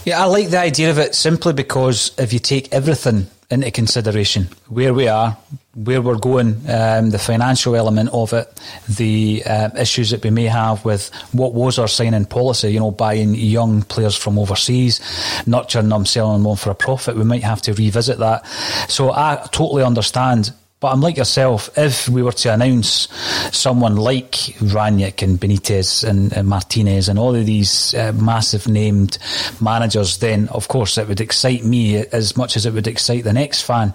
Yeah, 0.04 0.22
I 0.22 0.26
like 0.26 0.50
the 0.50 0.60
idea 0.60 0.90
of 0.90 0.98
it 0.98 1.14
simply 1.14 1.52
because 1.52 2.12
if 2.18 2.32
you 2.32 2.38
take 2.38 2.72
everything 2.72 3.26
into 3.50 3.70
consideration, 3.70 4.48
where 4.68 4.94
we 4.94 5.08
are, 5.08 5.36
where 5.74 6.00
we're 6.00 6.16
going, 6.16 6.60
um, 6.68 7.10
the 7.10 7.18
financial 7.18 7.76
element 7.76 8.10
of 8.12 8.32
it, 8.32 8.60
the 8.88 9.42
uh, 9.44 9.70
issues 9.78 10.10
that 10.10 10.22
we 10.22 10.30
may 10.30 10.44
have 10.44 10.84
with 10.84 11.10
what 11.32 11.54
was 11.54 11.78
our 11.78 11.88
signing 11.88 12.24
policy, 12.24 12.70
you 12.70 12.80
know, 12.80 12.90
buying 12.90 13.34
young 13.34 13.82
players 13.82 14.16
from 14.16 14.38
overseas, 14.38 15.00
nurturing 15.46 15.88
them, 15.88 16.06
selling 16.06 16.42
them 16.42 16.46
on 16.46 16.56
for 16.56 16.70
a 16.70 16.74
profit, 16.74 17.16
we 17.16 17.24
might 17.24 17.42
have 17.42 17.60
to 17.62 17.74
revisit 17.74 18.18
that. 18.18 18.46
So 18.88 19.12
I 19.12 19.46
totally 19.52 19.82
understand 19.82 20.52
but 20.84 20.92
I'm 20.92 21.00
like 21.00 21.16
yourself. 21.16 21.70
If 21.78 22.10
we 22.10 22.22
were 22.22 22.32
to 22.32 22.52
announce 22.52 23.08
someone 23.56 23.96
like 23.96 24.32
Rangnick 24.60 25.22
and 25.22 25.40
Benitez 25.40 26.06
and, 26.06 26.30
and 26.34 26.46
Martinez 26.46 27.08
and 27.08 27.18
all 27.18 27.34
of 27.34 27.46
these 27.46 27.94
uh, 27.94 28.12
massive 28.12 28.68
named 28.68 29.16
managers, 29.62 30.18
then 30.18 30.46
of 30.48 30.68
course 30.68 30.98
it 30.98 31.08
would 31.08 31.22
excite 31.22 31.64
me 31.64 31.96
as 31.96 32.36
much 32.36 32.58
as 32.58 32.66
it 32.66 32.74
would 32.74 32.86
excite 32.86 33.24
the 33.24 33.32
next 33.32 33.62
fan. 33.62 33.94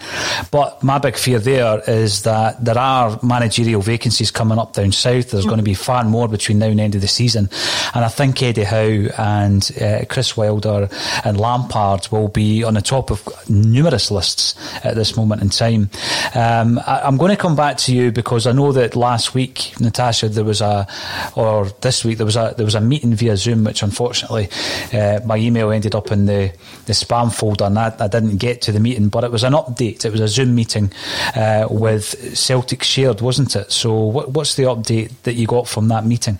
But 0.49 0.81
my 0.81 0.97
big 0.97 1.15
fear 1.15 1.37
there 1.37 1.79
is 1.87 2.23
that 2.23 2.65
there 2.65 2.79
are 2.79 3.19
managerial 3.21 3.83
vacancies 3.83 4.31
coming 4.31 4.57
up 4.57 4.73
down 4.73 4.91
south. 4.91 5.29
There's 5.29 5.45
mm. 5.45 5.49
going 5.49 5.59
to 5.59 5.63
be 5.63 5.75
far 5.75 6.03
more 6.05 6.27
between 6.27 6.57
now 6.57 6.69
and 6.69 6.79
the 6.79 6.83
end 6.83 6.95
of 6.95 7.01
the 7.01 7.07
season, 7.07 7.51
and 7.93 8.03
I 8.03 8.07
think 8.07 8.41
Eddie 8.41 8.63
Howe 8.63 9.09
and 9.19 9.71
uh, 9.79 10.05
Chris 10.09 10.35
Wilder 10.35 10.89
and 11.23 11.39
Lampard 11.39 12.07
will 12.09 12.29
be 12.29 12.63
on 12.63 12.73
the 12.73 12.81
top 12.81 13.11
of 13.11 13.47
numerous 13.47 14.09
lists 14.09 14.55
at 14.83 14.95
this 14.95 15.15
moment 15.15 15.43
in 15.43 15.49
time. 15.49 15.91
Um, 16.33 16.78
I, 16.86 17.07
am 17.07 17.17
going 17.17 17.32
to 17.32 17.38
come 17.38 17.55
back 17.55 17.77
to 17.77 17.95
you 17.95 18.11
because 18.11 18.47
I 18.47 18.51
know 18.51 18.71
that 18.71 18.95
last 18.95 19.34
week, 19.34 19.73
Natasha, 19.80 20.30
there 20.30 20.43
was 20.43 20.61
a, 20.61 20.88
or 21.36 21.65
this 21.82 22.03
week 22.03 22.17
there 22.17 22.25
was 22.25 22.36
a 22.36 22.53
there 22.57 22.65
was 22.65 22.75
a 22.75 22.82
meeting 22.82 23.13
via 23.15 23.38
Zoom, 23.38 23.63
which 23.63 23.84
unfortunately 23.84 24.49
uh, 24.93 25.19
my 25.25 25.38
email 25.38 25.71
ended 25.71 25.95
up 25.95 26.11
in 26.11 26.25
the, 26.25 26.51
the 26.86 26.93
spam 26.93 27.34
folder, 27.34 27.65
and 27.65 27.77
I, 27.77 27.95
I, 27.99 28.07
didn't 28.07 28.38
get 28.38 28.61
to 28.63 28.71
the 28.71 28.80
meeting. 28.80 29.09
But 29.09 29.23
it 29.23 29.32
was 29.32 29.43
an 29.43 29.53
update. 29.53 30.05
It 30.05 30.11
was 30.11 30.21
a 30.21 30.27
Zoom 30.27 30.55
meeting 30.55 30.91
uh, 31.36 31.67
with 31.69 32.38
Celtic 32.38 32.84
shared, 32.84 33.21
wasn't 33.21 33.55
it? 33.55 33.71
So, 33.71 33.93
what, 33.93 34.32
what's 34.32 34.55
the 34.55 34.63
update 34.63 35.11
that 35.23 35.34
you 35.34 35.47
got 35.47 35.67
from 35.67 35.88
that 35.89 36.05
meeting? 36.05 36.39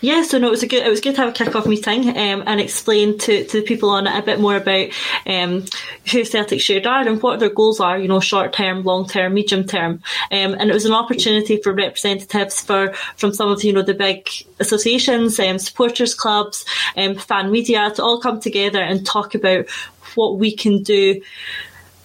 Yeah, 0.00 0.22
so 0.22 0.38
no, 0.38 0.48
it 0.48 0.50
was 0.50 0.62
a 0.62 0.66
good. 0.66 0.86
It 0.86 0.90
was 0.90 1.00
good 1.00 1.14
to 1.14 1.22
have 1.22 1.30
a 1.30 1.32
kick-off 1.32 1.66
meeting 1.66 2.08
um, 2.10 2.42
and 2.46 2.60
explain 2.60 3.18
to, 3.18 3.44
to 3.44 3.60
the 3.60 3.66
people 3.66 3.90
on 3.90 4.06
it 4.06 4.18
a 4.18 4.22
bit 4.22 4.40
more 4.40 4.56
about 4.56 4.88
um, 5.26 5.64
who 6.10 6.24
Celtic 6.24 6.60
shared 6.60 6.86
are 6.86 7.06
and 7.06 7.22
what 7.22 7.40
their 7.40 7.50
goals 7.50 7.80
are. 7.80 7.98
You 7.98 8.08
know, 8.08 8.20
short 8.20 8.52
term, 8.52 8.84
long 8.84 9.08
term, 9.08 9.34
medium 9.34 9.64
term, 9.64 10.02
um, 10.30 10.54
and 10.54 10.70
it 10.70 10.74
was 10.74 10.84
an 10.84 10.92
opportunity 10.92 11.60
for 11.62 11.72
representatives 11.72 12.60
for 12.62 12.92
from 13.16 13.32
some 13.32 13.50
of 13.50 13.64
you 13.64 13.72
know 13.72 13.82
the 13.82 13.94
big 13.94 14.28
associations, 14.60 15.38
um, 15.40 15.58
supporters 15.58 16.14
clubs, 16.14 16.64
um, 16.96 17.14
fan 17.14 17.50
media 17.50 17.90
to 17.94 18.02
all 18.02 18.20
come 18.20 18.40
together 18.40 18.80
and 18.80 19.06
talk 19.06 19.34
about 19.34 19.68
what 20.14 20.38
we 20.38 20.54
can 20.54 20.82
do 20.82 21.20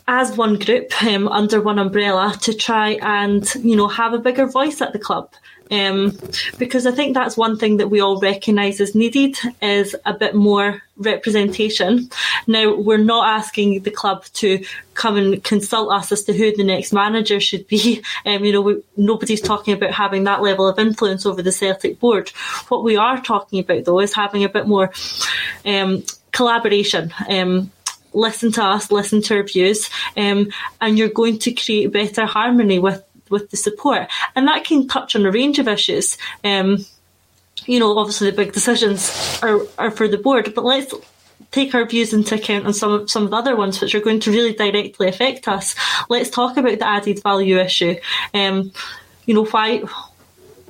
as 0.07 0.35
one 0.35 0.57
group 0.57 0.91
um, 1.03 1.27
under 1.27 1.61
one 1.61 1.79
umbrella 1.79 2.35
to 2.41 2.53
try 2.53 2.91
and 3.01 3.55
you 3.55 3.75
know 3.75 3.87
have 3.87 4.13
a 4.13 4.19
bigger 4.19 4.45
voice 4.45 4.81
at 4.81 4.93
the 4.93 4.99
club 4.99 5.29
um, 5.71 6.17
because 6.57 6.85
I 6.85 6.91
think 6.91 7.13
that's 7.13 7.37
one 7.37 7.57
thing 7.57 7.77
that 7.77 7.89
we 7.89 8.01
all 8.01 8.19
recognise 8.19 8.79
is 8.81 8.93
needed 8.93 9.37
is 9.61 9.95
a 10.05 10.13
bit 10.13 10.35
more 10.35 10.81
representation. 10.97 12.09
Now 12.45 12.75
we're 12.75 12.97
not 12.97 13.27
asking 13.39 13.83
the 13.83 13.91
club 13.91 14.25
to 14.33 14.63
come 14.93 15.15
and 15.15 15.43
consult 15.43 15.91
us 15.91 16.11
as 16.11 16.23
to 16.25 16.33
who 16.33 16.55
the 16.55 16.65
next 16.65 16.91
manager 16.91 17.39
should 17.39 17.67
be. 17.67 18.03
Um, 18.23 18.43
you 18.45 18.53
know, 18.53 18.61
we, 18.61 18.83
nobody's 18.97 19.41
talking 19.41 19.73
about 19.73 19.91
having 19.91 20.25
that 20.25 20.41
level 20.41 20.67
of 20.67 20.77
influence 20.77 21.25
over 21.25 21.41
the 21.41 21.51
Celtic 21.51 21.99
board. 21.99 22.29
What 22.67 22.83
we 22.83 22.95
are 22.97 23.19
talking 23.19 23.59
about 23.59 23.85
though 23.85 23.99
is 23.99 24.13
having 24.13 24.43
a 24.43 24.49
bit 24.49 24.67
more 24.67 24.91
um, 25.65 26.03
collaboration. 26.31 27.13
Um, 27.27 27.71
listen 28.13 28.51
to 28.53 28.63
us, 28.63 28.91
listen 28.91 29.21
to 29.23 29.37
our 29.37 29.43
views, 29.43 29.89
um, 30.17 30.49
and 30.79 30.97
you're 30.97 31.09
going 31.09 31.39
to 31.39 31.53
create 31.53 31.91
better 31.91 32.25
harmony 32.25 32.79
with 32.79 33.03
with 33.31 33.49
the 33.49 33.57
support, 33.57 34.07
and 34.35 34.47
that 34.47 34.65
can 34.65 34.87
touch 34.87 35.15
on 35.15 35.25
a 35.25 35.31
range 35.31 35.59
of 35.59 35.67
issues. 35.67 36.17
Um, 36.43 36.85
you 37.65 37.79
know, 37.79 37.97
obviously 37.97 38.29
the 38.29 38.35
big 38.35 38.53
decisions 38.53 39.39
are, 39.41 39.61
are 39.77 39.91
for 39.91 40.07
the 40.07 40.17
board, 40.17 40.53
but 40.55 40.63
let's 40.63 40.93
take 41.51 41.75
our 41.75 41.85
views 41.85 42.13
into 42.13 42.35
account 42.35 42.65
on 42.65 42.73
some 42.73 42.91
of 42.91 43.11
some 43.11 43.23
of 43.23 43.29
the 43.31 43.35
other 43.35 43.55
ones 43.55 43.81
which 43.81 43.93
are 43.93 43.99
going 43.99 44.19
to 44.21 44.31
really 44.31 44.53
directly 44.53 45.07
affect 45.07 45.47
us. 45.47 45.75
Let's 46.09 46.29
talk 46.29 46.57
about 46.57 46.79
the 46.79 46.87
added 46.87 47.21
value 47.21 47.59
issue. 47.59 47.95
Um, 48.33 48.71
you 49.25 49.33
know, 49.33 49.45
why 49.45 49.83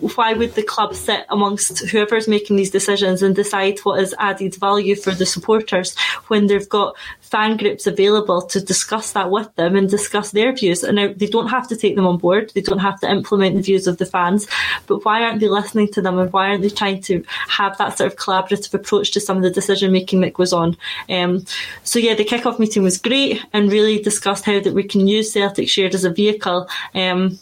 why 0.02 0.34
would 0.34 0.56
the 0.56 0.64
club 0.64 0.96
sit 0.96 1.26
amongst 1.30 1.88
whoever's 1.90 2.28
making 2.28 2.56
these 2.56 2.72
decisions 2.72 3.22
and 3.22 3.36
decide 3.36 3.80
what 3.80 4.00
is 4.00 4.16
added 4.20 4.56
value 4.56 4.96
for 4.96 5.12
the 5.12 5.26
supporters 5.26 5.96
when 6.28 6.48
they've 6.48 6.68
got 6.70 6.96
fan 7.22 7.56
groups 7.56 7.88
available 7.88 8.42
to 8.42 8.60
discuss 8.60 9.12
that 9.14 9.32
with 9.32 9.54
them 9.56 9.76
and 9.76 9.90
discuss 9.90 10.32
their 10.32 10.54
views? 10.54 10.84
And 10.84 10.96
now 10.96 11.14
they 11.16 11.28
don't 11.28 11.50
have 11.50 11.68
to 11.70 11.76
take 11.76 11.96
them 11.96 12.08
on 12.08 12.18
board, 12.18 12.52
they 12.54 12.62
don't 12.62 12.80
have 12.80 13.00
to 13.02 13.10
implement 13.10 13.56
the 13.56 13.62
views 13.62 13.88
of 13.88 13.98
the 13.98 14.06
fans, 14.06 14.48
but 14.88 15.06
why 15.06 15.22
aren't 15.22 15.40
they 15.40 15.48
listening 15.48 15.88
to 15.90 16.02
them 16.02 16.18
and 16.20 16.34
why 16.34 16.50
aren't 16.50 16.64
they 16.64 16.70
trying 16.70 17.02
to 17.04 17.24
have 17.48 17.78
that 17.78 17.98
sort 17.98 18.12
of 18.12 18.18
collaborative 18.18 18.74
approach 18.74 19.12
to 19.12 19.20
some 19.20 19.38
of 19.38 19.44
the 19.44 19.50
decision 19.52 19.92
making 19.92 20.22
that 20.22 20.34
goes 20.34 20.54
on? 20.54 20.76
Um, 21.10 21.46
so 21.84 22.00
yeah, 22.00 22.16
the 22.16 22.26
kick-off 22.26 22.60
meeting 22.60 22.84
was 22.84 22.98
great 22.98 23.44
and 23.54 23.72
really 23.72 24.02
discussed 24.02 24.46
how 24.46 24.60
that 24.60 24.74
we 24.74 24.84
can 24.84 25.08
use 25.08 25.32
Celtic 25.32 25.70
Shared 25.70 25.96
as 25.96 26.04
a 26.04 26.10
vehicle. 26.10 26.68
Um, 26.96 27.40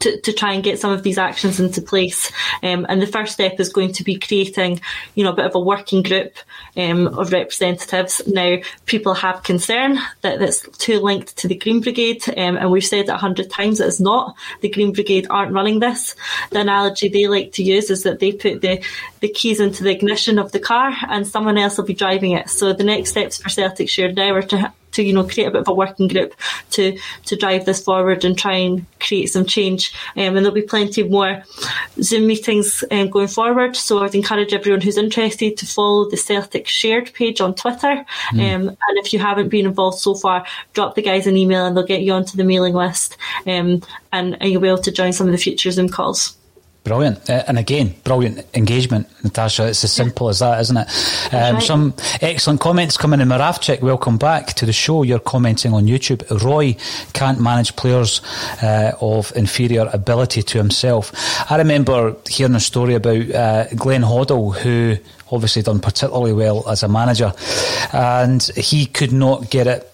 to, 0.00 0.20
to 0.20 0.32
try 0.32 0.52
and 0.52 0.64
get 0.64 0.78
some 0.78 0.92
of 0.92 1.02
these 1.02 1.18
actions 1.18 1.60
into 1.60 1.80
place. 1.80 2.30
Um, 2.62 2.86
and 2.88 3.00
the 3.00 3.06
first 3.06 3.32
step 3.32 3.58
is 3.60 3.72
going 3.72 3.92
to 3.94 4.04
be 4.04 4.18
creating, 4.18 4.80
you 5.14 5.24
know, 5.24 5.32
a 5.32 5.36
bit 5.36 5.46
of 5.46 5.54
a 5.54 5.60
working 5.60 6.02
group 6.02 6.34
um, 6.76 7.06
of 7.08 7.32
representatives. 7.32 8.22
Now, 8.26 8.58
people 8.86 9.14
have 9.14 9.42
concern 9.42 9.98
that 10.22 10.42
it's 10.42 10.68
too 10.78 11.00
linked 11.00 11.36
to 11.38 11.48
the 11.48 11.56
Green 11.56 11.80
Brigade, 11.80 12.22
um, 12.36 12.56
and 12.56 12.70
we've 12.70 12.84
said 12.84 13.06
it 13.06 13.08
a 13.08 13.16
hundred 13.16 13.50
times 13.50 13.80
it's 13.80 14.00
not. 14.00 14.34
The 14.60 14.70
Green 14.70 14.92
Brigade 14.92 15.26
aren't 15.30 15.52
running 15.52 15.80
this. 15.80 16.14
The 16.50 16.60
analogy 16.60 17.08
they 17.08 17.26
like 17.26 17.52
to 17.52 17.62
use 17.62 17.90
is 17.90 18.02
that 18.02 18.20
they 18.20 18.32
put 18.32 18.60
the, 18.60 18.82
the 19.20 19.28
keys 19.28 19.60
into 19.60 19.82
the 19.82 19.90
ignition 19.90 20.38
of 20.38 20.52
the 20.52 20.60
car 20.60 20.94
and 21.08 21.26
someone 21.26 21.58
else 21.58 21.78
will 21.78 21.84
be 21.84 21.94
driving 21.94 22.32
it. 22.32 22.50
So 22.50 22.72
the 22.72 22.84
next 22.84 23.10
steps 23.10 23.38
for 23.38 23.48
Celtic 23.48 23.88
Shared 23.88 24.16
now 24.16 24.34
are 24.34 24.42
to 24.42 24.72
to 24.96 25.02
you 25.02 25.12
know 25.12 25.24
create 25.24 25.46
a 25.46 25.50
bit 25.50 25.60
of 25.60 25.68
a 25.68 25.74
working 25.74 26.08
group 26.08 26.34
to 26.70 26.98
to 27.26 27.36
drive 27.36 27.64
this 27.64 27.82
forward 27.82 28.24
and 28.24 28.36
try 28.36 28.54
and 28.54 28.84
create 28.98 29.26
some 29.26 29.44
change. 29.44 29.94
Um, 30.16 30.36
and 30.36 30.38
there'll 30.38 30.52
be 30.52 30.62
plenty 30.62 31.02
more 31.02 31.42
Zoom 32.02 32.26
meetings 32.26 32.82
um, 32.90 33.10
going 33.10 33.28
forward. 33.28 33.76
So 33.76 34.02
I'd 34.02 34.14
encourage 34.14 34.52
everyone 34.52 34.80
who's 34.80 34.98
interested 34.98 35.56
to 35.58 35.66
follow 35.66 36.10
the 36.10 36.16
Celtic 36.16 36.66
Shared 36.66 37.12
page 37.12 37.40
on 37.40 37.54
Twitter. 37.54 38.04
Mm. 38.32 38.54
Um, 38.54 38.68
and 38.68 38.98
if 38.98 39.12
you 39.12 39.18
haven't 39.18 39.50
been 39.50 39.66
involved 39.66 39.98
so 39.98 40.14
far, 40.14 40.44
drop 40.72 40.94
the 40.94 41.02
guys 41.02 41.26
an 41.26 41.36
email 41.36 41.66
and 41.66 41.76
they'll 41.76 41.86
get 41.86 42.02
you 42.02 42.12
onto 42.12 42.36
the 42.36 42.44
mailing 42.44 42.74
list. 42.74 43.16
Um, 43.46 43.82
and, 44.12 44.36
and 44.40 44.50
you'll 44.50 44.62
be 44.62 44.68
able 44.68 44.82
to 44.82 44.92
join 44.92 45.12
some 45.12 45.26
of 45.26 45.32
the 45.32 45.38
future 45.38 45.70
Zoom 45.70 45.88
calls. 45.88 46.36
Brilliant. 46.86 47.28
Uh, 47.28 47.42
and 47.48 47.58
again, 47.58 47.96
brilliant 48.04 48.46
engagement, 48.54 49.08
Natasha. 49.24 49.66
It's 49.66 49.82
as 49.82 49.92
simple 49.92 50.28
as 50.28 50.38
that, 50.38 50.60
isn't 50.60 50.76
it? 50.76 51.34
Um, 51.34 51.54
right. 51.54 51.62
Some 51.62 51.94
excellent 52.20 52.60
comments 52.60 52.96
coming 52.96 53.18
in. 53.20 53.26
Maravchik, 53.26 53.80
welcome 53.80 54.18
back 54.18 54.52
to 54.52 54.66
the 54.66 54.72
show. 54.72 55.02
You're 55.02 55.18
commenting 55.18 55.74
on 55.74 55.86
YouTube. 55.86 56.22
Roy 56.44 56.76
can't 57.12 57.40
manage 57.40 57.74
players 57.74 58.20
uh, 58.62 58.92
of 59.00 59.32
inferior 59.34 59.90
ability 59.92 60.44
to 60.44 60.58
himself. 60.58 61.10
I 61.50 61.56
remember 61.56 62.14
hearing 62.28 62.54
a 62.54 62.60
story 62.60 62.94
about 62.94 63.30
uh, 63.32 63.66
Glenn 63.74 64.02
Hoddle, 64.02 64.54
who 64.56 64.96
obviously 65.32 65.62
done 65.62 65.80
particularly 65.80 66.34
well 66.34 66.68
as 66.68 66.84
a 66.84 66.88
manager, 66.88 67.32
and 67.92 68.40
he 68.54 68.86
could 68.86 69.10
not 69.10 69.50
get 69.50 69.66
it 69.66 69.92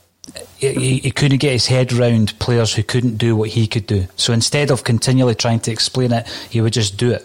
he, 0.59 0.99
he, 0.99 1.11
couldn't 1.11 1.39
get 1.39 1.51
his 1.51 1.67
head 1.67 1.93
around 1.93 2.39
players 2.39 2.73
who 2.73 2.85
couldn't 2.85 3.17
do 3.17 3.35
what 3.35 3.51
he 3.51 3.67
could 3.67 3.87
do. 3.87 4.07
So 4.15 4.33
instead 4.33 4.71
of 4.71 4.85
continually 4.85 5.35
trying 5.35 5.59
to 5.61 5.73
explain 5.73 6.13
it, 6.13 6.29
he 6.49 6.61
would 6.61 6.73
just 6.73 6.97
do 6.97 7.11
it. 7.11 7.25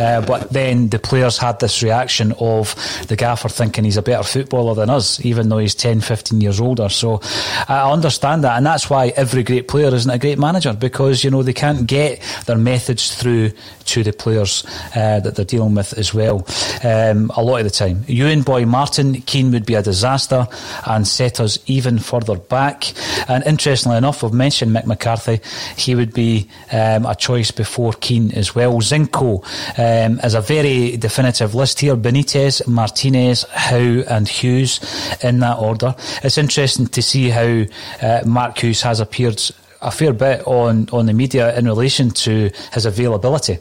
Uh, 0.00 0.22
but 0.22 0.50
then 0.50 0.88
the 0.88 0.98
players 0.98 1.36
had 1.36 1.60
this 1.60 1.82
reaction 1.82 2.32
of 2.40 2.74
the 3.08 3.16
gaffer 3.16 3.50
thinking 3.50 3.84
he's 3.84 3.98
a 3.98 4.02
better 4.02 4.22
footballer 4.22 4.74
than 4.74 4.88
us, 4.88 5.22
even 5.24 5.50
though 5.50 5.58
he's 5.58 5.74
10, 5.74 6.00
15 6.00 6.40
years 6.40 6.58
older. 6.58 6.88
So 6.88 7.20
I 7.68 7.90
understand 7.92 8.44
that. 8.44 8.56
And 8.56 8.64
that's 8.64 8.88
why 8.88 9.08
every 9.08 9.42
great 9.42 9.68
player 9.68 9.94
isn't 9.94 10.10
a 10.10 10.18
great 10.18 10.38
manager 10.38 10.72
because, 10.72 11.22
you 11.22 11.30
know, 11.30 11.42
they 11.42 11.52
can't 11.52 11.86
get 11.86 12.22
their 12.46 12.56
methods 12.56 13.14
through 13.14 13.52
to 13.84 14.02
the 14.02 14.12
players 14.12 14.64
uh, 14.94 15.20
that 15.20 15.36
they're 15.36 15.44
dealing 15.44 15.74
with 15.74 15.92
as 15.98 16.14
well 16.14 16.46
um, 16.84 17.30
a 17.36 17.42
lot 17.42 17.58
of 17.58 17.64
the 17.64 17.70
time. 17.70 18.04
Ewan 18.06 18.42
Boy 18.42 18.64
Martin, 18.64 19.20
Keane 19.22 19.50
would 19.52 19.66
be 19.66 19.74
a 19.74 19.82
disaster 19.82 20.46
and 20.86 21.06
set 21.06 21.40
us 21.40 21.58
even 21.66 21.98
further 21.98 22.29
back. 22.36 22.92
And 23.28 23.44
interestingly 23.44 23.96
enough, 23.96 24.24
I've 24.24 24.32
mentioned 24.32 24.74
Mick 24.74 24.86
McCarthy. 24.86 25.40
He 25.76 25.94
would 25.94 26.12
be 26.12 26.48
um, 26.72 27.06
a 27.06 27.14
choice 27.14 27.50
before 27.50 27.92
Keane 27.94 28.32
as 28.32 28.54
well. 28.54 28.80
Zincko 28.80 29.44
um, 29.78 30.20
is 30.20 30.34
a 30.34 30.40
very 30.40 30.96
definitive 30.96 31.54
list 31.54 31.80
here. 31.80 31.96
Benitez, 31.96 32.66
Martinez, 32.66 33.44
Howe, 33.50 34.02
and 34.08 34.28
Hughes 34.28 34.80
in 35.22 35.40
that 35.40 35.58
order. 35.58 35.94
It's 36.22 36.38
interesting 36.38 36.86
to 36.88 37.02
see 37.02 37.28
how 37.28 37.64
uh, 38.02 38.22
Mark 38.26 38.58
Hughes 38.58 38.82
has 38.82 39.00
appeared 39.00 39.40
a 39.82 39.90
fair 39.90 40.12
bit 40.12 40.46
on, 40.46 40.88
on 40.92 41.06
the 41.06 41.12
media 41.12 41.56
in 41.58 41.66
relation 41.66 42.10
to 42.10 42.50
his 42.72 42.86
availability. 42.86 43.58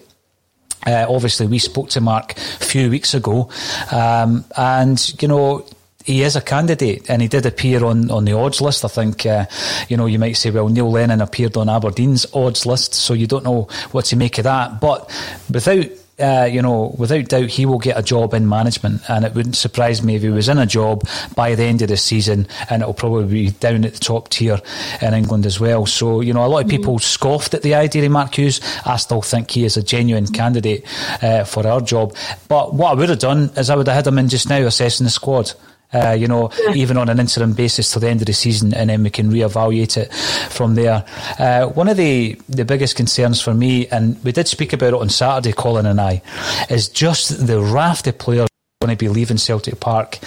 Uh, 0.86 1.06
obviously, 1.10 1.46
we 1.46 1.60
spoke 1.60 1.90
to 1.90 2.02
Mark 2.02 2.38
a 2.38 2.66
few 2.66 2.90
weeks 2.90 3.14
ago, 3.14 3.50
um, 3.92 4.46
and 4.56 5.22
you 5.22 5.28
know 5.28 5.66
he 6.10 6.24
is 6.24 6.36
a 6.36 6.41
candidate, 6.41 7.07
and 7.07 7.22
he 7.22 7.28
did 7.28 7.45
appear 7.45 7.86
on, 7.86 8.10
on 8.10 8.26
the 8.26 8.34
odds 8.34 8.62
list. 8.62 8.84
I 8.84 8.88
think, 8.88 9.28
uh, 9.28 9.45
you 9.89 9.95
know, 9.95 10.07
you 10.07 10.18
might 10.18 10.38
say, 10.38 10.49
well, 10.49 10.68
Neil 10.68 10.89
Lennon 10.89 11.22
appeared 11.22 11.55
on 11.55 11.70
Aberdeen's 11.70 12.26
odds 12.34 12.66
list, 12.66 12.95
so 12.95 13.14
you 13.14 13.28
don't 13.28 13.43
know 13.43 13.68
what 13.91 14.05
to 14.05 14.16
make 14.16 14.39
of 14.39 14.45
that. 14.45 14.82
But 14.82 15.07
without 15.51 15.86
uh, 16.20 16.49
you 16.51 16.64
know, 16.64 16.93
without 16.97 17.30
doubt, 17.30 17.49
he 17.49 17.66
will 17.68 17.78
get 17.78 17.97
a 17.97 18.01
job 18.01 18.34
in 18.34 18.49
management, 18.49 19.07
and 19.07 19.24
it 19.24 19.36
wouldn't 19.36 19.55
surprise 19.55 20.01
me 20.01 20.16
if 20.16 20.24
he 20.24 20.30
was 20.30 20.49
in 20.49 20.57
a 20.57 20.66
job 20.66 21.07
by 21.36 21.53
the 21.53 21.64
end 21.64 21.84
of 21.84 21.89
the 21.89 21.95
season, 21.95 22.47
and 22.72 22.82
it'll 22.82 22.93
probably 22.93 23.45
be 23.45 23.51
down 23.51 23.86
at 23.86 23.93
the 23.93 23.99
top 23.99 24.30
tier 24.30 24.60
in 25.01 25.14
England 25.14 25.45
as 25.45 25.60
well. 25.60 25.86
So, 25.86 26.22
you 26.22 26.34
know, 26.34 26.43
a 26.43 26.47
lot 26.47 26.66
of 26.66 26.68
mm. 26.68 26.72
people 26.72 26.95
mm. 26.95 27.01
scoffed 27.01 27.53
at 27.53 27.62
the 27.62 27.76
idea 27.76 28.03
of 28.03 28.12
Mark 28.12 28.36
Hughes. 28.36 28.60
I 28.84 28.97
still 28.97 29.22
think 29.22 29.51
he 29.51 29.64
is 29.64 29.78
a 29.78 29.84
genuine 29.84 30.26
candidate 30.26 30.86
uh, 31.24 31.43
for 31.45 31.66
our 31.66 31.82
job. 31.82 32.16
But 32.47 32.74
what 32.74 32.91
I 32.91 32.95
would 32.95 33.10
have 33.10 33.20
done 33.20 33.51
is 33.55 33.70
I 33.70 33.76
would 33.76 33.88
have 33.88 33.95
had 33.95 34.07
him 34.07 34.20
in 34.20 34.28
just 34.28 34.49
now 34.49 34.66
assessing 34.66 35.05
the 35.05 35.12
squad. 35.12 35.53
Uh, 35.92 36.12
you 36.12 36.28
know, 36.28 36.52
yeah. 36.60 36.74
even 36.74 36.98
on 36.98 37.10
an 37.10 37.20
interim 37.20 37.54
basis 37.54 37.92
till 37.92 38.00
the 38.00 38.08
end 38.08 38.22
of 38.22 38.28
the 38.28 38.34
season, 38.34 38.74
and 38.74 38.90
then 38.90 39.02
we 39.02 39.10
can 39.10 39.32
reevaluate 39.32 39.98
it 39.98 40.14
from 40.52 40.76
there. 40.76 41.04
Uh, 41.40 41.66
one 41.68 41.88
of 41.88 41.98
the, 41.98 42.40
the 42.48 42.64
biggest 42.64 42.96
concerns 42.96 43.42
for 43.42 43.54
me, 43.54 43.88
and 43.88 44.24
we 44.24 44.32
did 44.32 44.48
speak 44.48 44.72
about 44.72 44.94
it 44.94 45.02
on 45.02 45.10
Saturday, 45.10 45.52
Colin 45.52 45.88
and 45.88 46.00
I, 46.00 46.22
is 46.70 46.90
just 46.90 47.48
the 47.48 47.60
raft 47.60 48.06
of 48.06 48.18
players 48.20 48.50
going 48.82 48.96
to 48.96 49.06
be 49.06 49.10
leaving 49.10 49.38
Celtic 49.38 49.82
Park 49.82 50.20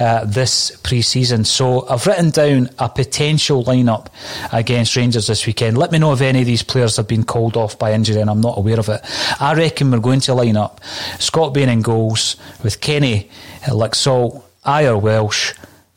uh, 0.00 0.24
this 0.24 0.76
pre-season. 0.82 1.44
So 1.44 1.88
I've 1.88 2.04
written 2.08 2.30
down 2.30 2.68
a 2.80 2.88
potential 2.88 3.62
lineup 3.62 4.08
against 4.52 4.96
Rangers 4.96 5.28
this 5.28 5.46
weekend. 5.46 5.78
Let 5.78 5.92
me 5.92 6.00
know 6.00 6.12
if 6.12 6.20
any 6.20 6.40
of 6.40 6.46
these 6.46 6.64
players 6.64 6.96
have 6.96 7.06
been 7.06 7.22
called 7.22 7.56
off 7.56 7.78
by 7.78 7.92
injury 7.92 8.20
and 8.20 8.28
I'm 8.28 8.40
not 8.40 8.58
aware 8.58 8.80
of 8.80 8.88
it. 8.88 9.00
I 9.40 9.54
reckon 9.54 9.92
we're 9.92 10.00
going 10.00 10.18
to 10.22 10.34
line 10.34 10.56
up 10.56 10.80
Scott 11.20 11.54
Bain 11.54 11.68
in 11.68 11.82
goals 11.82 12.34
with 12.64 12.80
Kenny, 12.80 13.30
Laxalt, 13.66 14.42
Ajer 14.64 15.00
Welsh, 15.00 15.54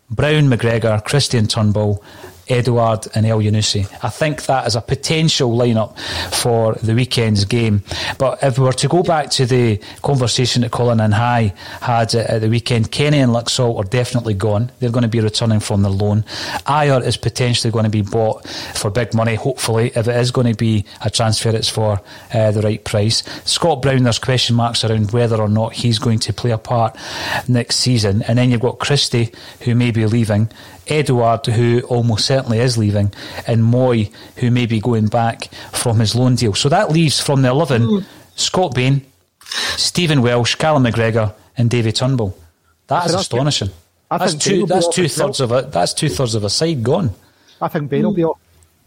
Brown 0.09 0.47
McGregor, 0.47 1.03
Christie 1.03 1.41
Turnbull, 1.47 2.01
Edouard 2.47 3.07
and 3.15 3.25
Elyounoussi. 3.25 3.87
I 4.03 4.09
think 4.09 4.43
that 4.43 4.67
is 4.67 4.75
a 4.75 4.81
potential 4.81 5.51
lineup 5.51 5.97
for 6.33 6.73
the 6.75 6.93
weekend's 6.93 7.45
game. 7.45 7.83
But 8.17 8.43
if 8.43 8.57
we 8.57 8.65
were 8.65 8.73
to 8.73 8.87
go 8.87 9.03
back 9.03 9.29
to 9.31 9.45
the 9.45 9.79
conversation 10.01 10.61
that 10.61 10.71
Colin 10.71 10.99
and 10.99 11.13
High 11.13 11.53
had 11.81 12.13
at 12.15 12.41
the 12.41 12.49
weekend, 12.49 12.91
Kenny 12.91 13.19
and 13.19 13.31
Laxalt 13.31 13.77
are 13.77 13.83
definitely 13.83 14.33
gone. 14.33 14.71
They're 14.79 14.91
going 14.91 15.03
to 15.03 15.09
be 15.09 15.19
returning 15.19 15.59
from 15.59 15.81
the 15.81 15.89
loan. 15.89 16.23
Ajer 16.67 17.05
is 17.05 17.17
potentially 17.17 17.71
going 17.71 17.85
to 17.85 17.89
be 17.89 18.01
bought 18.01 18.47
for 18.47 18.89
big 18.89 19.13
money, 19.13 19.35
hopefully. 19.35 19.91
If 19.95 20.07
it 20.07 20.15
is 20.15 20.31
going 20.31 20.47
to 20.47 20.57
be 20.57 20.85
a 21.01 21.09
transfer, 21.09 21.49
it's 21.49 21.69
for 21.69 22.01
uh, 22.33 22.51
the 22.51 22.61
right 22.61 22.83
price. 22.83 23.23
Scott 23.45 23.81
Brown, 23.81 24.03
there's 24.03 24.19
question 24.19 24.55
marks 24.55 24.83
around 24.83 25.11
whether 25.11 25.41
or 25.41 25.49
not 25.49 25.73
he's 25.73 25.99
going 25.99 26.19
to 26.19 26.33
play 26.33 26.51
a 26.51 26.57
part 26.57 26.97
next 27.47 27.77
season. 27.77 28.21
And 28.23 28.37
then 28.37 28.51
you've 28.51 28.61
got 28.61 28.79
Christie, 28.79 29.31
who 29.61 29.75
may 29.75 29.91
be 29.91 30.05
leaving. 30.05 30.49
Edouard, 30.87 31.45
who 31.45 31.81
almost 31.81 32.25
certainly 32.25 32.59
is 32.59 32.77
leaving, 32.77 33.13
and 33.47 33.63
Moy, 33.63 34.09
who 34.37 34.51
may 34.51 34.65
be 34.65 34.79
going 34.79 35.07
back 35.07 35.45
from 35.71 35.99
his 35.99 36.15
loan 36.15 36.35
deal. 36.35 36.53
So 36.53 36.69
that 36.69 36.91
leaves 36.91 37.19
from 37.19 37.41
the 37.41 37.49
11 37.49 37.81
mm. 37.81 38.05
Scott 38.35 38.75
Bain, 38.75 39.05
Stephen 39.77 40.21
Welsh, 40.21 40.55
Callum 40.55 40.83
McGregor, 40.83 41.33
and 41.57 41.69
David 41.69 41.95
Turnbull. 41.95 42.37
That's 42.87 43.13
astonishing. 43.13 43.69
I 44.11 44.17
that's 44.17 44.35
two. 44.35 44.65
That's 44.65 44.87
two 44.89 45.07
thirds 45.07 45.39
of 45.39 45.51
it. 45.51 45.71
That's 45.71 45.93
two 45.93 46.09
thirds 46.09 46.35
of 46.35 46.43
a 46.43 46.49
side 46.49 46.83
gone. 46.83 47.11
I 47.61 47.67
think 47.67 47.89
Bain 47.89 48.01
mm. 48.01 48.05
will 48.05 48.13
be 48.13 48.23
off. 48.23 48.39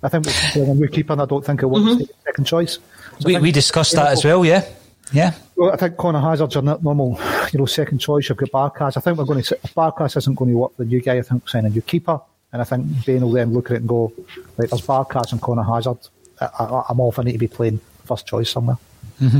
I 0.02 0.08
think 0.08 0.26
we're 0.54 0.88
keeping. 0.88 1.18
I 1.18 1.24
don't 1.24 1.44
think 1.44 1.62
it 1.62 1.66
will 1.66 1.80
mm-hmm. 1.80 2.04
second 2.24 2.44
choice. 2.44 2.78
So 3.18 3.26
we, 3.26 3.38
we 3.38 3.52
discussed 3.52 3.94
that 3.94 4.12
as 4.12 4.24
well. 4.24 4.44
Yeah. 4.44 4.64
Yeah. 5.12 5.34
Well, 5.56 5.72
I 5.72 5.76
think 5.76 5.96
Conor 5.96 6.20
Hazard's 6.20 6.54
your 6.54 6.62
normal, 6.62 7.18
you 7.52 7.58
know, 7.58 7.66
second 7.66 7.98
choice. 7.98 8.28
You've 8.28 8.38
got 8.38 8.50
Barkas. 8.50 8.96
I 8.96 9.00
think 9.00 9.18
we're 9.18 9.24
going 9.24 9.42
to. 9.42 9.58
If 9.62 9.74
Barkas 9.74 10.16
isn't 10.16 10.34
going 10.34 10.50
to 10.50 10.56
work 10.56 10.76
for 10.76 10.84
the 10.84 10.88
new 10.88 11.00
guy, 11.00 11.18
I 11.18 11.22
think 11.22 11.48
signing 11.48 11.72
a 11.72 11.74
new 11.74 11.82
keeper. 11.82 12.20
And 12.52 12.62
I 12.62 12.64
think 12.64 13.04
Bain 13.04 13.22
will 13.22 13.32
then 13.32 13.52
look 13.52 13.70
at 13.70 13.74
it 13.74 13.80
and 13.80 13.88
go, 13.88 14.12
right, 14.56 14.70
there's 14.70 14.82
Barkas 14.82 15.32
and 15.32 15.40
Conor 15.40 15.62
Hazard. 15.62 15.98
I, 16.40 16.84
am 16.90 17.00
off. 17.00 17.18
I 17.18 17.22
need 17.22 17.32
to 17.32 17.38
be 17.38 17.48
playing 17.48 17.80
first 18.04 18.26
choice 18.26 18.50
somewhere. 18.50 18.78
Mm-hmm. 19.20 19.38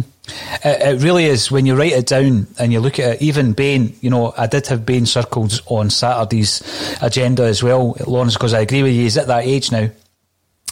It, 0.67 0.95
it, 0.95 1.03
really 1.03 1.27
is 1.27 1.51
when 1.51 1.67
you 1.67 1.77
write 1.77 1.93
it 1.93 2.07
down 2.07 2.47
and 2.59 2.73
you 2.73 2.81
look 2.81 2.99
at 2.99 3.17
it. 3.17 3.23
Even 3.23 3.53
Bain, 3.53 3.95
you 4.01 4.11
know, 4.11 4.33
I 4.37 4.47
did 4.47 4.67
have 4.69 4.87
Bain 4.87 5.07
circled 5.07 5.61
on 5.67 5.91
Saturday's 5.91 6.63
agenda 7.03 7.45
as 7.45 7.63
well, 7.63 7.97
Lawrence, 8.07 8.35
because 8.35 8.55
I 8.55 8.61
agree 8.61 8.83
with 8.83 8.93
you. 8.93 9.03
He's 9.03 9.19
at 9.19 9.27
that 9.27 9.45
age 9.45 9.71
now 9.71 9.91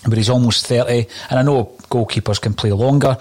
but 0.09 0.19
he's 0.19 0.31
almost 0.31 0.67
30. 0.67 1.07
And 1.31 1.39
I 1.39 1.43
know 1.43 1.77
goalkeepers 1.91 2.41
can 2.41 2.55
play 2.55 2.73
longer, 2.73 3.17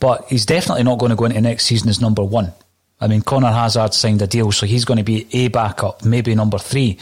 but 0.00 0.26
he's 0.28 0.46
definitely 0.46 0.84
not 0.84 0.98
going 0.98 1.10
to 1.10 1.16
go 1.16 1.24
into 1.24 1.40
next 1.40 1.64
season 1.64 1.88
as 1.88 2.00
number 2.00 2.22
one. 2.22 2.52
I 3.00 3.08
mean, 3.08 3.22
Conor 3.22 3.50
Hazard 3.50 3.92
signed 3.92 4.22
a 4.22 4.26
deal, 4.26 4.50
so 4.52 4.66
he's 4.66 4.84
going 4.84 4.98
to 4.98 5.04
be 5.04 5.26
a 5.32 5.48
backup, 5.48 6.04
maybe 6.04 6.34
number 6.34 6.58
three. 6.58 6.96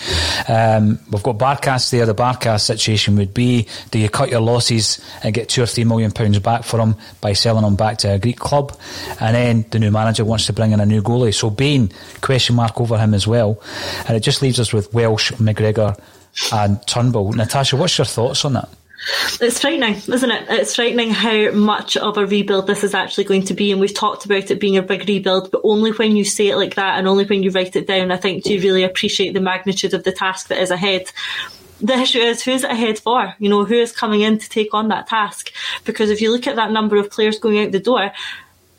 Um, 0.49 0.99
we've 1.11 1.22
got 1.22 1.39
Barkas 1.39 1.91
there. 1.91 2.07
The 2.07 2.14
Barkas 2.14 2.62
situation 2.62 3.14
would 3.16 3.35
be: 3.35 3.68
do 3.91 3.99
you 3.99 4.09
cut 4.09 4.30
your 4.30 4.41
losses 4.41 5.05
and 5.22 5.35
get 5.35 5.51
two 5.51 5.62
or 5.62 5.66
three 5.66 5.85
million 5.85 6.11
pounds 6.11 6.39
back 6.41 6.64
for 6.64 6.80
him 6.80 6.97
by 7.20 7.35
selling 7.35 7.64
him 7.64 7.76
back 7.76 7.99
to 7.99 8.14
a 8.14 8.18
Greek 8.18 8.39
club? 8.39 8.76
And 9.20 9.37
then 9.37 9.66
the 9.70 9.78
new 9.78 9.91
manager 9.91 10.24
wants 10.24 10.47
to 10.47 10.53
bring 10.53 10.72
in 10.72 10.80
a 10.80 10.87
new 10.87 11.03
goalie, 11.03 11.35
so 11.35 11.51
Bain 11.51 11.93
question 12.20 12.57
mark 12.57 12.80
over 12.80 12.99
him 12.99 13.12
as 13.14 13.28
well. 13.28 13.62
And 14.09 14.16
it 14.16 14.20
just 14.20 14.43
leaves 14.43 14.59
us 14.59 14.72
with 14.72 14.93
Welsh, 14.95 15.30
McGregor, 15.33 15.97
and 16.53 16.85
Turnbull. 16.89 17.33
Natasha, 17.35 17.76
what's 17.76 17.99
your 17.99 18.07
thoughts 18.07 18.45
on 18.45 18.55
that? 18.55 18.68
It's 19.40 19.61
frightening, 19.61 19.94
isn't 19.94 20.30
it? 20.30 20.46
It's 20.48 20.76
frightening 20.76 21.11
how 21.11 21.50
much 21.50 21.96
of 21.96 22.18
a 22.18 22.26
rebuild 22.26 22.66
this 22.66 22.84
is 22.84 22.94
actually 22.94 23.24
going 23.24 23.44
to 23.46 23.55
be. 23.55 23.72
And 23.72 23.80
we've 23.80 23.94
talked 23.94 24.24
about 24.24 24.50
it 24.50 24.61
being 24.61 24.76
a 24.76 24.82
big 24.82 25.09
rebuild, 25.09 25.50
but 25.50 25.62
only 25.64 25.90
when 25.92 26.16
you 26.16 26.24
say 26.24 26.48
it 26.48 26.57
like 26.57 26.76
that 26.76 26.98
and 26.98 27.09
only 27.09 27.24
when 27.24 27.42
you 27.42 27.50
write 27.50 27.74
it 27.74 27.86
down, 27.86 28.12
I 28.12 28.16
think, 28.16 28.44
do 28.44 28.55
you 28.55 28.61
really 28.61 28.84
appreciate 28.84 29.34
the 29.34 29.40
magnitude 29.40 29.94
of 29.94 30.05
the 30.05 30.12
task 30.12 30.48
that 30.48 30.61
is 30.61 30.70
ahead 30.70 31.11
the 31.82 31.94
issue 31.94 32.18
is 32.18 32.42
who's 32.42 32.62
it 32.62 32.70
ahead 32.70 32.98
for? 32.98 33.34
You 33.38 33.48
know, 33.48 33.64
who 33.64 33.74
is 33.74 33.92
coming 33.92 34.20
in 34.20 34.38
to 34.38 34.48
take 34.48 34.72
on 34.72 34.88
that 34.88 35.09
task? 35.09 35.50
Because 35.84 36.11
if 36.11 36.20
you 36.20 36.30
look 36.30 36.46
at 36.46 36.57
that 36.57 36.70
number 36.70 36.96
of 36.96 37.11
players 37.11 37.40
going 37.40 37.59
out 37.59 37.72
the 37.72 37.80
door, 37.80 38.12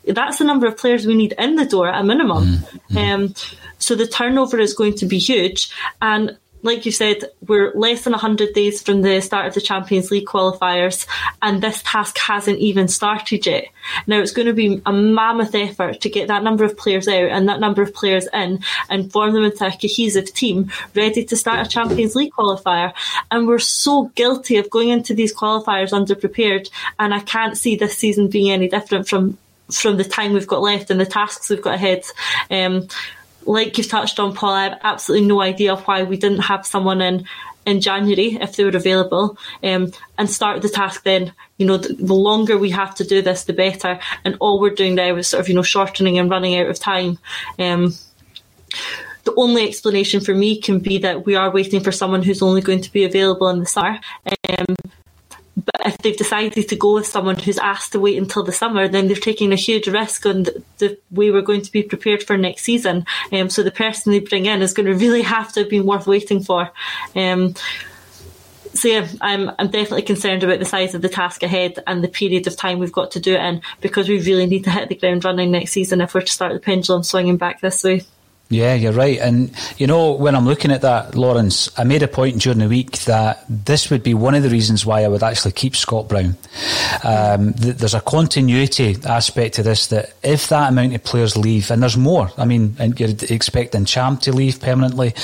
that's 0.06 0.38
the 0.38 0.44
number 0.44 0.66
of 0.66 0.78
players 0.78 1.06
we 1.06 1.14
need 1.14 1.34
in 1.38 1.56
the 1.56 1.66
door 1.66 1.88
at 1.88 2.00
a 2.00 2.04
minimum. 2.04 2.44
Mm-hmm. 2.44 2.96
Um, 2.96 3.34
so 3.78 3.94
the 3.94 4.06
turnover 4.06 4.58
is 4.58 4.74
going 4.74 4.94
to 4.94 5.06
be 5.06 5.18
huge. 5.18 5.70
And 6.00 6.38
like 6.64 6.86
you 6.86 6.92
said, 6.92 7.24
we're 7.46 7.72
less 7.74 8.04
than 8.04 8.12
100 8.12 8.54
days 8.54 8.82
from 8.82 9.02
the 9.02 9.20
start 9.20 9.46
of 9.46 9.54
the 9.54 9.60
Champions 9.60 10.10
League 10.10 10.26
qualifiers, 10.26 11.06
and 11.42 11.62
this 11.62 11.82
task 11.84 12.16
hasn't 12.16 12.58
even 12.58 12.88
started 12.88 13.44
yet. 13.44 13.66
Now, 14.06 14.20
it's 14.20 14.32
going 14.32 14.46
to 14.46 14.54
be 14.54 14.80
a 14.86 14.92
mammoth 14.92 15.54
effort 15.54 16.00
to 16.00 16.08
get 16.08 16.28
that 16.28 16.42
number 16.42 16.64
of 16.64 16.76
players 16.78 17.06
out 17.06 17.28
and 17.28 17.50
that 17.50 17.60
number 17.60 17.82
of 17.82 17.94
players 17.94 18.26
in 18.32 18.60
and 18.88 19.12
form 19.12 19.34
them 19.34 19.44
into 19.44 19.66
a 19.66 19.70
cohesive 19.70 20.32
team 20.32 20.72
ready 20.94 21.22
to 21.24 21.36
start 21.36 21.66
a 21.66 21.68
Champions 21.68 22.16
League 22.16 22.32
qualifier. 22.32 22.94
And 23.30 23.46
we're 23.46 23.58
so 23.58 24.10
guilty 24.14 24.56
of 24.56 24.70
going 24.70 24.88
into 24.88 25.12
these 25.12 25.36
qualifiers 25.36 25.92
underprepared, 25.92 26.70
and 26.98 27.12
I 27.12 27.20
can't 27.20 27.58
see 27.58 27.76
this 27.76 27.98
season 27.98 28.28
being 28.28 28.50
any 28.50 28.68
different 28.68 29.06
from 29.06 29.36
from 29.70 29.96
the 29.96 30.04
time 30.04 30.32
we've 30.32 30.46
got 30.46 30.60
left 30.60 30.90
and 30.90 31.00
the 31.00 31.06
tasks 31.06 31.48
we've 31.48 31.62
got 31.62 31.74
ahead. 31.74 32.04
Um, 32.50 32.86
like 33.46 33.78
you've 33.78 33.88
touched 33.88 34.18
on, 34.20 34.34
Paul, 34.34 34.52
I 34.52 34.64
have 34.64 34.80
absolutely 34.82 35.26
no 35.26 35.40
idea 35.40 35.76
why 35.76 36.02
we 36.02 36.16
didn't 36.16 36.40
have 36.40 36.66
someone 36.66 37.00
in 37.00 37.26
in 37.66 37.80
January 37.80 38.36
if 38.40 38.56
they 38.56 38.64
were 38.64 38.76
available 38.76 39.38
um, 39.62 39.90
and 40.18 40.28
start 40.28 40.62
the 40.62 40.68
task 40.68 41.02
then. 41.04 41.32
You 41.56 41.66
know, 41.66 41.76
the, 41.78 41.94
the, 41.94 42.14
longer 42.14 42.58
we 42.58 42.70
have 42.70 42.94
to 42.96 43.04
do 43.04 43.22
this, 43.22 43.44
the 43.44 43.52
better. 43.52 43.98
And 44.24 44.36
all 44.40 44.60
we're 44.60 44.74
doing 44.74 44.94
now 44.94 45.16
is 45.16 45.28
sort 45.28 45.40
of, 45.40 45.48
you 45.48 45.54
know, 45.54 45.62
shortening 45.62 46.18
and 46.18 46.30
running 46.30 46.58
out 46.58 46.68
of 46.68 46.78
time. 46.78 47.18
Um, 47.58 47.94
the 49.24 49.34
only 49.36 49.66
explanation 49.66 50.20
for 50.20 50.34
me 50.34 50.60
can 50.60 50.78
be 50.78 50.98
that 50.98 51.24
we 51.24 51.36
are 51.36 51.50
waiting 51.50 51.80
for 51.80 51.92
someone 51.92 52.22
who's 52.22 52.42
only 52.42 52.60
going 52.60 52.82
to 52.82 52.92
be 52.92 53.04
available 53.04 53.48
in 53.48 53.60
the 53.60 53.66
summer. 53.66 53.98
Um, 54.48 54.76
but 55.64 55.86
if 55.86 55.98
they've 55.98 56.16
decided 56.16 56.68
to 56.68 56.76
go 56.76 56.94
with 56.94 57.06
someone 57.06 57.38
who's 57.38 57.58
asked 57.58 57.92
to 57.92 58.00
wait 58.00 58.18
until 58.18 58.42
the 58.42 58.52
summer, 58.52 58.88
then 58.88 59.06
they're 59.06 59.16
taking 59.16 59.52
a 59.52 59.56
huge 59.56 59.88
risk 59.88 60.26
on 60.26 60.44
the, 60.44 60.62
the 60.78 60.98
way 61.10 61.30
we're 61.30 61.42
going 61.42 61.62
to 61.62 61.72
be 61.72 61.82
prepared 61.82 62.22
for 62.22 62.36
next 62.36 62.62
season. 62.62 63.06
Um, 63.32 63.50
so 63.50 63.62
the 63.62 63.70
person 63.70 64.12
they 64.12 64.20
bring 64.20 64.46
in 64.46 64.62
is 64.62 64.74
going 64.74 64.86
to 64.86 64.94
really 64.94 65.22
have 65.22 65.52
to 65.52 65.60
have 65.60 65.70
been 65.70 65.86
worth 65.86 66.06
waiting 66.06 66.42
for. 66.42 66.70
Um, 67.14 67.54
so 68.74 68.88
yeah, 68.88 69.08
I'm 69.20 69.50
I'm 69.58 69.68
definitely 69.68 70.02
concerned 70.02 70.42
about 70.42 70.58
the 70.58 70.64
size 70.64 70.94
of 70.94 71.02
the 71.02 71.08
task 71.08 71.42
ahead 71.44 71.78
and 71.86 72.02
the 72.02 72.08
period 72.08 72.46
of 72.46 72.56
time 72.56 72.80
we've 72.80 72.92
got 72.92 73.12
to 73.12 73.20
do 73.20 73.34
it 73.34 73.40
in 73.40 73.62
because 73.80 74.08
we 74.08 74.20
really 74.20 74.46
need 74.46 74.64
to 74.64 74.70
hit 74.70 74.88
the 74.88 74.96
ground 74.96 75.24
running 75.24 75.52
next 75.52 75.70
season 75.70 76.00
if 76.00 76.12
we're 76.12 76.22
to 76.22 76.32
start 76.32 76.52
the 76.52 76.58
pendulum 76.58 77.04
swinging 77.04 77.36
back 77.36 77.60
this 77.60 77.84
way. 77.84 78.02
Yeah, 78.50 78.74
you're 78.74 78.92
right. 78.92 79.18
And, 79.18 79.50
you 79.78 79.86
know, 79.86 80.12
when 80.12 80.36
I'm 80.36 80.44
looking 80.44 80.70
at 80.70 80.82
that, 80.82 81.14
Lawrence, 81.14 81.70
I 81.78 81.84
made 81.84 82.02
a 82.02 82.08
point 82.08 82.42
during 82.42 82.58
the 82.58 82.68
week 82.68 82.98
that 83.04 83.42
this 83.48 83.90
would 83.90 84.02
be 84.02 84.12
one 84.12 84.34
of 84.34 84.42
the 84.42 84.50
reasons 84.50 84.84
why 84.84 85.02
I 85.02 85.08
would 85.08 85.22
actually 85.22 85.52
keep 85.52 85.74
Scott 85.74 86.08
Brown. 86.08 86.36
Um, 87.02 87.54
th- 87.54 87.76
there's 87.76 87.94
a 87.94 88.02
continuity 88.02 88.96
aspect 89.06 89.54
to 89.54 89.62
this 89.62 89.86
that 89.88 90.12
if 90.22 90.48
that 90.50 90.68
amount 90.68 90.94
of 90.94 91.02
players 91.02 91.38
leave, 91.38 91.70
and 91.70 91.82
there's 91.82 91.96
more, 91.96 92.30
I 92.36 92.44
mean, 92.44 92.76
and 92.78 93.00
you're 93.00 93.08
expecting 93.30 93.86
Champ 93.86 94.20
to 94.20 94.32
leave 94.32 94.60
permanently, 94.60 95.14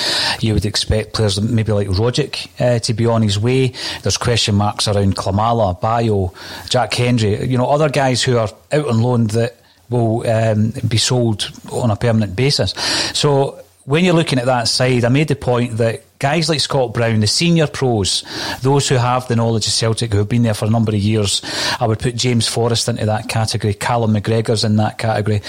you 0.40 0.54
would 0.54 0.64
expect 0.64 1.12
players 1.12 1.40
maybe 1.40 1.72
like 1.72 1.88
Rogic 1.88 2.48
uh, 2.58 2.78
to 2.80 2.94
be 2.94 3.06
on 3.06 3.20
his 3.20 3.38
way. 3.38 3.74
There's 4.02 4.16
question 4.16 4.54
marks 4.54 4.88
around 4.88 5.16
Klimala, 5.16 5.78
Bayo, 5.78 6.32
Jack 6.70 6.94
Hendry, 6.94 7.46
you 7.46 7.58
know, 7.58 7.66
other 7.66 7.90
guys 7.90 8.22
who 8.22 8.38
are 8.38 8.48
out 8.72 8.88
on 8.88 9.02
loan 9.02 9.26
that 9.28 9.59
will 9.90 10.28
um, 10.28 10.72
be 10.88 10.96
sold 10.96 11.50
on 11.70 11.90
a 11.90 11.96
permanent 11.96 12.36
basis. 12.36 12.72
So 13.12 13.62
when 13.84 14.04
you're 14.04 14.14
looking 14.14 14.38
at 14.38 14.46
that 14.46 14.68
side, 14.68 15.04
I 15.04 15.08
made 15.08 15.28
the 15.28 15.36
point 15.36 15.78
that 15.78 16.04
guys 16.20 16.48
like 16.48 16.60
Scott 16.60 16.92
Brown, 16.92 17.20
the 17.20 17.26
senior 17.26 17.66
pros, 17.66 18.22
those 18.60 18.88
who 18.88 18.94
have 18.96 19.26
the 19.26 19.34
knowledge 19.34 19.66
of 19.66 19.72
Celtic, 19.72 20.12
who 20.12 20.18
have 20.18 20.28
been 20.28 20.42
there 20.42 20.54
for 20.54 20.66
a 20.66 20.70
number 20.70 20.92
of 20.92 20.98
years, 20.98 21.42
I 21.80 21.86
would 21.86 21.98
put 21.98 22.14
James 22.14 22.46
Forrest 22.46 22.88
into 22.88 23.06
that 23.06 23.28
category, 23.28 23.74
Callum 23.74 24.14
McGregor's 24.14 24.62
in 24.62 24.76
that 24.76 24.98
category, 24.98 25.42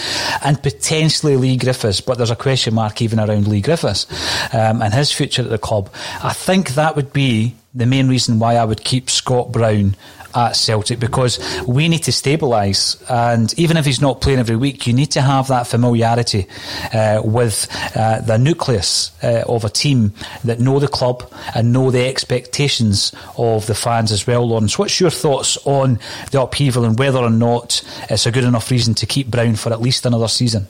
and 0.43 0.61
potentially 0.63 1.35
Leigh 1.35 1.57
Griffiths, 1.57 2.01
but 2.01 2.17
there's 2.17 2.31
a 2.31 2.35
question 2.35 2.73
mark 2.73 3.01
even 3.01 3.19
around 3.19 3.47
Leigh 3.47 3.61
Griffiths 3.61 4.07
um, 4.53 4.81
and 4.81 4.93
his 4.93 5.11
future 5.11 5.43
at 5.43 5.49
the 5.49 5.57
club. 5.57 5.89
I 6.23 6.33
think 6.33 6.71
that 6.71 6.95
would 6.95 7.13
be 7.13 7.55
the 7.73 7.85
main 7.85 8.07
reason 8.07 8.39
why 8.39 8.55
I 8.55 8.65
would 8.65 8.83
keep 8.83 9.09
Scott 9.09 9.51
Brown 9.51 9.95
at 10.35 10.55
Celtic 10.55 10.99
because 10.99 11.39
we 11.67 11.87
need 11.87 12.03
to 12.03 12.11
stabilise. 12.11 13.01
And 13.09 13.57
even 13.59 13.77
if 13.77 13.85
he's 13.85 14.01
not 14.01 14.21
playing 14.21 14.39
every 14.39 14.55
week, 14.55 14.87
you 14.87 14.93
need 14.93 15.11
to 15.11 15.21
have 15.21 15.47
that 15.47 15.67
familiarity 15.67 16.47
uh, 16.93 17.21
with 17.23 17.67
uh, 17.95 18.21
the 18.21 18.37
nucleus 18.37 19.11
uh, 19.23 19.43
of 19.47 19.65
a 19.65 19.69
team 19.69 20.13
that 20.43 20.59
know 20.59 20.79
the 20.79 20.87
club 20.87 21.31
and 21.55 21.73
know 21.73 21.91
the 21.91 22.07
expectations 22.07 23.13
of 23.37 23.67
the 23.67 23.75
fans 23.75 24.11
as 24.11 24.25
well. 24.25 24.47
Lawrence, 24.47 24.77
what's 24.77 24.99
your 24.99 25.09
thoughts 25.09 25.57
on 25.65 25.99
the 26.31 26.41
upheaval 26.41 26.85
and 26.85 26.97
whether 26.97 27.19
or 27.19 27.29
not 27.29 27.81
it's 28.09 28.25
a 28.25 28.31
good 28.31 28.43
enough 28.43 28.69
reason 28.71 28.93
to 28.95 29.05
keep 29.05 29.27
Brown 29.27 29.55
for 29.55 29.71
at 29.71 29.81
least 29.81 30.05
another 30.05 30.27
season? 30.27 30.67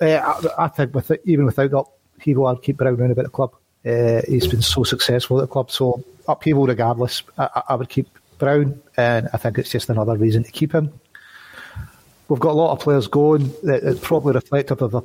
Uh, 0.00 0.06
I, 0.58 0.64
I, 0.64 0.68
think 0.68 0.94
with 0.94 1.10
it, 1.10 1.22
even 1.24 1.44
without 1.44 1.72
upheaval, 2.16 2.46
I'd 2.46 2.62
keep 2.62 2.76
Brown 2.76 3.00
around 3.00 3.12
about 3.12 3.24
the 3.24 3.30
club. 3.30 3.54
Uh, 3.86 4.22
he's 4.26 4.46
been 4.46 4.62
so 4.62 4.82
successful 4.82 5.38
at 5.38 5.42
the 5.42 5.46
club, 5.46 5.70
so 5.70 6.02
upheaval 6.26 6.66
regardless, 6.66 7.22
I, 7.38 7.62
I 7.68 7.74
would 7.74 7.88
keep 7.88 8.08
Brown, 8.38 8.80
and 8.96 9.28
I 9.32 9.36
think 9.36 9.58
it's 9.58 9.70
just 9.70 9.88
another 9.88 10.16
reason 10.16 10.44
to 10.44 10.52
keep 10.52 10.72
him. 10.72 10.92
We've 12.28 12.40
got 12.40 12.52
a 12.52 12.54
lot 12.54 12.72
of 12.72 12.80
players 12.80 13.06
going. 13.06 13.52
It's 13.62 14.00
probably 14.00 14.32
reflective 14.32 14.80
of 14.80 14.92
the, 14.92 15.02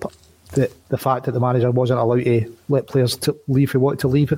the, 0.53 0.71
the 0.87 0.97
fact 0.97 1.25
that 1.25 1.33
the 1.33 1.39
manager 1.39 1.69
wasn't 1.69 1.99
allowed 1.99 2.23
to 2.23 2.55
let 2.69 2.87
players 2.87 3.17
to 3.17 3.37
leave 3.47 3.71
who 3.71 3.79
wanted 3.79 3.99
to 3.99 4.07
leave 4.07 4.33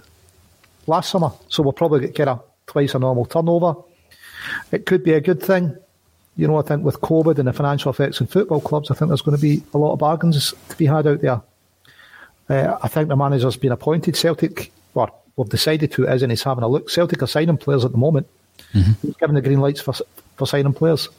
last 0.87 1.11
summer. 1.11 1.31
So 1.49 1.61
we'll 1.61 1.73
probably 1.73 2.01
get, 2.01 2.15
get 2.15 2.27
a 2.27 2.39
twice 2.65 2.95
a 2.95 2.99
normal 2.99 3.25
turnover. 3.25 3.75
It 4.71 4.85
could 4.85 5.03
be 5.03 5.13
a 5.13 5.21
good 5.21 5.41
thing. 5.43 5.75
You 6.37 6.47
know, 6.47 6.57
I 6.57 6.63
think 6.63 6.83
with 6.83 7.01
COVID 7.01 7.37
and 7.37 7.47
the 7.47 7.53
financial 7.53 7.91
effects 7.91 8.19
in 8.19 8.27
football 8.27 8.61
clubs, 8.61 8.89
I 8.89 8.95
think 8.95 9.09
there's 9.09 9.21
going 9.21 9.37
to 9.37 9.41
be 9.41 9.61
a 9.73 9.77
lot 9.77 9.93
of 9.93 9.99
bargains 9.99 10.53
to 10.69 10.77
be 10.77 10.85
had 10.85 11.05
out 11.05 11.21
there. 11.21 11.41
Uh, 12.49 12.77
I 12.81 12.87
think 12.87 13.09
the 13.09 13.15
manager's 13.15 13.57
been 13.57 13.71
appointed. 13.71 14.15
Celtic, 14.15 14.71
or 14.95 15.11
we've 15.35 15.49
decided 15.49 15.91
to, 15.91 16.07
is, 16.07 16.23
and 16.23 16.31
he's 16.31 16.41
having 16.41 16.63
a 16.63 16.67
look. 16.67 16.89
Celtic 16.89 17.21
are 17.21 17.27
signing 17.27 17.57
players 17.57 17.85
at 17.85 17.91
the 17.91 17.97
moment 17.97 18.27
Mm-hmm. 18.73 19.07
He's 19.07 19.15
given 19.17 19.35
the 19.35 19.41
green 19.41 19.59
lights 19.59 19.81
for 19.81 19.93
for 20.37 20.47
signing 20.47 20.73
players. 20.73 21.09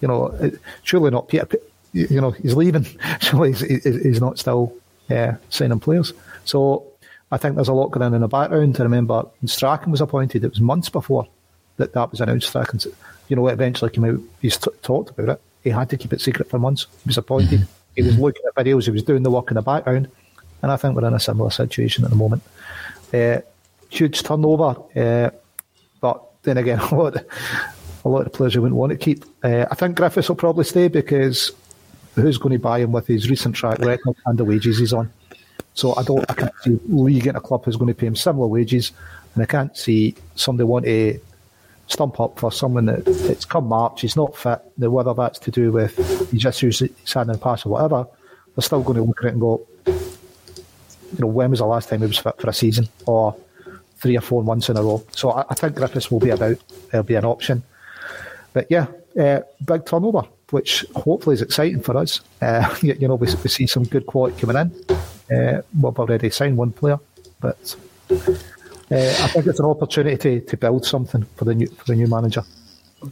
You 0.00 0.08
know, 0.08 0.52
surely 0.82 1.10
not 1.10 1.28
Peter. 1.28 1.48
You 1.92 2.20
know, 2.20 2.30
he's 2.30 2.54
leaving. 2.54 2.86
Surely 3.20 3.52
he's, 3.52 3.82
he's 3.82 4.20
not 4.20 4.38
still 4.38 4.72
uh, 5.10 5.32
signing 5.48 5.80
players. 5.80 6.12
So 6.44 6.86
I 7.32 7.36
think 7.36 7.56
there's 7.56 7.68
a 7.68 7.72
lot 7.72 7.90
going 7.90 8.04
on 8.04 8.14
in 8.14 8.20
the 8.20 8.28
background. 8.28 8.76
I 8.78 8.84
remember 8.84 9.22
when 9.40 9.48
Strachan 9.48 9.90
was 9.90 10.00
appointed, 10.00 10.44
it 10.44 10.50
was 10.50 10.60
months 10.60 10.88
before 10.88 11.26
that 11.78 11.92
that 11.94 12.10
was 12.10 12.20
announced. 12.20 12.48
Strachan, 12.48 12.80
you 13.28 13.36
know, 13.36 13.48
eventually 13.48 13.90
came 13.90 14.04
out. 14.04 14.20
He's 14.40 14.56
t- 14.56 14.70
talked 14.82 15.10
about 15.10 15.30
it. 15.30 15.42
He 15.64 15.70
had 15.70 15.90
to 15.90 15.96
keep 15.96 16.12
it 16.12 16.20
secret 16.20 16.48
for 16.48 16.58
months. 16.58 16.86
He 17.04 17.08
was 17.08 17.18
appointed. 17.18 17.60
Mm-hmm. 17.60 17.72
He 17.96 18.02
was 18.02 18.18
looking 18.18 18.42
at 18.46 18.54
videos. 18.54 18.84
He 18.84 18.90
was 18.90 19.02
doing 19.02 19.22
the 19.22 19.30
work 19.30 19.50
in 19.50 19.56
the 19.56 19.62
background. 19.62 20.08
And 20.62 20.70
I 20.70 20.76
think 20.76 20.94
we're 20.94 21.06
in 21.06 21.14
a 21.14 21.20
similar 21.20 21.50
situation 21.50 22.04
at 22.04 22.10
the 22.10 22.16
moment. 22.16 22.42
Uh, 23.12 23.40
huge 23.88 24.22
turnover. 24.22 24.76
Uh, 24.96 25.30
but 26.00 26.29
then 26.42 26.58
again, 26.58 26.78
a 26.90 26.94
lot, 26.94 27.16
a 28.04 28.08
lot 28.08 28.26
of 28.26 28.32
players 28.32 28.54
you 28.54 28.62
wouldn't 28.62 28.78
want 28.78 28.90
to 28.90 28.96
keep. 28.98 29.24
Uh, 29.42 29.66
I 29.70 29.74
think 29.74 29.96
Griffiths 29.96 30.28
will 30.28 30.36
probably 30.36 30.64
stay 30.64 30.88
because 30.88 31.52
who's 32.14 32.38
going 32.38 32.52
to 32.52 32.58
buy 32.58 32.80
him 32.80 32.92
with 32.92 33.06
his 33.06 33.30
recent 33.30 33.54
track 33.54 33.78
record 33.78 34.16
and 34.26 34.38
the 34.38 34.44
wages 34.44 34.78
he's 34.78 34.92
on? 34.92 35.12
So 35.74 35.94
I 35.96 36.02
don't, 36.02 36.28
I 36.28 36.34
can't 36.34 36.52
see 36.62 36.80
Leigh 36.88 37.20
getting 37.20 37.36
a 37.36 37.40
club 37.40 37.64
who's 37.64 37.76
going 37.76 37.88
to 37.88 37.94
pay 37.94 38.06
him 38.06 38.16
similar 38.16 38.46
wages, 38.46 38.92
and 39.34 39.42
I 39.42 39.46
can't 39.46 39.76
see 39.76 40.14
somebody 40.34 40.64
want 40.64 40.84
to 40.86 41.20
stump 41.86 42.20
up 42.20 42.38
for 42.38 42.52
someone 42.52 42.86
that 42.86 43.06
it's 43.06 43.44
come 43.44 43.66
March, 43.66 44.00
he's 44.00 44.16
not 44.16 44.36
fit. 44.36 44.60
Now, 44.78 44.90
whether 44.90 45.12
that's 45.12 45.38
to 45.40 45.50
do 45.50 45.72
with 45.72 45.96
his 46.30 46.44
issues 46.44 46.78
he's 46.78 47.12
had 47.12 47.26
in 47.26 47.32
the 47.32 47.38
past 47.38 47.66
or 47.66 47.70
whatever, 47.70 48.06
they're 48.54 48.62
still 48.62 48.82
going 48.82 48.96
to 48.96 49.02
look 49.02 49.18
at 49.20 49.26
it 49.26 49.32
and 49.32 49.40
go, 49.40 49.66
you 49.86 51.18
know, 51.18 51.26
when 51.26 51.50
was 51.50 51.58
the 51.58 51.66
last 51.66 51.88
time 51.88 52.00
he 52.00 52.06
was 52.06 52.18
fit 52.18 52.40
for 52.40 52.48
a 52.48 52.52
season? 52.52 52.88
Or 53.06 53.36
three 54.00 54.16
or 54.16 54.20
four 54.20 54.42
months 54.42 54.68
in 54.68 54.76
a 54.76 54.82
row. 54.82 55.04
So 55.12 55.30
I, 55.30 55.44
I 55.50 55.54
think 55.54 55.76
Griffiths 55.76 56.10
will 56.10 56.20
be 56.20 56.30
about. 56.30 56.56
There'll 56.90 57.04
be 57.04 57.14
an 57.14 57.24
option. 57.24 57.62
But 58.52 58.66
yeah, 58.70 58.86
uh, 59.18 59.40
big 59.64 59.86
turnover, 59.86 60.22
which 60.50 60.84
hopefully 60.96 61.34
is 61.34 61.42
exciting 61.42 61.82
for 61.82 61.96
us. 61.96 62.20
Uh, 62.40 62.74
you, 62.82 62.94
you, 62.94 63.08
know, 63.08 63.14
we, 63.14 63.26
we, 63.26 63.48
see 63.48 63.66
some 63.66 63.84
good 63.84 64.06
quality 64.06 64.40
coming 64.40 64.56
in. 64.56 64.96
Uh, 65.36 65.62
we've 65.80 65.98
already 65.98 66.30
signed 66.30 66.56
one 66.56 66.72
player, 66.72 66.98
but 67.40 67.76
uh, 68.10 68.96
I 68.96 69.28
think 69.28 69.46
it's 69.46 69.60
an 69.60 69.66
opportunity 69.66 70.16
to, 70.16 70.46
to 70.46 70.56
build 70.56 70.84
something 70.84 71.24
for 71.36 71.44
the 71.44 71.54
new 71.54 71.68
for 71.68 71.84
the 71.84 71.94
new 71.94 72.08
manager. 72.08 72.42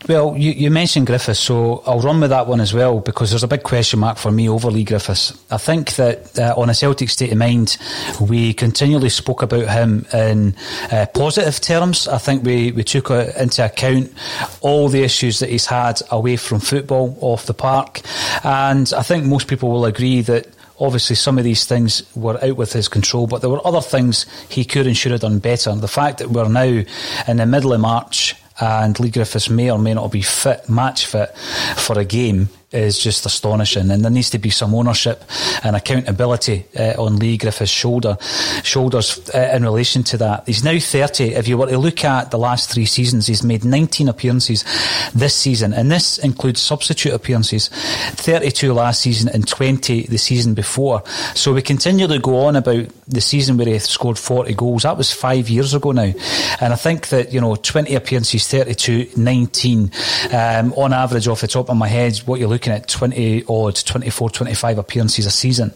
Well, 0.07 0.37
you, 0.37 0.53
you 0.53 0.71
mentioned 0.71 1.07
Griffiths, 1.07 1.41
so 1.41 1.83
I'll 1.87 2.01
run 2.01 2.21
with 2.21 2.29
that 2.29 2.47
one 2.47 2.61
as 2.61 2.75
well 2.75 3.01
because 3.01 3.31
there's 3.31 3.43
a 3.43 3.49
big 3.49 3.63
question 3.63 4.01
mark 4.01 4.19
for 4.19 4.31
me 4.31 4.47
over 4.47 4.71
Leigh 4.71 4.85
Griffiths. 4.85 5.33
I 5.51 5.57
think 5.57 5.95
that 5.95 6.39
uh, 6.39 6.53
on 6.59 6.69
a 6.69 6.75
Celtic 6.75 7.09
state 7.09 7.33
of 7.33 7.39
mind, 7.39 7.79
we 8.21 8.53
continually 8.53 9.09
spoke 9.09 9.41
about 9.41 9.67
him 9.69 10.05
in 10.13 10.55
uh, 10.93 11.07
positive 11.15 11.59
terms. 11.63 12.07
I 12.07 12.19
think 12.19 12.45
we, 12.45 12.71
we 12.73 12.85
took 12.85 13.09
into 13.09 13.65
account 13.65 14.13
all 14.61 14.91
the 14.91 15.05
issues 15.05 15.39
that 15.39 15.49
he's 15.49 15.65
had 15.65 16.03
away 16.11 16.37
from 16.37 16.61
football, 16.61 17.17
off 17.23 17.47
the 17.47 17.55
park. 17.55 18.03
And 18.45 18.93
I 18.95 19.03
think 19.03 19.25
most 19.25 19.49
people 19.49 19.71
will 19.71 19.87
agree 19.87 20.21
that 20.21 20.49
obviously 20.79 21.17
some 21.17 21.39
of 21.39 21.45
these 21.45 21.65
things 21.65 22.03
were 22.15 22.39
out 22.45 22.57
with 22.59 22.75
his 22.75 22.89
control, 22.89 23.27
but 23.27 23.41
there 23.41 23.51
were 23.51 23.67
other 23.67 23.81
things 23.81 24.27
he 24.51 24.67
could 24.67 24.87
and 24.87 24.99
should 24.99 25.13
have 25.13 25.23
done 25.23 25.39
better. 25.39 25.75
The 25.75 25.89
fact 25.89 26.19
that 26.19 26.29
we're 26.29 26.47
now 26.47 26.85
in 27.27 27.39
the 27.39 27.47
middle 27.47 27.73
of 27.73 27.81
March 27.81 28.35
and 28.61 28.99
Leigh 28.99 29.11
Griffiths 29.11 29.49
may 29.51 29.71
or 29.71 29.79
may 29.79 29.95
not 29.95 30.11
be 30.11 30.23
fit, 30.23 30.69
match 30.69 31.07
fit 31.07 31.37
for 31.77 31.99
a 31.99 32.05
game 32.05 32.49
is 32.71 32.99
just 32.99 33.25
astonishing. 33.25 33.91
And 33.91 34.05
there 34.05 34.11
needs 34.11 34.31
to 34.31 34.39
be 34.39 34.51
some 34.51 34.75
ownership 34.75 35.25
and 35.65 35.75
accountability 35.75 36.67
uh, 36.79 37.03
on 37.03 37.17
Leigh 37.17 37.39
Griffiths' 37.39 37.71
shoulder, 37.71 38.19
shoulders 38.63 39.31
uh, 39.35 39.53
in 39.55 39.63
relation 39.63 40.03
to 40.05 40.19
that. 40.19 40.47
He's 40.47 40.63
now 40.63 40.79
30. 40.79 41.35
If 41.35 41.49
you 41.49 41.57
were 41.57 41.67
to 41.67 41.79
look 41.79 42.05
at 42.05 42.31
the 42.31 42.39
last 42.39 42.71
three 42.71 42.85
seasons, 42.85 43.27
he's 43.27 43.43
made 43.43 43.65
19 43.65 44.09
appearances 44.09 44.65
this 45.15 45.35
season, 45.35 45.73
and 45.73 45.91
this 45.91 46.19
includes 46.19 46.61
substitute 46.61 47.13
appearances 47.13 47.69
32 47.69 48.73
last 48.73 49.01
season 49.01 49.31
and 49.33 49.47
20 49.49 50.03
the 50.03 50.19
season 50.19 50.55
before. 50.55 51.03
So 51.35 51.55
we 51.55 51.63
continue 51.63 52.07
to 52.07 52.19
go 52.19 52.45
on 52.47 52.57
about 52.57 52.89
the 53.07 53.21
season 53.21 53.57
where 53.57 53.67
he 53.67 53.79
scored 53.79 54.19
40 54.19 54.55
goals. 54.55 54.83
That 54.83 54.97
was 54.97 55.13
five 55.13 55.49
years 55.49 55.73
ago 55.73 55.93
now. 55.93 56.13
And 56.61 56.73
I 56.73 56.77
think 56.77 57.09
that, 57.09 57.33
you 57.33 57.41
know, 57.41 57.57
20 57.57 57.95
appearances, 57.95 58.47
32, 58.47 59.11
19, 59.17 59.91
um, 60.33 60.73
on 60.75 60.93
average 60.93 61.29
off 61.29 61.41
the 61.41 61.49
top 61.49 61.71
of 61.71 61.77
my 61.77 61.89
head, 61.89 62.19
what 62.19 62.39
you're 62.39 62.49
looking 62.49 62.58
looking 62.59 62.73
at 62.73 62.89
20 62.89 63.45
odd, 63.49 63.77
24, 63.77 64.31
25 64.31 64.79
appearances 64.79 65.27
a 65.27 65.31
season. 65.31 65.73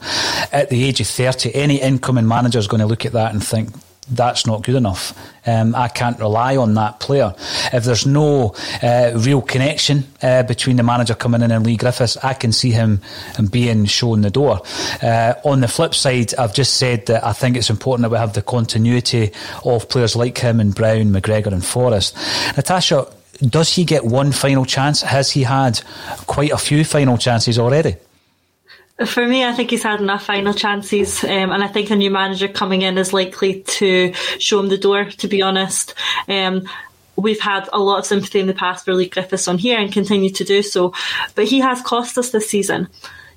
At 0.51 0.68
the 0.68 0.83
age 0.83 1.01
of 1.01 1.07
30, 1.07 1.55
any 1.55 1.80
incoming 1.80 2.26
manager 2.26 2.59
is 2.59 2.66
going 2.66 2.80
to 2.80 2.87
look 2.87 3.07
at 3.07 3.12
that 3.12 3.33
and 3.33 3.43
think, 3.45 3.70
that's 4.11 4.49
not 4.49 4.64
good 4.64 4.74
enough. 4.74 5.16
Um, 5.47 5.76
I 5.76 5.87
can't 5.87 6.18
rely 6.18 6.57
on 6.57 6.74
that 6.74 6.99
player. 6.99 7.37
If 7.72 7.85
there's 7.85 8.05
no 8.05 8.53
uh, 8.83 9.12
real 9.14 9.41
connection 9.41 10.05
uh, 10.20 10.43
between 10.43 10.74
the 10.74 10.83
manager 10.83 11.14
coming 11.14 11.41
in 11.41 11.53
and 11.53 11.64
Leigh 11.64 11.76
Griffiths, 11.76 12.16
I 12.16 12.35
can 12.35 12.51
see 12.51 12.72
him 12.72 13.01
being 13.49 13.85
shown 13.85 14.22
the 14.22 14.30
door. 14.30 14.61
Uh, 15.01 15.35
on 15.45 15.61
the 15.61 15.68
flip 15.68 15.95
side, 15.95 16.35
I've 16.35 16.53
just 16.53 16.78
said 16.78 17.07
that 17.07 17.24
I 17.24 17.33
think 17.33 17.57
it's 17.57 17.70
important 17.70 18.03
that 18.03 18.11
we 18.11 18.18
have 18.18 18.33
the 18.33 18.43
continuity 18.43 19.30
of 19.64 19.89
players 19.89 20.16
like 20.16 20.37
him 20.37 20.59
and 20.59 20.74
Brown, 20.74 21.12
McGregor, 21.12 21.53
and 21.53 21.64
Forrest. 21.64 22.16
Natasha, 22.57 23.07
does 23.49 23.74
he 23.74 23.84
get 23.84 24.05
one 24.05 24.32
final 24.32 24.64
chance? 24.64 25.03
Has 25.03 25.30
he 25.30 25.43
had 25.43 25.80
quite 26.26 26.51
a 26.51 26.59
few 26.59 26.84
final 26.84 27.18
chances 27.18 27.59
already? 27.59 27.97
For 29.07 29.26
me, 29.26 29.45
I 29.45 29.53
think 29.53 29.70
he's 29.70 29.82
had 29.82 30.01
enough 30.01 30.24
final 30.24 30.55
chances, 30.55 31.24
um, 31.24 31.51
and 31.51 31.64
I 31.64 31.66
think 31.66 31.90
a 31.90 31.97
new 31.97 32.11
manager 32.11 32.47
coming 32.47 32.82
in 32.82 32.99
is 32.99 33.12
likely 33.12 33.62
to 33.62 34.12
show 34.38 34.61
him 34.61 34.68
the 34.68 34.78
door. 34.78 35.07
To 35.07 35.28
be 35.28 35.43
honest, 35.43 35.95
um, 36.28 36.68
we've 37.16 37.40
had 37.40 37.68
a 37.72 37.80
lot 37.80 38.01
of 38.01 38.07
sympathy 38.07 38.38
in 38.38 38.47
the 38.47 38.55
past 38.55 38.84
for 38.84 38.95
Leigh 38.95 39.09
Griffiths 39.09 39.49
on 39.49 39.59
here 39.59 39.80
and 39.80 39.93
continue 39.93 40.30
to 40.30 40.45
do 40.45 40.62
so, 40.62 40.95
but 41.34 41.47
he 41.47 41.61
has 41.61 41.82
cost 41.82 42.16
us 42.18 42.30
this 42.30 42.49
season. 42.49 42.88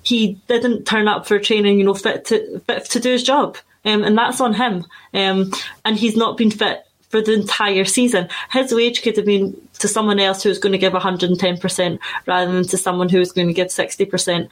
He 0.02 0.34
didn't 0.46 0.84
turn 0.84 1.08
up 1.08 1.26
for 1.26 1.38
training, 1.40 1.78
you 1.78 1.84
know, 1.84 1.94
fit 1.94 2.26
to 2.26 2.60
fit 2.60 2.84
to 2.90 3.00
do 3.00 3.10
his 3.10 3.24
job, 3.24 3.56
um, 3.84 4.04
and 4.04 4.16
that's 4.16 4.40
on 4.40 4.54
him. 4.54 4.84
Um, 5.14 5.52
and 5.84 5.96
he's 5.96 6.16
not 6.16 6.36
been 6.36 6.50
fit 6.50 6.86
for 7.08 7.22
the 7.22 7.32
entire 7.32 7.84
season. 7.84 8.28
His 8.50 8.72
wage 8.72 9.02
could 9.02 9.16
have 9.16 9.26
been 9.26 9.56
to 9.78 9.88
someone 9.88 10.18
else 10.18 10.42
who's 10.42 10.58
going 10.58 10.72
to 10.72 10.78
give 10.78 10.92
110% 10.92 11.98
rather 12.26 12.52
than 12.52 12.64
to 12.64 12.78
someone 12.78 13.08
who's 13.08 13.32
going 13.32 13.48
to 13.48 13.54
give 13.54 13.68
60% 13.68 14.48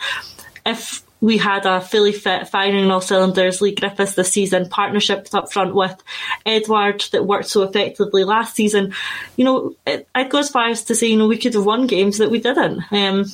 if 0.66 1.02
we 1.20 1.38
had 1.38 1.64
a 1.66 1.80
fully 1.80 2.12
fit, 2.12 2.48
firing 2.48 2.90
all 2.90 3.00
cylinders 3.00 3.60
Leigh 3.60 3.74
Griffiths 3.74 4.14
this 4.14 4.32
season, 4.32 4.68
partnerships 4.68 5.32
up 5.34 5.52
front 5.52 5.74
with 5.74 6.02
Edouard 6.44 7.02
that 7.12 7.26
worked 7.26 7.48
so 7.48 7.62
effectively 7.62 8.24
last 8.24 8.54
season, 8.54 8.94
you 9.36 9.44
know, 9.44 9.74
it, 9.86 10.06
it 10.14 10.28
goes 10.28 10.50
far 10.50 10.68
as 10.68 10.84
to 10.84 10.94
say, 10.94 11.06
you 11.06 11.16
know, 11.16 11.28
we 11.28 11.38
could 11.38 11.54
have 11.54 11.64
won 11.64 11.86
games 11.86 12.18
that 12.18 12.30
we 12.30 12.40
didn't. 12.40 12.82
Um, 12.92 13.24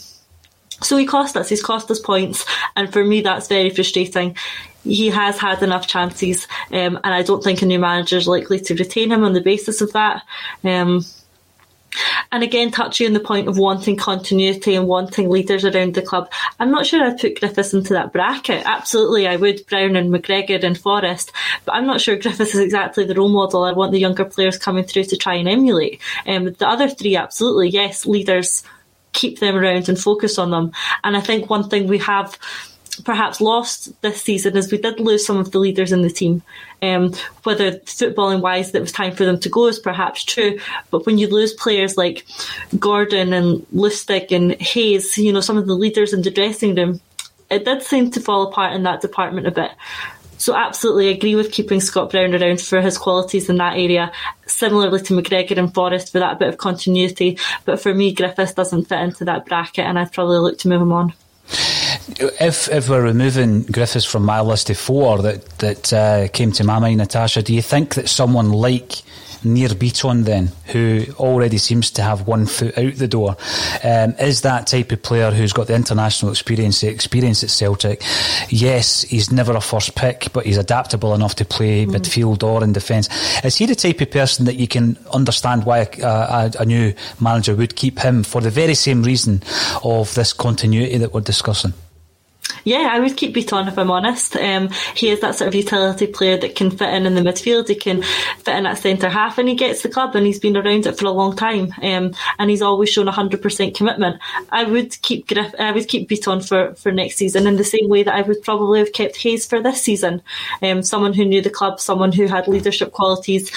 so 0.82 0.96
he 0.96 1.04
cost 1.04 1.36
us, 1.36 1.48
he's 1.48 1.62
cost 1.62 1.90
us 1.90 2.00
points, 2.00 2.46
and 2.76 2.92
for 2.92 3.04
me 3.04 3.20
that's 3.20 3.48
very 3.48 3.70
frustrating. 3.70 4.36
He 4.82 5.08
has 5.08 5.38
had 5.38 5.62
enough 5.62 5.86
chances, 5.86 6.46
um, 6.72 6.98
and 7.04 7.12
I 7.12 7.22
don't 7.22 7.44
think 7.44 7.60
a 7.60 7.66
new 7.66 7.78
manager 7.78 8.16
is 8.16 8.28
likely 8.28 8.60
to 8.60 8.74
retain 8.74 9.12
him 9.12 9.24
on 9.24 9.34
the 9.34 9.42
basis 9.42 9.82
of 9.82 9.92
that. 9.92 10.22
Um, 10.64 11.04
and 12.32 12.42
again, 12.42 12.70
touching 12.70 13.06
on 13.06 13.12
the 13.12 13.20
point 13.20 13.48
of 13.48 13.58
wanting 13.58 13.96
continuity 13.96 14.74
and 14.74 14.86
wanting 14.86 15.28
leaders 15.28 15.64
around 15.64 15.94
the 15.94 16.02
club, 16.02 16.30
I'm 16.58 16.70
not 16.70 16.86
sure 16.86 17.04
I'd 17.04 17.18
put 17.18 17.40
Griffiths 17.40 17.74
into 17.74 17.92
that 17.94 18.12
bracket. 18.12 18.64
Absolutely, 18.64 19.26
I 19.26 19.36
would, 19.36 19.66
Brown 19.66 19.96
and 19.96 20.12
McGregor 20.12 20.62
and 20.62 20.78
Forrest, 20.78 21.32
but 21.64 21.74
I'm 21.74 21.86
not 21.86 22.00
sure 22.00 22.16
Griffiths 22.16 22.54
is 22.54 22.60
exactly 22.60 23.04
the 23.04 23.14
role 23.14 23.28
model 23.28 23.64
I 23.64 23.72
want 23.72 23.92
the 23.92 23.98
younger 23.98 24.24
players 24.24 24.58
coming 24.58 24.84
through 24.84 25.04
to 25.04 25.16
try 25.16 25.34
and 25.34 25.48
emulate. 25.48 26.00
Um, 26.26 26.52
the 26.52 26.68
other 26.68 26.88
three, 26.88 27.16
absolutely, 27.16 27.70
yes, 27.70 28.06
leaders, 28.06 28.62
keep 29.12 29.40
them 29.40 29.56
around 29.56 29.88
and 29.88 29.98
focus 29.98 30.38
on 30.38 30.50
them. 30.50 30.72
And 31.02 31.16
I 31.16 31.20
think 31.20 31.50
one 31.50 31.68
thing 31.68 31.88
we 31.88 31.98
have 31.98 32.38
perhaps 33.04 33.40
lost 33.40 34.00
this 34.02 34.22
season 34.22 34.56
is 34.56 34.70
we 34.70 34.78
did 34.78 35.00
lose 35.00 35.26
some 35.26 35.36
of 35.36 35.50
the 35.50 35.58
leaders 35.58 35.92
in 35.92 36.02
the 36.02 36.10
team. 36.10 36.42
Um, 36.82 37.12
whether 37.42 37.72
footballing 37.72 38.40
wise 38.40 38.72
that 38.72 38.78
it 38.78 38.82
was 38.82 38.92
time 38.92 39.14
for 39.14 39.24
them 39.24 39.38
to 39.40 39.48
go 39.48 39.66
is 39.66 39.78
perhaps 39.78 40.24
true, 40.24 40.58
but 40.90 41.04
when 41.04 41.18
you 41.18 41.28
lose 41.28 41.52
players 41.52 41.96
like 41.96 42.26
Gordon 42.78 43.32
and 43.32 43.66
Lustig 43.68 44.32
and 44.32 44.52
Hayes, 44.60 45.18
you 45.18 45.32
know, 45.32 45.40
some 45.40 45.58
of 45.58 45.66
the 45.66 45.74
leaders 45.74 46.12
in 46.12 46.22
the 46.22 46.30
dressing 46.30 46.74
room, 46.74 47.00
it 47.50 47.64
did 47.64 47.82
seem 47.82 48.10
to 48.12 48.20
fall 48.20 48.48
apart 48.48 48.74
in 48.74 48.84
that 48.84 49.00
department 49.00 49.46
a 49.46 49.50
bit. 49.50 49.72
So 50.40 50.56
absolutely 50.56 51.08
agree 51.08 51.34
with 51.34 51.52
keeping 51.52 51.82
Scott 51.82 52.10
Brown 52.10 52.34
around 52.34 52.62
for 52.62 52.80
his 52.80 52.96
qualities 52.96 53.50
in 53.50 53.58
that 53.58 53.74
area, 53.74 54.10
similarly 54.46 55.00
to 55.02 55.12
McGregor 55.12 55.58
and 55.58 55.72
Forrest 55.72 56.12
for 56.12 56.18
that 56.18 56.38
bit 56.38 56.48
of 56.48 56.56
continuity. 56.56 57.38
But 57.66 57.78
for 57.78 57.92
me, 57.92 58.14
Griffiths 58.14 58.54
doesn't 58.54 58.86
fit 58.86 59.00
into 59.00 59.26
that 59.26 59.44
bracket 59.44 59.84
and 59.84 59.98
I'd 59.98 60.12
probably 60.12 60.38
look 60.38 60.56
to 60.60 60.68
move 60.68 60.80
him 60.80 60.92
on. 60.92 61.12
If 62.08 62.68
if 62.68 62.88
we're 62.88 63.02
removing 63.02 63.62
Griffiths 63.62 64.04
from 64.04 64.24
my 64.24 64.40
list 64.40 64.70
of 64.70 64.78
four 64.78 65.18
that 65.22 65.44
that 65.58 65.92
uh, 65.92 66.28
came 66.28 66.52
to 66.52 66.64
my 66.64 66.78
mind, 66.78 66.98
Natasha, 66.98 67.42
do 67.42 67.54
you 67.54 67.62
think 67.62 67.94
that 67.94 68.08
someone 68.08 68.50
like 68.50 69.02
Nir 69.42 69.68
Bitton 69.68 70.24
then, 70.24 70.52
who 70.66 71.04
already 71.18 71.58
seems 71.58 71.90
to 71.92 72.02
have 72.02 72.26
one 72.26 72.46
foot 72.46 72.76
out 72.76 72.94
the 72.96 73.08
door, 73.08 73.36
um, 73.82 74.14
is 74.18 74.42
that 74.42 74.66
type 74.66 74.92
of 74.92 75.02
player 75.02 75.30
who's 75.30 75.52
got 75.52 75.66
the 75.66 75.74
international 75.74 76.30
experience, 76.30 76.80
the 76.80 76.88
experience 76.88 77.42
at 77.42 77.50
Celtic. 77.50 78.02
Yes, 78.48 79.02
he's 79.02 79.32
never 79.32 79.56
a 79.56 79.60
first 79.60 79.94
pick, 79.94 80.28
but 80.32 80.44
he's 80.44 80.58
adaptable 80.58 81.14
enough 81.14 81.36
to 81.36 81.44
play 81.44 81.86
mm. 81.86 81.92
midfield 81.92 82.42
or 82.42 82.62
in 82.62 82.72
defence. 82.72 83.08
Is 83.44 83.56
he 83.56 83.66
the 83.66 83.74
type 83.74 84.00
of 84.00 84.10
person 84.10 84.44
that 84.44 84.56
you 84.56 84.68
can 84.68 84.98
understand 85.12 85.64
why 85.64 85.78
a, 85.78 86.06
a, 86.06 86.52
a 86.60 86.66
new 86.66 86.92
manager 87.20 87.54
would 87.54 87.76
keep 87.76 87.98
him 87.98 88.22
for 88.22 88.40
the 88.40 88.50
very 88.50 88.74
same 88.74 89.02
reason 89.02 89.42
of 89.82 90.14
this 90.14 90.32
continuity 90.32 90.98
that 90.98 91.14
we're 91.14 91.20
discussing? 91.20 91.72
Yeah, 92.64 92.90
I 92.92 93.00
would 93.00 93.16
keep 93.16 93.34
Bitton 93.34 93.68
if 93.68 93.78
I'm 93.78 93.90
honest. 93.90 94.36
Um, 94.36 94.70
he 94.94 95.10
is 95.10 95.20
that 95.20 95.34
sort 95.34 95.48
of 95.48 95.54
utility 95.54 96.06
player 96.06 96.36
that 96.38 96.54
can 96.54 96.70
fit 96.70 96.92
in 96.94 97.06
in 97.06 97.14
the 97.14 97.20
midfield. 97.20 97.68
He 97.68 97.74
can 97.74 98.02
fit 98.02 98.56
in 98.56 98.66
at 98.66 98.78
centre 98.78 99.08
half, 99.08 99.38
and 99.38 99.48
he 99.48 99.54
gets 99.54 99.82
the 99.82 99.88
club, 99.88 100.14
and 100.16 100.26
he's 100.26 100.38
been 100.38 100.56
around 100.56 100.86
it 100.86 100.98
for 100.98 101.06
a 101.06 101.10
long 101.10 101.36
time. 101.36 101.72
Um, 101.82 102.14
and 102.38 102.50
he's 102.50 102.62
always 102.62 102.90
shown 102.90 103.06
100% 103.06 103.74
commitment. 103.74 104.20
I 104.50 104.64
would 104.64 105.00
keep 105.02 105.28
Griff, 105.28 105.54
I 105.58 105.72
would 105.72 105.88
keep 105.88 106.08
Bitton 106.08 106.46
for 106.46 106.74
for 106.74 106.92
next 106.92 107.16
season 107.16 107.46
in 107.46 107.56
the 107.56 107.64
same 107.64 107.88
way 107.88 108.02
that 108.02 108.14
I 108.14 108.22
would 108.22 108.42
probably 108.42 108.78
have 108.78 108.92
kept 108.92 109.16
Hayes 109.18 109.46
for 109.46 109.62
this 109.62 109.82
season. 109.82 110.22
Um, 110.62 110.82
someone 110.82 111.12
who 111.12 111.24
knew 111.24 111.42
the 111.42 111.50
club, 111.50 111.80
someone 111.80 112.12
who 112.12 112.26
had 112.26 112.48
leadership 112.48 112.92
qualities 112.92 113.50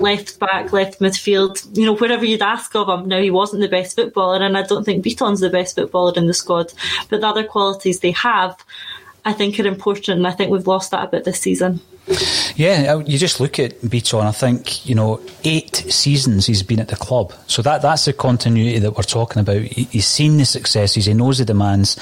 left 0.00 0.38
back, 0.38 0.72
left 0.72 1.00
midfield, 1.00 1.66
you 1.76 1.86
know, 1.86 1.96
wherever 1.96 2.24
you'd 2.24 2.42
ask 2.42 2.74
of 2.74 2.88
him. 2.88 3.08
Now, 3.08 3.20
he 3.20 3.30
wasn't 3.30 3.62
the 3.62 3.68
best 3.68 3.96
footballer, 3.96 4.44
and 4.44 4.56
I 4.56 4.62
don't 4.62 4.84
think 4.84 5.04
Bitton's 5.04 5.40
the 5.40 5.50
best 5.50 5.76
footballer 5.76 6.12
in 6.16 6.26
the 6.26 6.34
squad, 6.34 6.72
but 7.08 7.20
the 7.20 7.26
other 7.26 7.44
qualities 7.44 8.00
they 8.00 8.12
have, 8.12 8.56
I 9.24 9.32
think, 9.32 9.58
are 9.58 9.66
important, 9.66 10.18
and 10.18 10.26
I 10.26 10.32
think 10.32 10.50
we've 10.50 10.66
lost 10.66 10.90
that 10.90 11.04
a 11.04 11.08
bit 11.08 11.24
this 11.24 11.40
season. 11.40 11.80
Yeah, 12.54 12.94
uh, 12.94 12.98
you 13.00 13.18
just 13.18 13.40
look 13.40 13.58
at 13.58 13.80
Bitton. 13.80 14.22
I 14.22 14.30
think 14.30 14.86
you 14.86 14.94
know 14.94 15.20
eight 15.42 15.74
seasons 15.74 16.46
he's 16.46 16.62
been 16.62 16.78
at 16.78 16.86
the 16.86 16.94
club, 16.96 17.32
so 17.48 17.62
that 17.62 17.82
that's 17.82 18.04
the 18.04 18.12
continuity 18.12 18.78
that 18.78 18.96
we're 18.96 19.02
talking 19.02 19.40
about. 19.40 19.62
He, 19.62 19.84
he's 19.84 20.06
seen 20.06 20.36
the 20.36 20.44
successes, 20.44 21.06
he 21.06 21.14
knows 21.14 21.38
the 21.38 21.44
demands. 21.44 21.98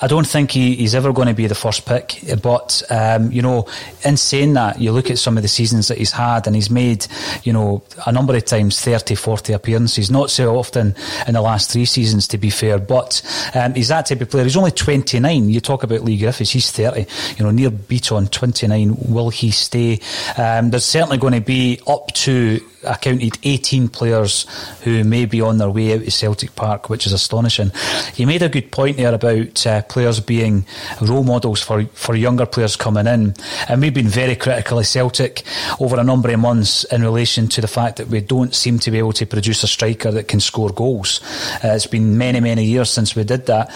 I 0.00 0.06
don't 0.06 0.26
think 0.26 0.50
he, 0.52 0.74
he's 0.76 0.94
ever 0.94 1.12
going 1.12 1.28
to 1.28 1.34
be 1.34 1.46
the 1.46 1.54
first 1.54 1.84
pick, 1.84 2.22
but 2.42 2.82
um, 2.88 3.30
you 3.32 3.42
know, 3.42 3.68
in 4.02 4.16
saying 4.16 4.54
that, 4.54 4.80
you 4.80 4.92
look 4.92 5.10
at 5.10 5.18
some 5.18 5.36
of 5.36 5.42
the 5.42 5.48
seasons 5.48 5.88
that 5.88 5.98
he's 5.98 6.12
had, 6.12 6.46
and 6.46 6.56
he's 6.56 6.70
made 6.70 7.06
you 7.42 7.52
know 7.52 7.82
a 8.06 8.12
number 8.12 8.34
of 8.34 8.46
times 8.46 8.80
30, 8.80 9.14
40 9.14 9.52
appearances, 9.52 10.10
not 10.10 10.30
so 10.30 10.56
often 10.56 10.94
in 11.28 11.34
the 11.34 11.42
last 11.42 11.70
three 11.70 11.84
seasons, 11.84 12.26
to 12.28 12.38
be 12.38 12.48
fair. 12.48 12.78
But 12.78 13.20
um, 13.54 13.74
he's 13.74 13.88
that 13.88 14.06
type 14.06 14.22
of 14.22 14.30
player. 14.30 14.44
He's 14.44 14.56
only 14.56 14.70
twenty 14.70 15.20
nine. 15.20 15.50
You 15.50 15.60
talk 15.60 15.82
about 15.82 16.02
Leigh 16.02 16.16
Griffiths, 16.16 16.52
he's 16.52 16.70
thirty. 16.70 17.06
You 17.36 17.44
know, 17.44 17.50
Nir 17.50 17.70
Bitton, 17.70 18.30
twenty 18.30 18.66
nine. 18.66 18.96
Will 18.96 19.33
he 19.34 19.50
stay? 19.50 20.00
Um, 20.36 20.70
there's 20.70 20.84
certainly 20.84 21.18
going 21.18 21.34
to 21.34 21.40
be 21.40 21.80
up 21.86 22.12
to 22.14 22.60
I 22.86 22.96
counted 22.96 23.38
18 23.42 23.88
players 23.88 24.46
who 24.82 25.04
may 25.04 25.26
be 25.26 25.40
on 25.40 25.58
their 25.58 25.70
way 25.70 25.94
out 25.94 26.06
of 26.06 26.12
Celtic 26.12 26.54
Park, 26.54 26.88
which 26.88 27.06
is 27.06 27.12
astonishing. 27.12 27.72
You 28.16 28.26
made 28.26 28.42
a 28.42 28.48
good 28.48 28.70
point 28.70 28.96
there 28.96 29.14
about 29.14 29.66
uh, 29.66 29.82
players 29.82 30.20
being 30.20 30.66
role 31.00 31.24
models 31.24 31.62
for, 31.62 31.84
for 31.86 32.14
younger 32.14 32.46
players 32.46 32.76
coming 32.76 33.06
in. 33.06 33.34
And 33.68 33.80
we've 33.80 33.94
been 33.94 34.08
very 34.08 34.36
critical 34.36 34.78
of 34.78 34.86
Celtic 34.86 35.44
over 35.80 35.98
a 35.98 36.04
number 36.04 36.30
of 36.30 36.40
months 36.40 36.84
in 36.84 37.02
relation 37.02 37.48
to 37.48 37.60
the 37.60 37.68
fact 37.68 37.96
that 37.96 38.08
we 38.08 38.20
don't 38.20 38.54
seem 38.54 38.78
to 38.80 38.90
be 38.90 38.98
able 38.98 39.12
to 39.14 39.26
produce 39.26 39.62
a 39.62 39.68
striker 39.68 40.10
that 40.10 40.28
can 40.28 40.40
score 40.40 40.70
goals. 40.70 41.20
Uh, 41.64 41.68
it's 41.68 41.86
been 41.86 42.18
many, 42.18 42.40
many 42.40 42.64
years 42.64 42.90
since 42.90 43.14
we 43.14 43.24
did 43.24 43.46
that. 43.46 43.70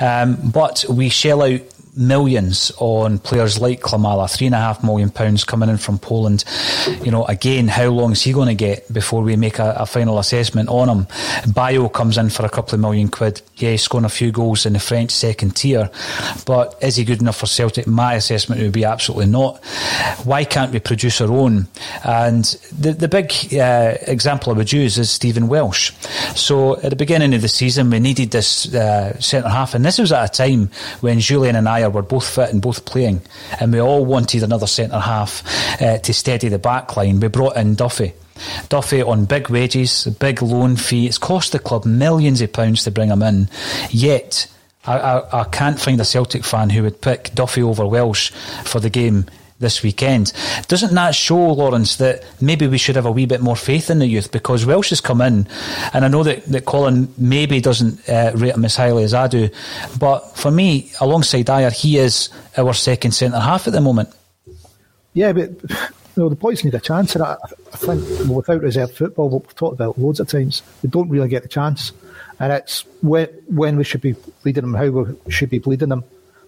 Um, 0.00 0.38
but 0.50 0.84
we 0.88 1.08
shell 1.08 1.42
out 1.42 1.60
millions 1.96 2.72
on 2.78 3.18
players 3.18 3.60
like 3.60 3.80
Klimala, 3.80 4.34
three 4.34 4.46
and 4.46 4.54
a 4.54 4.58
half 4.58 4.82
million 4.82 5.10
pounds 5.10 5.44
coming 5.44 5.68
in 5.68 5.76
from 5.76 5.98
Poland. 5.98 6.44
You 7.02 7.10
know, 7.10 7.24
again, 7.26 7.68
how 7.68 7.88
long 7.88 8.12
is 8.12 8.22
he 8.22 8.32
going 8.32 8.48
to 8.48 8.54
get 8.54 8.92
before 8.92 9.22
we 9.22 9.36
make 9.36 9.58
a, 9.58 9.74
a 9.78 9.86
final 9.86 10.18
assessment 10.18 10.68
on 10.68 10.88
him? 10.88 11.06
Bayo 11.52 11.88
comes 11.88 12.18
in 12.18 12.30
for 12.30 12.44
a 12.44 12.50
couple 12.50 12.74
of 12.74 12.80
million 12.80 13.08
quid. 13.08 13.42
Yeah, 13.56 13.76
scoring 13.76 14.04
a 14.04 14.08
few 14.08 14.32
goals 14.32 14.66
in 14.66 14.72
the 14.72 14.80
French 14.80 15.12
second 15.12 15.56
tier, 15.56 15.90
but 16.46 16.76
is 16.82 16.96
he 16.96 17.04
good 17.04 17.20
enough 17.20 17.36
for 17.36 17.46
Celtic? 17.46 17.86
My 17.86 18.14
assessment 18.14 18.60
would 18.60 18.72
be 18.72 18.84
absolutely 18.84 19.26
not. 19.26 19.64
Why 20.24 20.44
can't 20.44 20.72
we 20.72 20.80
produce 20.80 21.20
our 21.20 21.30
own? 21.30 21.68
And 22.04 22.44
the 22.76 22.92
the 22.92 23.08
big 23.08 23.32
uh, 23.54 23.96
example 24.08 24.52
I 24.52 24.56
would 24.56 24.72
use 24.72 24.98
is 24.98 25.10
Stephen 25.10 25.48
Welsh. 25.48 25.92
So 26.34 26.80
at 26.80 26.90
the 26.90 26.96
beginning 26.96 27.34
of 27.34 27.42
the 27.42 27.48
season, 27.48 27.90
we 27.90 28.00
needed 28.00 28.32
this 28.32 28.74
uh, 28.74 29.18
centre 29.20 29.48
half, 29.48 29.74
and 29.74 29.84
this 29.84 29.98
was 29.98 30.10
at 30.10 30.28
a 30.28 30.32
time 30.32 30.70
when 31.00 31.18
Jullien 31.18 31.54
and 31.54 31.68
I 31.68 31.83
were 31.90 32.02
both 32.02 32.28
fit 32.28 32.50
and 32.50 32.60
both 32.62 32.84
playing, 32.84 33.22
and 33.60 33.72
we 33.72 33.80
all 33.80 34.04
wanted 34.04 34.42
another 34.42 34.66
centre 34.66 34.98
half 34.98 35.42
uh, 35.80 35.98
to 35.98 36.12
steady 36.14 36.48
the 36.48 36.58
back 36.58 36.96
line. 36.96 37.20
We 37.20 37.28
brought 37.28 37.56
in 37.56 37.74
Duffy. 37.74 38.12
Duffy 38.68 39.02
on 39.02 39.26
big 39.26 39.48
wages, 39.48 40.06
big 40.18 40.42
loan 40.42 40.76
fee. 40.76 41.06
It's 41.06 41.18
cost 41.18 41.52
the 41.52 41.58
club 41.58 41.84
millions 41.84 42.40
of 42.40 42.52
pounds 42.52 42.84
to 42.84 42.90
bring 42.90 43.10
him 43.10 43.22
in. 43.22 43.48
Yet, 43.90 44.48
I, 44.86 44.98
I, 44.98 45.40
I 45.40 45.44
can't 45.44 45.80
find 45.80 46.00
a 46.00 46.04
Celtic 46.04 46.44
fan 46.44 46.70
who 46.70 46.82
would 46.82 47.00
pick 47.00 47.34
Duffy 47.34 47.62
over 47.62 47.86
Welsh 47.86 48.30
for 48.64 48.80
the 48.80 48.90
game 48.90 49.26
this 49.64 49.82
weekend. 49.82 50.32
Doesn't 50.68 50.94
that 50.94 51.14
show, 51.14 51.52
Lawrence, 51.52 51.96
that 51.96 52.22
maybe 52.40 52.68
we 52.68 52.78
should 52.78 52.94
have 52.94 53.06
a 53.06 53.10
wee 53.10 53.26
bit 53.26 53.40
more 53.40 53.56
faith 53.56 53.90
in 53.90 53.98
the 53.98 54.06
youth? 54.06 54.30
Because 54.30 54.64
Welsh 54.64 54.90
has 54.90 55.00
come 55.00 55.20
in, 55.20 55.48
and 55.92 56.04
I 56.04 56.08
know 56.08 56.22
that, 56.22 56.44
that 56.46 56.66
Colin 56.66 57.12
maybe 57.18 57.60
doesn't 57.60 58.08
uh, 58.08 58.32
rate 58.36 58.54
him 58.54 58.64
as 58.64 58.76
highly 58.76 59.02
as 59.02 59.14
I 59.14 59.26
do, 59.26 59.48
but 59.98 60.20
for 60.36 60.50
me, 60.50 60.92
alongside 61.00 61.46
Ajer, 61.46 61.72
he 61.72 61.98
is 61.98 62.28
our 62.56 62.74
second 62.74 63.12
centre 63.12 63.40
half 63.40 63.66
at 63.66 63.72
the 63.72 63.80
moment. 63.80 64.10
Yeah, 65.14 65.32
but 65.32 65.50
you 65.70 66.22
know, 66.22 66.28
the 66.28 66.36
boys 66.36 66.62
need 66.64 66.74
a 66.74 66.80
chance, 66.80 67.14
and 67.16 67.24
I, 67.24 67.36
I 67.72 67.76
think 67.76 68.28
without 68.28 68.60
reserve 68.60 68.92
football, 68.92 69.28
what 69.30 69.42
we've 69.42 69.56
talked 69.56 69.74
about 69.74 69.98
loads 69.98 70.20
of 70.20 70.28
times, 70.28 70.62
they 70.82 70.88
don't 70.88 71.08
really 71.08 71.28
get 71.28 71.42
the 71.42 71.48
chance. 71.48 71.92
And 72.40 72.52
it's 72.52 72.84
when, 73.00 73.28
when 73.46 73.76
we 73.76 73.84
should 73.84 74.00
be 74.00 74.14
leading 74.44 74.62
them, 74.62 74.74
how 74.74 74.88
we 74.88 75.32
should 75.32 75.50
be 75.50 75.60
bleeding 75.60 75.88
them. 75.88 76.04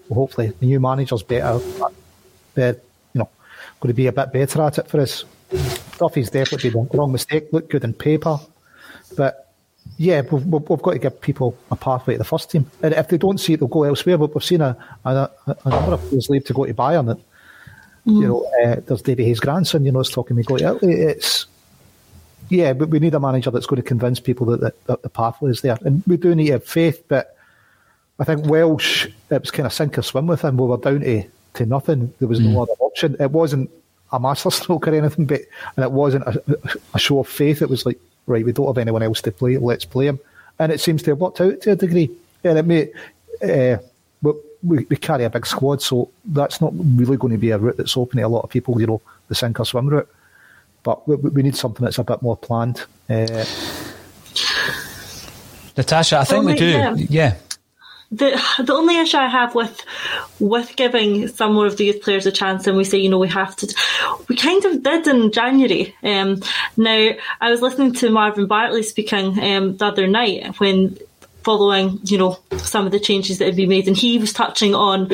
Well, 0.08 0.20
hopefully, 0.20 0.52
the 0.60 0.66
new 0.66 0.80
manager's 0.80 1.22
better. 1.22 1.58
You 1.64 1.78
know, 1.78 2.76
going 3.80 3.92
to 3.92 3.94
be 3.94 4.06
a 4.06 4.12
bit 4.12 4.32
better 4.32 4.62
at 4.62 4.78
it 4.78 4.88
for 4.88 5.00
us. 5.00 5.24
Duffy's 5.98 6.30
definitely 6.30 6.70
the 6.70 6.88
wrong 6.92 7.12
mistake. 7.12 7.48
Look 7.52 7.70
good 7.70 7.84
in 7.84 7.94
paper, 7.94 8.38
but 9.16 9.52
yeah, 9.96 10.22
we've, 10.22 10.44
we've, 10.46 10.82
got 10.82 10.92
to 10.92 10.98
give 10.98 11.20
people 11.20 11.56
a 11.70 11.76
pathway 11.76 12.14
to 12.14 12.18
the 12.18 12.24
first 12.24 12.50
team. 12.50 12.70
And 12.82 12.92
if 12.92 13.08
they 13.08 13.18
don't 13.18 13.38
see 13.38 13.54
it, 13.54 13.60
they'll 13.60 13.68
go 13.68 13.84
elsewhere. 13.84 14.18
But 14.18 14.34
we've 14.34 14.44
seen 14.44 14.60
a, 14.60 14.76
a, 15.04 15.30
a 15.64 15.68
number 15.68 15.92
of 15.92 16.00
players 16.08 16.28
leave 16.28 16.44
to 16.46 16.52
go 16.52 16.66
to 16.66 16.74
Bayern. 16.74 17.06
That, 17.06 17.18
mm. 18.06 18.20
You 18.20 18.26
know, 18.26 18.44
uh, 18.64 18.80
there's 18.84 19.02
David 19.02 19.24
Hayes' 19.24 19.40
grandson. 19.40 19.84
You 19.84 19.92
know, 19.92 20.00
is 20.00 20.10
talking 20.10 20.36
me 20.36 20.42
go 20.42 20.56
to 20.56 20.76
Italy. 20.76 20.94
It's 20.94 21.46
yeah, 22.48 22.72
but 22.72 22.90
we 22.90 22.98
need 22.98 23.14
a 23.14 23.20
manager 23.20 23.50
that's 23.50 23.66
going 23.66 23.82
to 23.82 23.88
convince 23.88 24.20
people 24.20 24.46
that, 24.46 24.60
that, 24.60 24.86
that 24.86 25.02
the 25.02 25.08
pathway 25.08 25.50
is 25.50 25.62
there, 25.62 25.78
and 25.84 26.02
we 26.06 26.16
do 26.16 26.34
need 26.34 26.46
to 26.46 26.52
have 26.52 26.64
faith. 26.64 27.04
But 27.08 27.36
I 28.18 28.24
think 28.24 28.46
Welsh, 28.46 29.06
it 29.30 29.40
was 29.40 29.50
kind 29.50 29.66
of 29.66 29.72
sink 29.72 29.98
or 29.98 30.02
swim 30.02 30.26
with 30.26 30.42
him. 30.42 30.56
We 30.56 30.66
were 30.66 30.76
down 30.76 31.00
to, 31.00 31.24
to 31.56 31.66
nothing. 31.66 32.12
There 32.18 32.28
was 32.28 32.40
mm. 32.40 32.52
no 32.52 32.62
other 32.62 32.72
option. 32.80 33.16
It 33.20 33.30
wasn't 33.30 33.70
a 34.12 34.20
masterstroke 34.20 34.86
or 34.86 34.94
anything, 34.94 35.26
but 35.26 35.40
and 35.76 35.84
it 35.84 35.92
wasn't 35.92 36.26
a, 36.26 36.42
a, 36.94 36.98
show 36.98 37.18
of 37.18 37.28
faith. 37.28 37.62
It 37.62 37.68
was 37.68 37.84
like, 37.84 37.98
right, 38.26 38.44
we 38.44 38.52
don't 38.52 38.66
have 38.66 38.78
anyone 38.78 39.02
else 39.02 39.20
to 39.22 39.32
play. 39.32 39.56
Let's 39.58 39.84
play 39.84 40.06
him, 40.06 40.20
and 40.58 40.70
it 40.72 40.80
seems 40.80 41.02
to 41.04 41.10
have 41.10 41.18
worked 41.18 41.40
out 41.40 41.60
to 41.62 41.72
a 41.72 41.76
degree. 41.76 42.10
And 42.44 42.58
it 42.58 42.66
may, 42.66 42.90
uh, 43.42 43.78
we, 44.62 44.86
we 44.88 44.96
carry 44.96 45.24
a 45.24 45.30
big 45.30 45.46
squad, 45.46 45.82
so 45.82 46.10
that's 46.24 46.60
not 46.60 46.72
really 46.74 47.16
going 47.16 47.32
to 47.32 47.38
be 47.38 47.50
a 47.50 47.58
route 47.58 47.76
that's 47.76 47.96
open 47.96 48.18
to 48.18 48.26
a 48.26 48.28
lot 48.28 48.42
of 48.42 48.50
people. 48.50 48.80
You 48.80 48.86
know, 48.86 49.02
the 49.28 49.34
sink 49.34 49.58
or 49.58 49.64
swim 49.64 49.88
route 49.88 50.08
but 50.86 51.06
we, 51.08 51.16
we 51.16 51.42
need 51.42 51.56
something 51.56 51.84
that's 51.84 51.98
a 51.98 52.04
bit 52.04 52.22
more 52.22 52.36
planned. 52.36 52.84
Uh, 53.10 53.44
Natasha, 55.76 56.18
I 56.18 56.24
think 56.24 56.44
we 56.46 56.54
do. 56.54 56.68
Yeah. 56.68 56.94
yeah. 56.96 57.34
The 58.12 58.40
the 58.58 58.72
only 58.72 58.98
issue 58.98 59.16
I 59.16 59.28
have 59.28 59.54
with 59.54 59.84
with 60.38 60.76
giving 60.76 61.28
some 61.28 61.54
more 61.54 61.66
of 61.66 61.76
the 61.76 61.86
youth 61.86 62.02
players 62.02 62.26
a 62.26 62.32
chance, 62.32 62.66
and 62.66 62.76
we 62.76 62.84
say 62.84 62.98
you 62.98 63.08
know 63.08 63.18
we 63.18 63.28
have 63.28 63.56
to, 63.56 63.74
we 64.28 64.36
kind 64.36 64.64
of 64.64 64.82
did 64.82 65.06
in 65.08 65.32
January. 65.32 65.94
Um, 66.02 66.40
now 66.76 67.10
I 67.40 67.50
was 67.50 67.62
listening 67.62 67.94
to 67.94 68.10
Marvin 68.10 68.46
Bartley 68.46 68.82
speaking 68.82 69.38
um, 69.42 69.76
the 69.76 69.86
other 69.86 70.06
night 70.06 70.58
when 70.60 70.96
following 71.42 72.00
you 72.04 72.18
know 72.18 72.38
some 72.58 72.86
of 72.86 72.92
the 72.92 73.00
changes 73.00 73.38
that 73.38 73.46
had 73.46 73.56
been 73.56 73.68
made, 73.68 73.88
and 73.88 73.96
he 73.96 74.18
was 74.18 74.32
touching 74.32 74.74
on 74.74 75.10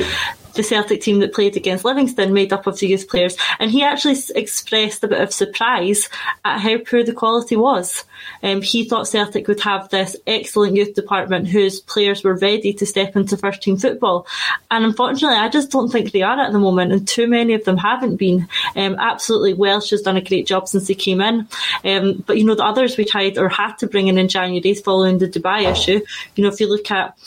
the 0.53 0.63
Celtic 0.63 1.01
team 1.01 1.19
that 1.19 1.33
played 1.33 1.57
against 1.57 1.85
Livingston, 1.85 2.33
made 2.33 2.53
up 2.53 2.67
of 2.67 2.79
the 2.79 2.87
youth 2.87 3.07
players, 3.07 3.37
and 3.59 3.71
he 3.71 3.83
actually 3.83 4.17
expressed 4.35 5.03
a 5.03 5.07
bit 5.07 5.21
of 5.21 5.33
surprise 5.33 6.09
at 6.45 6.59
how 6.59 6.77
poor 6.77 7.03
the 7.03 7.13
quality 7.13 7.55
was. 7.55 8.03
Um, 8.41 8.61
he 8.61 8.85
thought 8.85 9.07
Celtic 9.07 9.47
would 9.47 9.61
have 9.61 9.89
this 9.89 10.15
excellent 10.27 10.75
youth 10.75 10.93
department 10.93 11.47
whose 11.47 11.79
players 11.79 12.23
were 12.23 12.35
ready 12.35 12.73
to 12.73 12.85
step 12.85 13.15
into 13.15 13.37
first 13.37 13.61
team 13.61 13.77
football, 13.77 14.27
and 14.69 14.85
unfortunately, 14.85 15.37
I 15.37 15.49
just 15.49 15.71
don't 15.71 15.89
think 15.89 16.11
they 16.11 16.21
are 16.21 16.39
at 16.39 16.51
the 16.51 16.59
moment, 16.59 16.91
and 16.91 17.07
too 17.07 17.27
many 17.27 17.53
of 17.53 17.65
them 17.65 17.77
haven't 17.77 18.17
been. 18.17 18.47
Um, 18.75 18.95
absolutely, 18.99 19.53
Welsh 19.53 19.89
has 19.91 20.01
done 20.01 20.17
a 20.17 20.21
great 20.21 20.47
job 20.47 20.67
since 20.67 20.87
he 20.87 20.95
came 20.95 21.21
in, 21.21 21.47
um, 21.83 22.23
but 22.25 22.37
you 22.37 22.43
know 22.43 22.55
the 22.55 22.65
others 22.65 22.97
we 22.97 23.05
tried 23.05 23.37
or 23.37 23.49
had 23.49 23.75
to 23.79 23.87
bring 23.87 24.07
in 24.07 24.17
in 24.17 24.27
January 24.27 24.73
following 24.75 25.17
the 25.17 25.27
Dubai 25.27 25.71
issue. 25.71 26.01
You 26.35 26.43
know, 26.43 26.49
if 26.49 26.59
you 26.59 26.69
look 26.69 26.89
at 26.91 27.17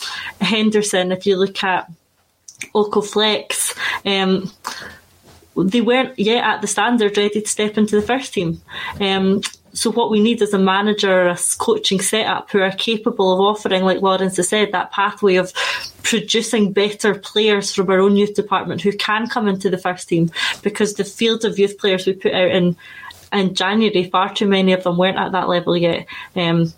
Henderson, 0.41 1.12
if 1.12 1.27
you 1.27 1.37
look 1.37 1.62
at 1.64 1.91
Okoflex, 2.74 3.76
um, 4.04 4.50
they 5.57 5.80
weren't 5.80 6.18
yet 6.18 6.44
at 6.44 6.61
the 6.61 6.66
standard 6.66 7.16
ready 7.16 7.40
to 7.40 7.48
step 7.48 7.78
into 7.78 7.96
the 7.96 8.07
first 8.07 8.34
team. 8.34 8.61
Um, 9.00 9.40
so 9.72 9.90
what 9.90 10.11
we 10.11 10.20
need 10.20 10.40
is 10.40 10.54
a 10.54 10.59
manager, 10.59 11.28
a 11.28 11.38
coaching 11.59 12.00
setup 12.00 12.50
who 12.50 12.61
are 12.61 12.72
capable 12.72 13.32
of 13.32 13.40
offering, 13.40 13.84
like 13.84 14.00
Lawrence 14.00 14.38
has 14.38 14.48
said, 14.48 14.72
that 14.72 14.90
pathway 14.90 15.36
of 15.36 15.52
producing 16.02 16.72
better 16.72 17.14
players 17.14 17.74
from 17.74 17.90
our 17.90 18.00
own 18.00 18.16
youth 18.16 18.34
department 18.34 18.80
who 18.80 18.92
can 18.92 19.28
come 19.28 19.48
into 19.48 19.68
the 19.68 19.76
first 19.76 20.09
team 20.09 20.30
because 20.62 20.94
the 20.94 21.04
field 21.04 21.44
of 21.44 21.59
youth 21.59 21.78
players 21.78 22.07
we 22.07 22.14
put 22.14 22.32
out 22.32 22.50
in 22.50 22.76
in 23.32 23.54
January, 23.54 24.09
far 24.09 24.32
too 24.32 24.46
many 24.46 24.72
of 24.72 24.84
them 24.84 24.96
weren't 24.96 25.18
at 25.18 25.32
that 25.32 25.48
level 25.48 25.76
yet. 25.76 26.07
Um, 26.36 26.72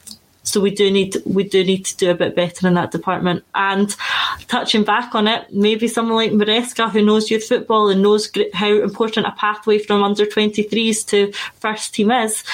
so 0.48 0.60
we 0.60 0.70
do 0.70 0.90
need 0.90 1.16
we 1.24 1.44
do 1.44 1.62
need 1.62 1.84
to 1.84 1.96
do 1.96 2.10
a 2.10 2.14
bit 2.14 2.34
better 2.34 2.66
in 2.66 2.74
that 2.74 2.90
department. 2.90 3.44
And 3.54 3.94
touching 4.48 4.84
back 4.84 5.14
on 5.14 5.28
it, 5.28 5.52
maybe 5.52 5.88
someone 5.88 6.16
like 6.16 6.32
Maresca, 6.32 6.90
who 6.90 7.04
knows 7.04 7.30
youth 7.30 7.46
football 7.46 7.88
and 7.90 8.02
knows 8.02 8.30
how 8.54 8.70
important 8.70 9.26
a 9.26 9.32
pathway 9.32 9.78
from 9.78 10.02
under 10.02 10.24
23s 10.24 11.06
to 11.08 11.32
first 11.54 11.94
team 11.94 12.10
is, 12.10 12.44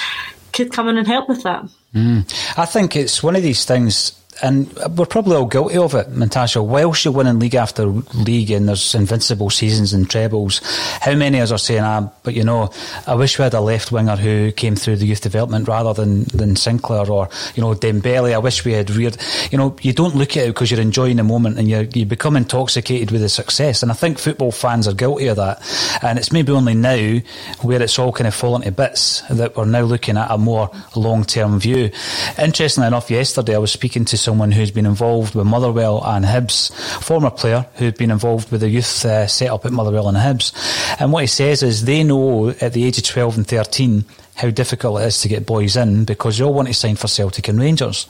could 0.53 0.71
come 0.71 0.89
in 0.89 0.97
and 0.97 1.07
help 1.07 1.29
with 1.29 1.43
that. 1.43 1.65
Mm. 1.93 2.57
I 2.57 2.65
think 2.65 2.95
it's 2.95 3.23
one 3.23 3.35
of 3.35 3.43
these 3.43 3.63
things 3.63 4.11
and 4.41 4.71
we're 4.97 5.05
probably 5.05 5.35
all 5.35 5.45
guilty 5.45 5.77
of 5.77 5.93
it, 5.95 6.09
Natasha. 6.11 6.61
Whilst 6.61 7.05
you're 7.05 7.13
winning 7.13 7.39
league 7.39 7.55
after 7.55 7.85
league 7.85 8.51
and 8.51 8.67
there's 8.67 8.93
invincible 8.93 9.49
seasons 9.49 9.93
and 9.93 10.09
trebles, 10.09 10.61
how 11.01 11.15
many 11.15 11.39
of 11.39 11.43
us 11.43 11.51
are 11.51 11.57
saying, 11.57 11.83
ah, 11.83 12.11
but 12.23 12.33
you 12.33 12.43
know, 12.43 12.71
I 13.07 13.15
wish 13.15 13.37
we 13.39 13.43
had 13.43 13.53
a 13.53 13.61
left 13.61 13.91
winger 13.91 14.15
who 14.15 14.51
came 14.51 14.75
through 14.75 14.97
the 14.97 15.05
youth 15.05 15.21
development 15.21 15.67
rather 15.67 15.93
than, 15.93 16.25
than 16.25 16.55
Sinclair 16.55 17.09
or, 17.09 17.29
you 17.55 17.61
know, 17.61 17.73
Dembele. 17.73 18.33
I 18.33 18.37
wish 18.37 18.65
we 18.65 18.73
had 18.73 18.89
reared. 18.91 19.17
You 19.51 19.57
know, 19.57 19.75
you 19.81 19.93
don't 19.93 20.15
look 20.15 20.35
at 20.35 20.45
it 20.45 20.47
because 20.47 20.69
you're 20.69 20.81
enjoying 20.81 21.17
the 21.17 21.23
moment 21.23 21.57
and 21.57 21.69
you 21.69 21.87
you 21.93 22.05
become 22.05 22.35
intoxicated 22.35 23.11
with 23.11 23.21
the 23.21 23.29
success. 23.29 23.81
And 23.81 23.91
I 23.91 23.95
think 23.95 24.19
football 24.19 24.51
fans 24.51 24.87
are 24.87 24.93
guilty 24.93 25.27
of 25.27 25.37
that. 25.37 25.61
And 26.01 26.19
it's 26.19 26.31
maybe 26.31 26.51
only 26.51 26.73
now 26.73 27.19
where 27.61 27.81
it's 27.81 27.97
all 27.97 28.11
kind 28.11 28.27
of 28.27 28.35
fallen 28.35 28.63
to 28.63 28.71
bits 28.71 29.21
that 29.29 29.55
we're 29.55 29.65
now 29.65 29.81
looking 29.81 30.17
at 30.17 30.31
a 30.31 30.37
more 30.37 30.69
long 30.95 31.23
term 31.23 31.59
view. 31.59 31.91
Interestingly 32.37 32.87
enough, 32.87 33.09
yesterday 33.09 33.55
I 33.55 33.59
was 33.59 33.71
speaking 33.71 34.05
to 34.05 34.17
someone 34.25 34.51
who's 34.51 34.71
been 34.71 34.85
involved 34.85 35.35
with 35.35 35.45
Motherwell 35.45 36.03
and 36.03 36.25
Hibs, 36.25 36.73
former 37.01 37.29
player 37.29 37.65
who'd 37.75 37.97
been 37.97 38.11
involved 38.11 38.51
with 38.51 38.61
the 38.61 38.69
youth 38.69 39.05
uh, 39.05 39.27
set 39.27 39.49
up 39.49 39.65
at 39.65 39.71
Motherwell 39.71 40.09
and 40.09 40.17
Hibs. 40.17 40.51
And 40.99 41.13
what 41.13 41.23
he 41.23 41.27
says 41.27 41.63
is 41.63 41.85
they 41.85 42.03
know 42.03 42.49
at 42.49 42.73
the 42.73 42.83
age 42.83 42.97
of 42.97 43.05
12 43.05 43.37
and 43.37 43.47
13 43.47 44.03
how 44.35 44.49
difficult 44.49 45.01
it 45.01 45.05
is 45.05 45.21
to 45.21 45.29
get 45.29 45.45
boys 45.45 45.75
in 45.75 46.05
because 46.05 46.37
they 46.37 46.43
all 46.43 46.53
want 46.53 46.67
to 46.67 46.73
sign 46.73 46.95
for 46.95 47.07
Celtic 47.07 47.47
and 47.47 47.59
Rangers. 47.59 48.07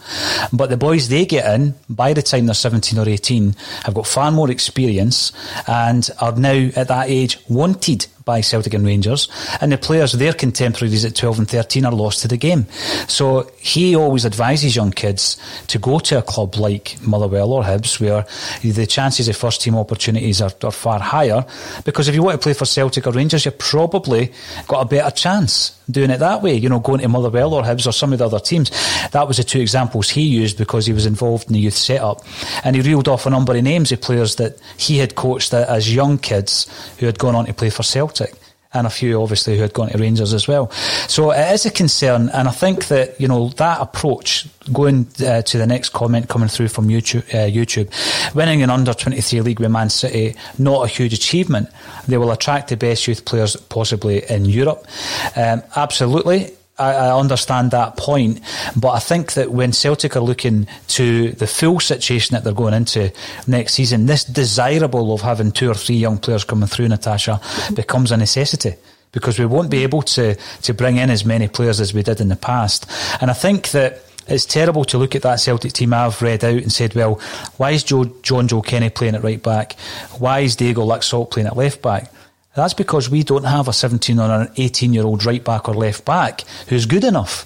But 0.51 0.69
the 0.69 0.77
boys 0.77 1.09
they 1.09 1.25
get 1.25 1.53
in, 1.53 1.75
by 1.89 2.13
the 2.13 2.21
time 2.21 2.45
they're 2.45 2.55
17 2.55 2.97
or 2.99 3.07
18, 3.07 3.55
have 3.83 3.93
got 3.93 4.07
far 4.07 4.31
more 4.31 4.49
experience 4.51 5.31
and 5.67 6.09
are 6.19 6.35
now 6.35 6.69
at 6.75 6.87
that 6.87 7.09
age 7.09 7.39
wanted 7.47 8.07
by 8.25 8.41
Celtic 8.41 8.73
and 8.73 8.85
Rangers, 8.85 9.29
and 9.61 9.71
the 9.71 9.77
players, 9.77 10.11
their 10.13 10.33
contemporaries 10.33 11.05
at 11.05 11.15
12 11.15 11.39
and 11.39 11.47
13, 11.47 11.85
are 11.85 11.91
lost 11.91 12.23
to 12.23 12.27
the 12.27 12.37
game. 12.37 12.65
So 13.07 13.49
he 13.59 13.95
always 13.95 14.25
advises 14.25 14.75
young 14.75 14.91
kids 14.91 15.37
to 15.67 15.77
go 15.77 15.99
to 15.99 16.17
a 16.17 16.21
club 16.23 16.55
like 16.55 16.97
Motherwell 17.01 17.53
or 17.53 17.63
Hibs, 17.63 17.99
where 18.01 18.25
the 18.63 18.87
chances 18.87 19.29
of 19.29 19.37
first 19.37 19.61
team 19.61 19.75
opportunities 19.75 20.41
are, 20.41 20.51
are 20.63 20.71
far 20.71 20.99
higher. 20.99 21.45
Because 21.85 22.07
if 22.07 22.15
you 22.15 22.23
want 22.23 22.41
to 22.41 22.43
play 22.43 22.53
for 22.53 22.65
Celtic 22.65 23.05
or 23.05 23.11
Rangers, 23.11 23.45
you've 23.45 23.59
probably 23.59 24.33
got 24.67 24.81
a 24.81 24.85
better 24.85 25.11
chance 25.11 25.79
doing 25.89 26.09
it 26.09 26.19
that 26.19 26.41
way, 26.41 26.55
you 26.55 26.69
know, 26.69 26.79
going 26.79 27.01
to 27.01 27.07
Motherwell 27.07 27.53
or 27.53 27.63
Hibs 27.63 27.87
or 27.87 27.91
some 27.91 28.13
of 28.13 28.19
the 28.19 28.25
other 28.25 28.39
teams. 28.39 28.71
That 29.11 29.27
was 29.27 29.37
the 29.37 29.43
two 29.43 29.59
examples 29.59 30.09
he 30.09 30.21
used 30.21 30.57
because 30.57 30.85
he 30.85 30.93
was 30.93 31.05
involved 31.05 31.47
in 31.47 31.53
the 31.53 31.59
youth 31.59 31.75
setup. 31.75 32.21
And 32.63 32.75
he 32.75 32.81
reeled 32.81 33.07
off 33.07 33.25
a 33.25 33.29
number 33.29 33.55
of 33.55 33.63
names 33.63 33.91
of 33.91 34.01
players 34.01 34.35
that 34.35 34.57
he 34.77 34.97
had 34.97 35.15
coached 35.15 35.53
as 35.53 35.93
young 35.93 36.17
kids 36.17 36.67
who 36.99 37.05
had 37.05 37.19
gone 37.19 37.35
on 37.35 37.45
to 37.45 37.53
play 37.53 37.69
for 37.69 37.83
Celtic 37.83 38.33
and 38.75 38.85
a 38.85 38.89
few 38.89 39.21
obviously 39.21 39.55
who 39.55 39.61
had 39.61 39.73
gone 39.73 39.89
to 39.89 39.97
Rangers 39.97 40.33
as 40.33 40.47
well. 40.47 40.69
So 41.07 41.31
it 41.31 41.53
is 41.53 41.65
a 41.65 41.71
concern, 41.71 42.29
and 42.29 42.47
I 42.47 42.51
think 42.51 42.87
that 42.87 43.19
you 43.19 43.27
know 43.27 43.49
that 43.49 43.81
approach. 43.81 44.47
Going 44.73 45.07
uh, 45.23 45.43
to 45.43 45.57
the 45.59 45.67
next 45.67 45.89
comment 45.89 46.27
coming 46.27 46.49
through 46.49 46.69
from 46.69 46.87
YouTube, 46.87 47.23
uh, 47.35 47.47
YouTube, 47.47 47.87
winning 48.33 48.63
an 48.63 48.71
under 48.71 48.95
twenty 48.95 49.21
three 49.21 49.41
league 49.41 49.59
with 49.59 49.69
Man 49.69 49.89
City, 49.89 50.35
not 50.57 50.85
a 50.85 50.87
huge 50.87 51.13
achievement. 51.13 51.69
They 52.07 52.17
will 52.17 52.31
attract 52.31 52.69
the 52.69 52.77
best 52.77 53.07
youth 53.07 53.25
players 53.25 53.55
possibly 53.55 54.23
in 54.27 54.45
Europe. 54.45 54.87
Um, 55.35 55.61
absolutely, 55.75 56.51
I, 56.77 57.17
understand 57.17 57.71
that 57.71 57.95
point, 57.95 58.41
but 58.75 58.89
I 58.89 58.99
think 58.99 59.33
that 59.33 59.51
when 59.51 59.71
Celtic 59.71 60.17
are 60.17 60.21
looking 60.21 60.67
to 60.89 61.31
the 61.31 61.47
full 61.47 61.79
situation 61.79 62.33
that 62.33 62.43
they're 62.43 62.53
going 62.53 62.73
into 62.73 63.13
next 63.47 63.73
season, 63.75 64.07
this 64.07 64.25
desirable 64.25 65.13
of 65.13 65.21
having 65.21 65.51
two 65.51 65.71
or 65.71 65.73
three 65.73 65.95
young 65.95 66.17
players 66.17 66.43
coming 66.43 66.67
through, 66.67 66.89
Natasha, 66.89 67.39
becomes 67.73 68.11
a 68.11 68.17
necessity 68.17 68.73
because 69.13 69.39
we 69.39 69.45
won't 69.45 69.71
be 69.71 69.83
able 69.83 70.01
to 70.01 70.35
to 70.35 70.73
bring 70.73 70.97
in 70.97 71.09
as 71.09 71.23
many 71.25 71.47
players 71.47 71.79
as 71.79 71.93
we 71.93 72.03
did 72.03 72.19
in 72.19 72.27
the 72.27 72.35
past. 72.35 72.85
And 73.21 73.31
I 73.31 73.33
think 73.33 73.71
that 73.71 74.01
it's 74.27 74.45
terrible 74.45 74.83
to 74.85 74.97
look 74.97 75.15
at 75.15 75.21
that 75.21 75.39
Celtic 75.39 75.73
team 75.73 75.93
I've 75.93 76.21
read 76.21 76.43
out 76.43 76.61
and 76.61 76.71
said, 76.71 76.95
well, 76.95 77.15
why 77.57 77.71
is 77.71 77.83
Joe, 77.83 78.05
Jonjoe 78.05 78.65
Kenny 78.65 78.89
playing 78.89 79.15
at 79.15 79.23
right 79.23 79.41
back? 79.41 79.73
Why 80.17 80.39
is 80.39 80.55
Diego 80.55 80.85
Laxalt 80.85 81.31
playing 81.31 81.47
at 81.47 81.55
left 81.55 81.81
back? 81.81 82.11
That's 82.55 82.73
because 82.73 83.09
we 83.09 83.23
don't 83.23 83.43
have 83.43 83.67
a 83.67 83.73
17 83.73 84.19
or 84.19 84.31
an 84.31 84.51
18 84.57 84.93
year 84.93 85.03
old 85.03 85.25
right 85.25 85.43
back 85.43 85.67
or 85.67 85.75
left 85.75 86.05
back 86.05 86.41
who's 86.69 86.85
good 86.85 87.03
enough. 87.03 87.45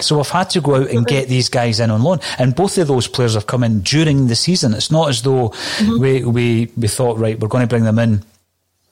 So 0.00 0.16
we've 0.16 0.28
had 0.28 0.50
to 0.50 0.60
go 0.60 0.74
out 0.74 0.90
and 0.90 1.06
get 1.06 1.28
these 1.28 1.48
guys 1.48 1.78
in 1.78 1.88
on 1.90 2.02
loan, 2.02 2.18
and 2.36 2.52
both 2.56 2.78
of 2.78 2.88
those 2.88 3.06
players 3.06 3.34
have 3.34 3.46
come 3.46 3.62
in 3.62 3.82
during 3.82 4.26
the 4.26 4.34
season. 4.34 4.74
It's 4.74 4.90
not 4.90 5.08
as 5.08 5.22
though 5.22 5.50
Mm-hmm. 5.50 6.00
we, 6.00 6.24
we 6.24 6.70
we 6.76 6.88
thought 6.88 7.16
right, 7.16 7.38
we're 7.38 7.46
going 7.46 7.62
to 7.62 7.68
bring 7.68 7.84
them 7.84 8.00
in 8.00 8.24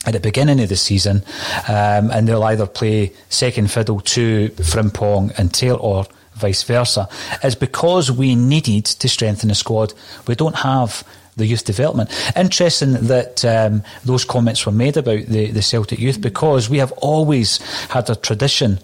at 0.07 0.13
the 0.13 0.21
beginning 0.21 0.61
of 0.61 0.69
the 0.69 0.77
season, 0.77 1.25
um, 1.69 2.11
and 2.13 2.29
they'll 2.29 2.45
either 2.45 2.67
play 2.67 3.13
second 3.31 3.69
fiddle 3.71 3.99
to 4.01 4.49
Frimpong 4.51 5.37
and 5.39 5.53
Taylor 5.53 5.79
or 5.79 6.07
vice 6.35 6.63
versa. 6.63 7.09
It's 7.43 7.57
because 7.57 8.13
we 8.13 8.37
needed 8.37 8.85
to 8.85 9.09
strengthen 9.09 9.49
the 9.49 9.57
squad. 9.57 9.95
We 10.29 10.37
don't 10.37 10.57
have 10.57 11.03
the 11.37 11.47
youth 11.47 11.65
development. 11.65 12.11
Interesting 12.37 12.93
that 12.93 13.45
um, 13.45 13.83
those 14.05 14.25
comments 14.25 14.67
were 14.67 14.73
made 14.73 14.97
about 14.97 15.27
the, 15.27 15.51
the 15.51 15.63
Celtic 15.63 15.99
youth 15.99 16.21
because 16.21 16.69
we 16.69 16.79
have 16.79 16.93
always 16.93 17.59
had 17.89 18.09
a 18.11 18.17
tradition 18.17 18.79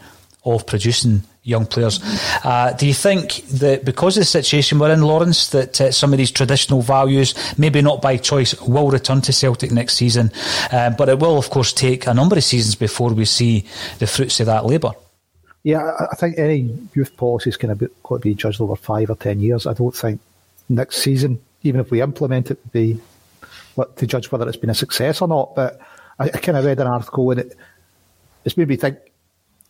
of 0.45 0.67
producing 0.67 1.23
young 1.43 1.67
players. 1.67 2.01
Uh, 2.45 2.73
do 2.79 2.87
you 2.87 2.95
think 2.95 3.37
that 3.47 3.85
because 3.85 4.17
of 4.17 4.21
the 4.21 4.27
situation 4.27 4.79
we're 4.79 4.93
in, 4.93 5.03
Lawrence, 5.03 5.49
that 5.49 5.81
uh, 5.81 5.91
some 5.91 6.13
of 6.13 6.19
these 6.19 6.31
traditional 6.31 6.83
values, 6.83 7.35
maybe 7.59 7.81
not 7.83 8.03
by 8.03 8.17
choice, 8.17 8.61
will 8.63 8.91
return 8.91 9.21
to 9.23 9.33
Celtic 9.33 9.73
next 9.73 9.95
season? 9.95 10.31
Uh, 10.71 10.91
but 10.91 11.09
it 11.09 11.19
will, 11.19 11.39
of 11.39 11.51
course, 11.51 11.73
take 11.73 12.07
a 12.07 12.15
number 12.15 12.37
of 12.37 12.45
seasons 12.45 12.75
before 12.75 13.13
we 13.13 13.25
see 13.25 13.65
the 13.99 14.07
fruits 14.07 14.41
of 14.41 14.47
that 14.47 14.67
labour. 14.67 14.93
Yeah, 15.65 15.93
I- 16.13 16.17
think 16.17 16.39
any 16.39 16.79
youth 16.95 17.17
policy 17.17 17.51
is 17.51 17.57
going 17.57 17.77
to 17.77 18.19
be 18.19 18.35
judged 18.35 18.61
over 18.61 18.77
five 18.77 19.11
or 19.11 19.17
ten 19.17 19.41
years. 19.41 19.67
I 19.67 19.73
don't 19.73 19.95
think 19.95 20.21
next 20.69 20.99
season, 20.99 21.41
even 21.63 21.81
if 21.81 21.91
we 21.91 22.01
implement 22.01 22.51
it, 22.51 22.73
be 22.73 23.01
to 23.97 24.07
judge 24.07 24.31
whether 24.33 24.49
it's 24.49 24.57
been 24.57 24.71
a 24.71 24.75
success 24.75 25.23
or 25.23 25.29
not. 25.29 25.55
But 25.55 25.81
I, 26.19 26.25
I 26.25 26.39
kind 26.39 26.59
of 26.59 26.65
read 26.65 26.81
an 26.81 26.87
article 26.87 27.31
and 27.31 27.41
it 27.41 27.57
it's 28.45 28.57
made 28.57 28.69
me 28.69 28.77
think 28.77 28.99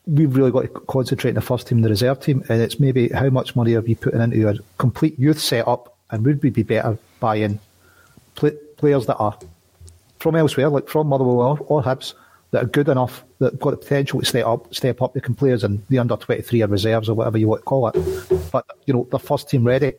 we've 0.07 0.35
really 0.35 0.51
got 0.51 0.61
to 0.61 0.67
concentrate 0.67 1.31
on 1.31 1.35
the 1.35 1.41
first 1.41 1.67
team 1.67 1.79
and 1.79 1.85
the 1.85 1.89
reserve 1.89 2.19
team, 2.19 2.43
and 2.49 2.61
it's 2.61 2.79
maybe 2.79 3.09
how 3.09 3.29
much 3.29 3.55
money 3.55 3.75
are 3.75 3.81
we 3.81 3.95
putting 3.95 4.21
into 4.21 4.47
a 4.47 4.55
complete 4.77 5.19
youth 5.19 5.39
setup, 5.39 5.95
and 6.09 6.25
would 6.25 6.41
we 6.41 6.49
be 6.49 6.63
better 6.63 6.97
buying 7.19 7.59
pl- 8.35 8.57
players 8.77 9.05
that 9.05 9.17
are 9.17 9.37
from 10.19 10.35
elsewhere, 10.35 10.69
like 10.69 10.87
from 10.87 11.07
Motherwell 11.07 11.41
or, 11.41 11.59
or 11.67 11.83
Hibs, 11.83 12.13
that 12.51 12.63
are 12.63 12.67
good 12.67 12.89
enough, 12.89 13.23
that 13.39 13.53
have 13.53 13.59
got 13.59 13.71
the 13.71 13.77
potential 13.77 14.19
to 14.19 14.25
step 14.25 14.45
up, 14.45 14.73
step 14.73 15.01
up. 15.01 15.13
They 15.13 15.19
can 15.19 15.35
play 15.35 15.51
as 15.51 15.63
in 15.63 15.83
the 15.89 15.99
under 15.99 16.15
twenty 16.15 16.41
three 16.41 16.63
or 16.63 16.67
reserves 16.67 17.09
or 17.09 17.15
whatever 17.15 17.37
you 17.37 17.47
want 17.47 17.61
to 17.61 17.65
call 17.65 17.89
it. 17.89 18.51
But 18.51 18.65
you 18.85 18.93
know, 18.93 19.07
the 19.11 19.19
first 19.19 19.49
team 19.49 19.63
ready, 19.63 19.93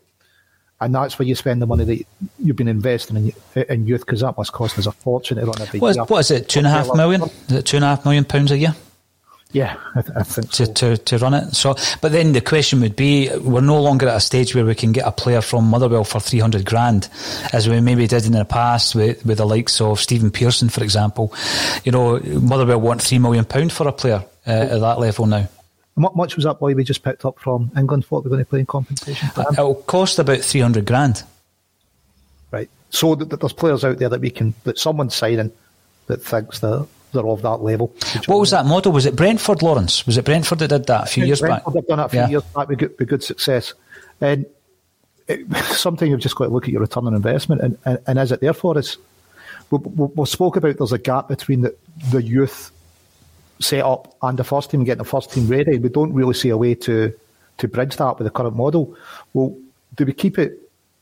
and 0.81 0.93
that's 0.95 1.19
where 1.19 1.27
you 1.27 1.35
spend 1.35 1.61
the 1.61 1.67
money 1.67 1.85
that 1.85 2.05
you've 2.39 2.55
been 2.55 2.67
investing 2.67 3.33
in, 3.55 3.63
in 3.69 3.87
youth 3.87 4.01
because 4.01 4.21
that 4.21 4.35
must 4.37 4.51
cost 4.51 4.77
us 4.79 4.87
a 4.87 4.91
fortune 4.91 5.37
to 5.37 5.45
run 5.45 5.61
every 5.61 5.79
What 5.79 5.91
is, 5.91 5.97
what 5.97 6.19
is 6.19 6.31
it, 6.31 6.49
two 6.49 6.59
and 6.59 6.67
a 6.67 6.71
half 6.71 6.93
million? 6.95 7.21
Is 7.21 7.51
it 7.51 7.65
two 7.65 7.77
and 7.77 7.85
a 7.85 7.89
half 7.89 8.03
million 8.03 8.25
pounds 8.25 8.51
a 8.51 8.57
year? 8.57 8.75
Yeah, 9.53 9.75
I, 9.95 10.01
th- 10.01 10.17
I 10.17 10.23
think 10.23 10.49
to, 10.51 10.73
to, 10.73 10.97
to 10.97 11.17
run 11.17 11.33
it. 11.33 11.53
So, 11.55 11.75
but 11.99 12.13
then 12.13 12.31
the 12.31 12.39
question 12.39 12.79
would 12.81 12.95
be: 12.95 13.29
We're 13.37 13.59
no 13.59 13.81
longer 13.81 14.07
at 14.07 14.15
a 14.15 14.21
stage 14.21 14.55
where 14.55 14.65
we 14.65 14.75
can 14.75 14.93
get 14.93 15.05
a 15.05 15.11
player 15.11 15.41
from 15.41 15.65
Motherwell 15.65 16.05
for 16.05 16.21
three 16.21 16.39
hundred 16.39 16.65
grand, 16.65 17.09
as 17.51 17.67
we 17.67 17.81
maybe 17.81 18.07
did 18.07 18.25
in 18.25 18.31
the 18.31 18.45
past 18.45 18.95
with, 18.95 19.25
with 19.25 19.39
the 19.39 19.45
likes 19.45 19.81
of 19.81 19.99
Stephen 19.99 20.31
Pearson, 20.31 20.69
for 20.69 20.83
example. 20.83 21.33
You 21.83 21.91
know, 21.91 22.19
Motherwell 22.19 22.79
want 22.79 23.01
three 23.01 23.19
million 23.19 23.43
pound 23.43 23.73
for 23.73 23.89
a 23.89 23.91
player 23.91 24.23
uh, 24.47 24.49
at 24.49 24.79
that 24.79 24.99
level 24.99 25.25
now. 25.25 25.49
Much 26.15 26.35
was 26.35 26.45
that 26.45 26.59
boy 26.59 26.73
we 26.73 26.83
just 26.83 27.03
picked 27.03 27.25
up 27.25 27.39
from 27.39 27.71
England? 27.77 28.05
What 28.09 28.23
we're 28.23 28.29
going 28.29 28.43
to 28.43 28.49
play 28.49 28.59
in 28.61 28.65
compensation? 28.65 29.29
It'll 29.37 29.75
cost 29.75 30.19
about 30.19 30.39
three 30.39 30.61
hundred 30.61 30.85
grand. 30.85 31.23
Right. 32.51 32.69
So 32.89 33.15
th- 33.15 33.29
th- 33.29 33.39
there's 33.39 33.53
players 33.53 33.83
out 33.85 33.97
there 33.99 34.09
that 34.09 34.21
we 34.21 34.29
can 34.29 34.53
that 34.63 34.77
someone's 34.79 35.15
signing 35.15 35.51
that 36.07 36.23
thinks 36.23 36.59
that 36.59 36.87
they're 37.13 37.25
of 37.27 37.41
that 37.41 37.57
level. 37.57 37.93
What 38.25 38.39
was 38.39 38.51
that 38.51 38.65
model? 38.65 38.91
Was 38.91 39.05
it 39.05 39.15
Brentford, 39.15 39.61
Lawrence? 39.61 40.05
Was 40.05 40.17
it 40.17 40.25
Brentford 40.25 40.59
that 40.59 40.69
did 40.69 40.87
that 40.87 41.03
a 41.03 41.05
few 41.11 41.25
years 41.25 41.41
back? 41.41 41.63
Brentford 41.63 41.75
have 41.75 41.87
done 41.87 41.99
it 41.99 42.03
a 42.05 42.09
few 42.09 42.19
Yeah. 42.21 42.29
years 42.29 42.43
back 42.43 42.67
with 42.69 42.79
good, 42.79 42.95
with 42.99 43.07
good 43.09 43.23
success. 43.23 43.73
And 44.19 44.45
it, 45.27 45.53
something 45.75 46.09
you've 46.09 46.19
just 46.21 46.35
got 46.35 46.45
to 46.45 46.51
look 46.51 46.65
at 46.65 46.69
your 46.71 46.81
return 46.81 47.07
on 47.07 47.13
investment 47.13 47.61
and, 47.61 47.77
and, 47.85 47.99
and 48.07 48.19
is 48.19 48.31
it 48.31 48.39
there 48.41 48.53
for 48.53 48.77
us? 48.77 48.97
We, 49.69 49.77
we, 49.79 50.05
we 50.15 50.25
spoke 50.25 50.55
about 50.57 50.77
there's 50.77 50.91
a 50.93 50.97
gap 50.97 51.27
between 51.27 51.61
the, 51.61 51.75
the 52.11 52.21
youth 52.23 52.71
set 53.61 53.83
up 53.83 54.15
and 54.21 54.37
the 54.37 54.43
first 54.43 54.71
team 54.71 54.83
getting 54.83 55.03
the 55.03 55.09
first 55.09 55.31
team 55.31 55.47
ready. 55.47 55.77
We 55.77 55.89
don't 55.89 56.13
really 56.13 56.33
see 56.33 56.49
a 56.49 56.57
way 56.57 56.75
to, 56.75 57.13
to 57.57 57.67
bridge 57.67 57.95
that 57.97 58.17
with 58.17 58.25
the 58.25 58.31
current 58.31 58.55
model. 58.55 58.95
Well, 59.33 59.57
do 59.95 60.05
we 60.05 60.13
keep 60.13 60.37
it 60.39 60.57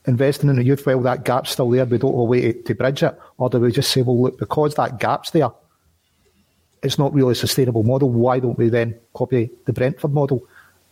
investing 0.06 0.50
in 0.50 0.56
the 0.56 0.64
youth 0.64 0.86
while 0.86 1.00
that 1.00 1.24
gap's 1.24 1.50
still 1.50 1.70
there? 1.70 1.84
We 1.84 1.98
don't 1.98 2.12
have 2.12 2.20
a 2.20 2.24
way 2.24 2.52
to, 2.52 2.62
to 2.62 2.74
bridge 2.74 3.02
it, 3.02 3.18
or 3.38 3.50
do 3.50 3.58
we 3.58 3.72
just 3.72 3.90
say, 3.90 4.02
well, 4.02 4.20
look, 4.20 4.38
because 4.38 4.74
that 4.74 4.98
gap's 4.98 5.30
there, 5.30 5.50
it's 6.82 6.98
not 6.98 7.12
really 7.12 7.32
a 7.32 7.34
sustainable 7.34 7.82
model. 7.82 8.08
Why 8.08 8.38
don't 8.38 8.56
we 8.56 8.68
then 8.68 8.98
copy 9.14 9.50
the 9.66 9.72
Brentford 9.72 10.12
model 10.12 10.42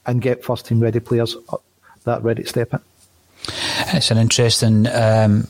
and 0.07 0.21
get 0.21 0.45
first 0.45 0.67
team 0.67 0.81
ready 0.81 1.01
players 1.01 1.37
up- 1.51 1.63
that 2.05 2.23
ready 2.23 2.43
to 2.43 2.49
step 2.49 2.73
in? 2.73 2.81
It's 3.95 4.11
an 4.11 4.19
interesting. 4.19 4.87
Um, 4.87 5.49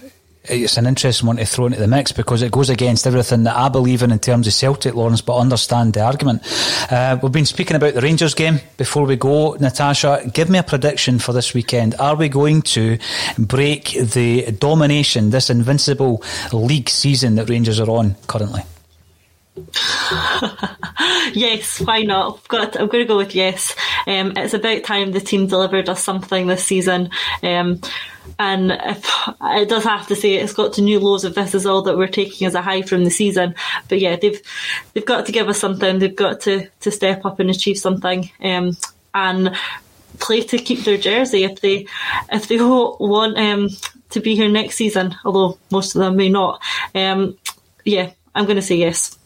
it's 0.50 0.76
an 0.76 0.86
interesting 0.86 1.26
one 1.26 1.36
to 1.36 1.46
throw 1.46 1.66
into 1.66 1.78
the 1.78 1.88
mix 1.88 2.12
because 2.12 2.42
it 2.42 2.52
goes 2.52 2.70
against 2.70 3.06
everything 3.06 3.44
that 3.44 3.56
I 3.56 3.68
believe 3.68 4.02
in 4.02 4.10
in 4.10 4.18
terms 4.18 4.46
of 4.46 4.52
Celtic, 4.52 4.94
Lawrence. 4.94 5.20
But 5.20 5.38
understand 5.38 5.94
the 5.94 6.02
argument. 6.04 6.42
Uh, 6.90 7.18
we've 7.22 7.32
been 7.32 7.46
speaking 7.46 7.76
about 7.76 7.94
the 7.94 8.00
Rangers 8.00 8.34
game 8.34 8.60
before 8.76 9.04
we 9.04 9.16
go. 9.16 9.52
Natasha, 9.54 10.30
give 10.32 10.50
me 10.50 10.58
a 10.58 10.62
prediction 10.62 11.18
for 11.18 11.32
this 11.32 11.54
weekend. 11.54 11.94
Are 11.96 12.16
we 12.16 12.28
going 12.28 12.62
to 12.62 12.98
break 13.38 13.92
the 13.92 14.50
domination, 14.52 15.30
this 15.30 15.50
invincible 15.50 16.22
league 16.52 16.88
season 16.88 17.36
that 17.36 17.48
Rangers 17.48 17.80
are 17.80 17.90
on 17.90 18.16
currently? 18.26 18.62
yes, 21.32 21.80
why 21.80 22.02
not? 22.02 22.38
I've 22.38 22.48
got. 22.48 22.80
I'm 22.80 22.88
going 22.88 23.04
to 23.04 23.08
go 23.08 23.16
with 23.16 23.34
yes. 23.34 23.74
Um, 24.06 24.32
it's 24.36 24.54
about 24.54 24.84
time 24.84 25.12
the 25.12 25.20
team 25.20 25.46
delivered 25.46 25.88
us 25.88 26.02
something 26.02 26.46
this 26.46 26.64
season. 26.64 27.10
Um, 27.42 27.80
and 28.38 28.72
if, 28.72 29.04
it 29.40 29.68
does 29.68 29.84
have 29.84 30.06
to 30.08 30.16
say 30.16 30.34
it's 30.34 30.52
got 30.52 30.74
to 30.74 30.82
new 30.82 31.00
lows 31.00 31.24
if 31.24 31.34
this 31.34 31.54
is 31.54 31.66
all 31.66 31.82
that 31.82 31.96
we're 31.96 32.08
taking 32.08 32.46
as 32.46 32.54
a 32.54 32.62
high 32.62 32.82
from 32.82 33.04
the 33.04 33.10
season. 33.10 33.54
But 33.88 34.00
yeah, 34.00 34.16
they've 34.16 34.40
they've 34.92 35.04
got 35.04 35.26
to 35.26 35.32
give 35.32 35.48
us 35.48 35.58
something. 35.58 35.98
They've 35.98 36.14
got 36.14 36.40
to 36.42 36.68
to 36.80 36.90
step 36.90 37.24
up 37.24 37.40
and 37.40 37.50
achieve 37.50 37.78
something. 37.78 38.30
Um, 38.42 38.76
and 39.14 39.56
play 40.18 40.42
to 40.42 40.58
keep 40.58 40.80
their 40.80 40.96
jersey 40.96 41.44
if 41.44 41.60
they 41.60 41.86
if 42.30 42.48
they 42.48 42.56
want 42.60 43.38
um, 43.38 43.68
to 44.10 44.20
be 44.20 44.34
here 44.34 44.48
next 44.48 44.76
season. 44.76 45.14
Although 45.24 45.58
most 45.70 45.94
of 45.94 46.00
them 46.00 46.16
may 46.16 46.28
not. 46.28 46.62
Um, 46.94 47.36
yeah, 47.84 48.12
I'm 48.34 48.44
going 48.44 48.56
to 48.56 48.62
say 48.62 48.76
yes. 48.76 49.16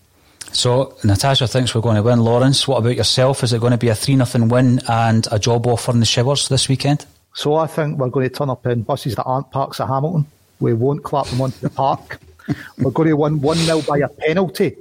So 0.53 0.97
Natasha 1.03 1.47
thinks 1.47 1.75
we're 1.75 1.81
going 1.81 1.97
to 1.97 2.03
win. 2.03 2.21
Lawrence, 2.21 2.69
what 2.69 2.79
about 2.79 2.97
yourself? 2.97 3.43
Is 3.43 3.53
it 3.53 3.61
going 3.61 3.71
to 3.73 3.79
be 3.79 3.89
a 3.89 3.95
three 3.95 4.17
nothing 4.17 4.49
win 4.49 4.81
and 4.89 5.27
a 5.31 5.39
job 5.39 5.67
offer 5.67 5.93
in 5.93 6.01
the 6.01 6.07
showers 6.07 6.49
this 6.49 6.69
weekend? 6.69 7.07
So 7.35 7.55
I 7.55 7.67
think 7.67 7.99
we're 7.99 8.09
going 8.11 8.29
to 8.29 8.35
turn 8.35 8.51
up 8.51 8.67
in 8.67 8.83
buses 8.83 9.15
that 9.17 9.25
aren't 9.25 9.51
parks 9.51 9.81
at 9.81 9.89
Hamilton. 9.89 10.27
We 10.61 10.75
won't 10.75 11.03
clap 11.03 11.27
them 11.27 11.41
onto 11.41 11.59
the 11.61 11.71
park. 11.71 12.21
we're 12.79 12.91
going 12.91 13.09
to 13.09 13.17
win 13.17 13.41
1 13.41 13.57
0 13.57 13.83
by 13.83 13.99
a 13.99 14.09
penalty. 14.09 14.77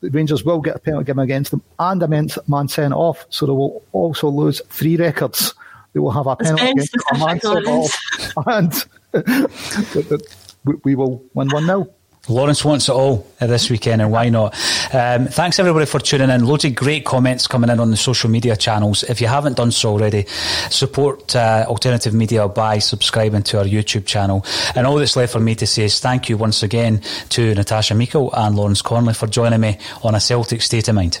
The 0.00 0.10
Rangers 0.10 0.42
will 0.44 0.60
get 0.60 0.76
a 0.76 0.78
penalty 0.80 1.04
given 1.06 1.22
against 1.22 1.52
them 1.52 1.62
and 1.78 2.02
a 2.02 2.08
man 2.08 2.68
sent 2.68 2.92
off. 2.92 3.24
So 3.30 3.46
they 3.46 3.52
will 3.52 3.82
also 3.92 4.28
lose 4.28 4.60
three 4.68 4.96
records. 4.96 5.54
They 5.92 6.00
will 6.00 6.10
have 6.10 6.26
a 6.26 6.34
penalty 6.36 6.70
against 6.70 6.92
them, 6.92 7.02
a 7.14 7.26
man 7.26 7.40
sent 7.40 7.66
off. 7.66 7.98
And 8.46 8.84
we- 10.64 10.74
we 10.84 10.94
will 10.94 11.22
win 11.34 11.48
1 11.50 11.64
0. 11.66 11.88
Lawrence 12.28 12.64
wants 12.64 12.88
it 12.88 12.92
all 12.92 13.26
this 13.40 13.68
weekend, 13.68 14.00
and 14.00 14.12
why 14.12 14.28
not? 14.28 14.54
Um, 14.94 15.26
thanks 15.26 15.58
everybody 15.58 15.86
for 15.86 15.98
tuning 15.98 16.30
in. 16.30 16.46
Loads 16.46 16.64
of 16.64 16.76
great 16.76 17.04
comments 17.04 17.48
coming 17.48 17.68
in 17.68 17.80
on 17.80 17.90
the 17.90 17.96
social 17.96 18.30
media 18.30 18.54
channels. 18.54 19.02
If 19.02 19.20
you 19.20 19.26
haven't 19.26 19.56
done 19.56 19.72
so 19.72 19.90
already, 19.90 20.26
support 20.70 21.34
uh, 21.34 21.64
alternative 21.66 22.14
media 22.14 22.46
by 22.46 22.78
subscribing 22.78 23.42
to 23.44 23.58
our 23.58 23.64
YouTube 23.64 24.06
channel. 24.06 24.46
And 24.76 24.86
all 24.86 24.96
that's 24.96 25.16
left 25.16 25.32
for 25.32 25.40
me 25.40 25.56
to 25.56 25.66
say 25.66 25.82
is 25.82 25.98
thank 25.98 26.28
you 26.28 26.36
once 26.36 26.62
again 26.62 27.02
to 27.30 27.56
Natasha 27.56 27.96
Meikle 27.96 28.32
and 28.32 28.54
Lawrence 28.54 28.82
Connolly 28.82 29.14
for 29.14 29.26
joining 29.26 29.60
me 29.60 29.78
on 30.04 30.14
a 30.14 30.20
Celtic 30.20 30.62
State 30.62 30.86
of 30.86 30.94
Mind. 30.94 31.20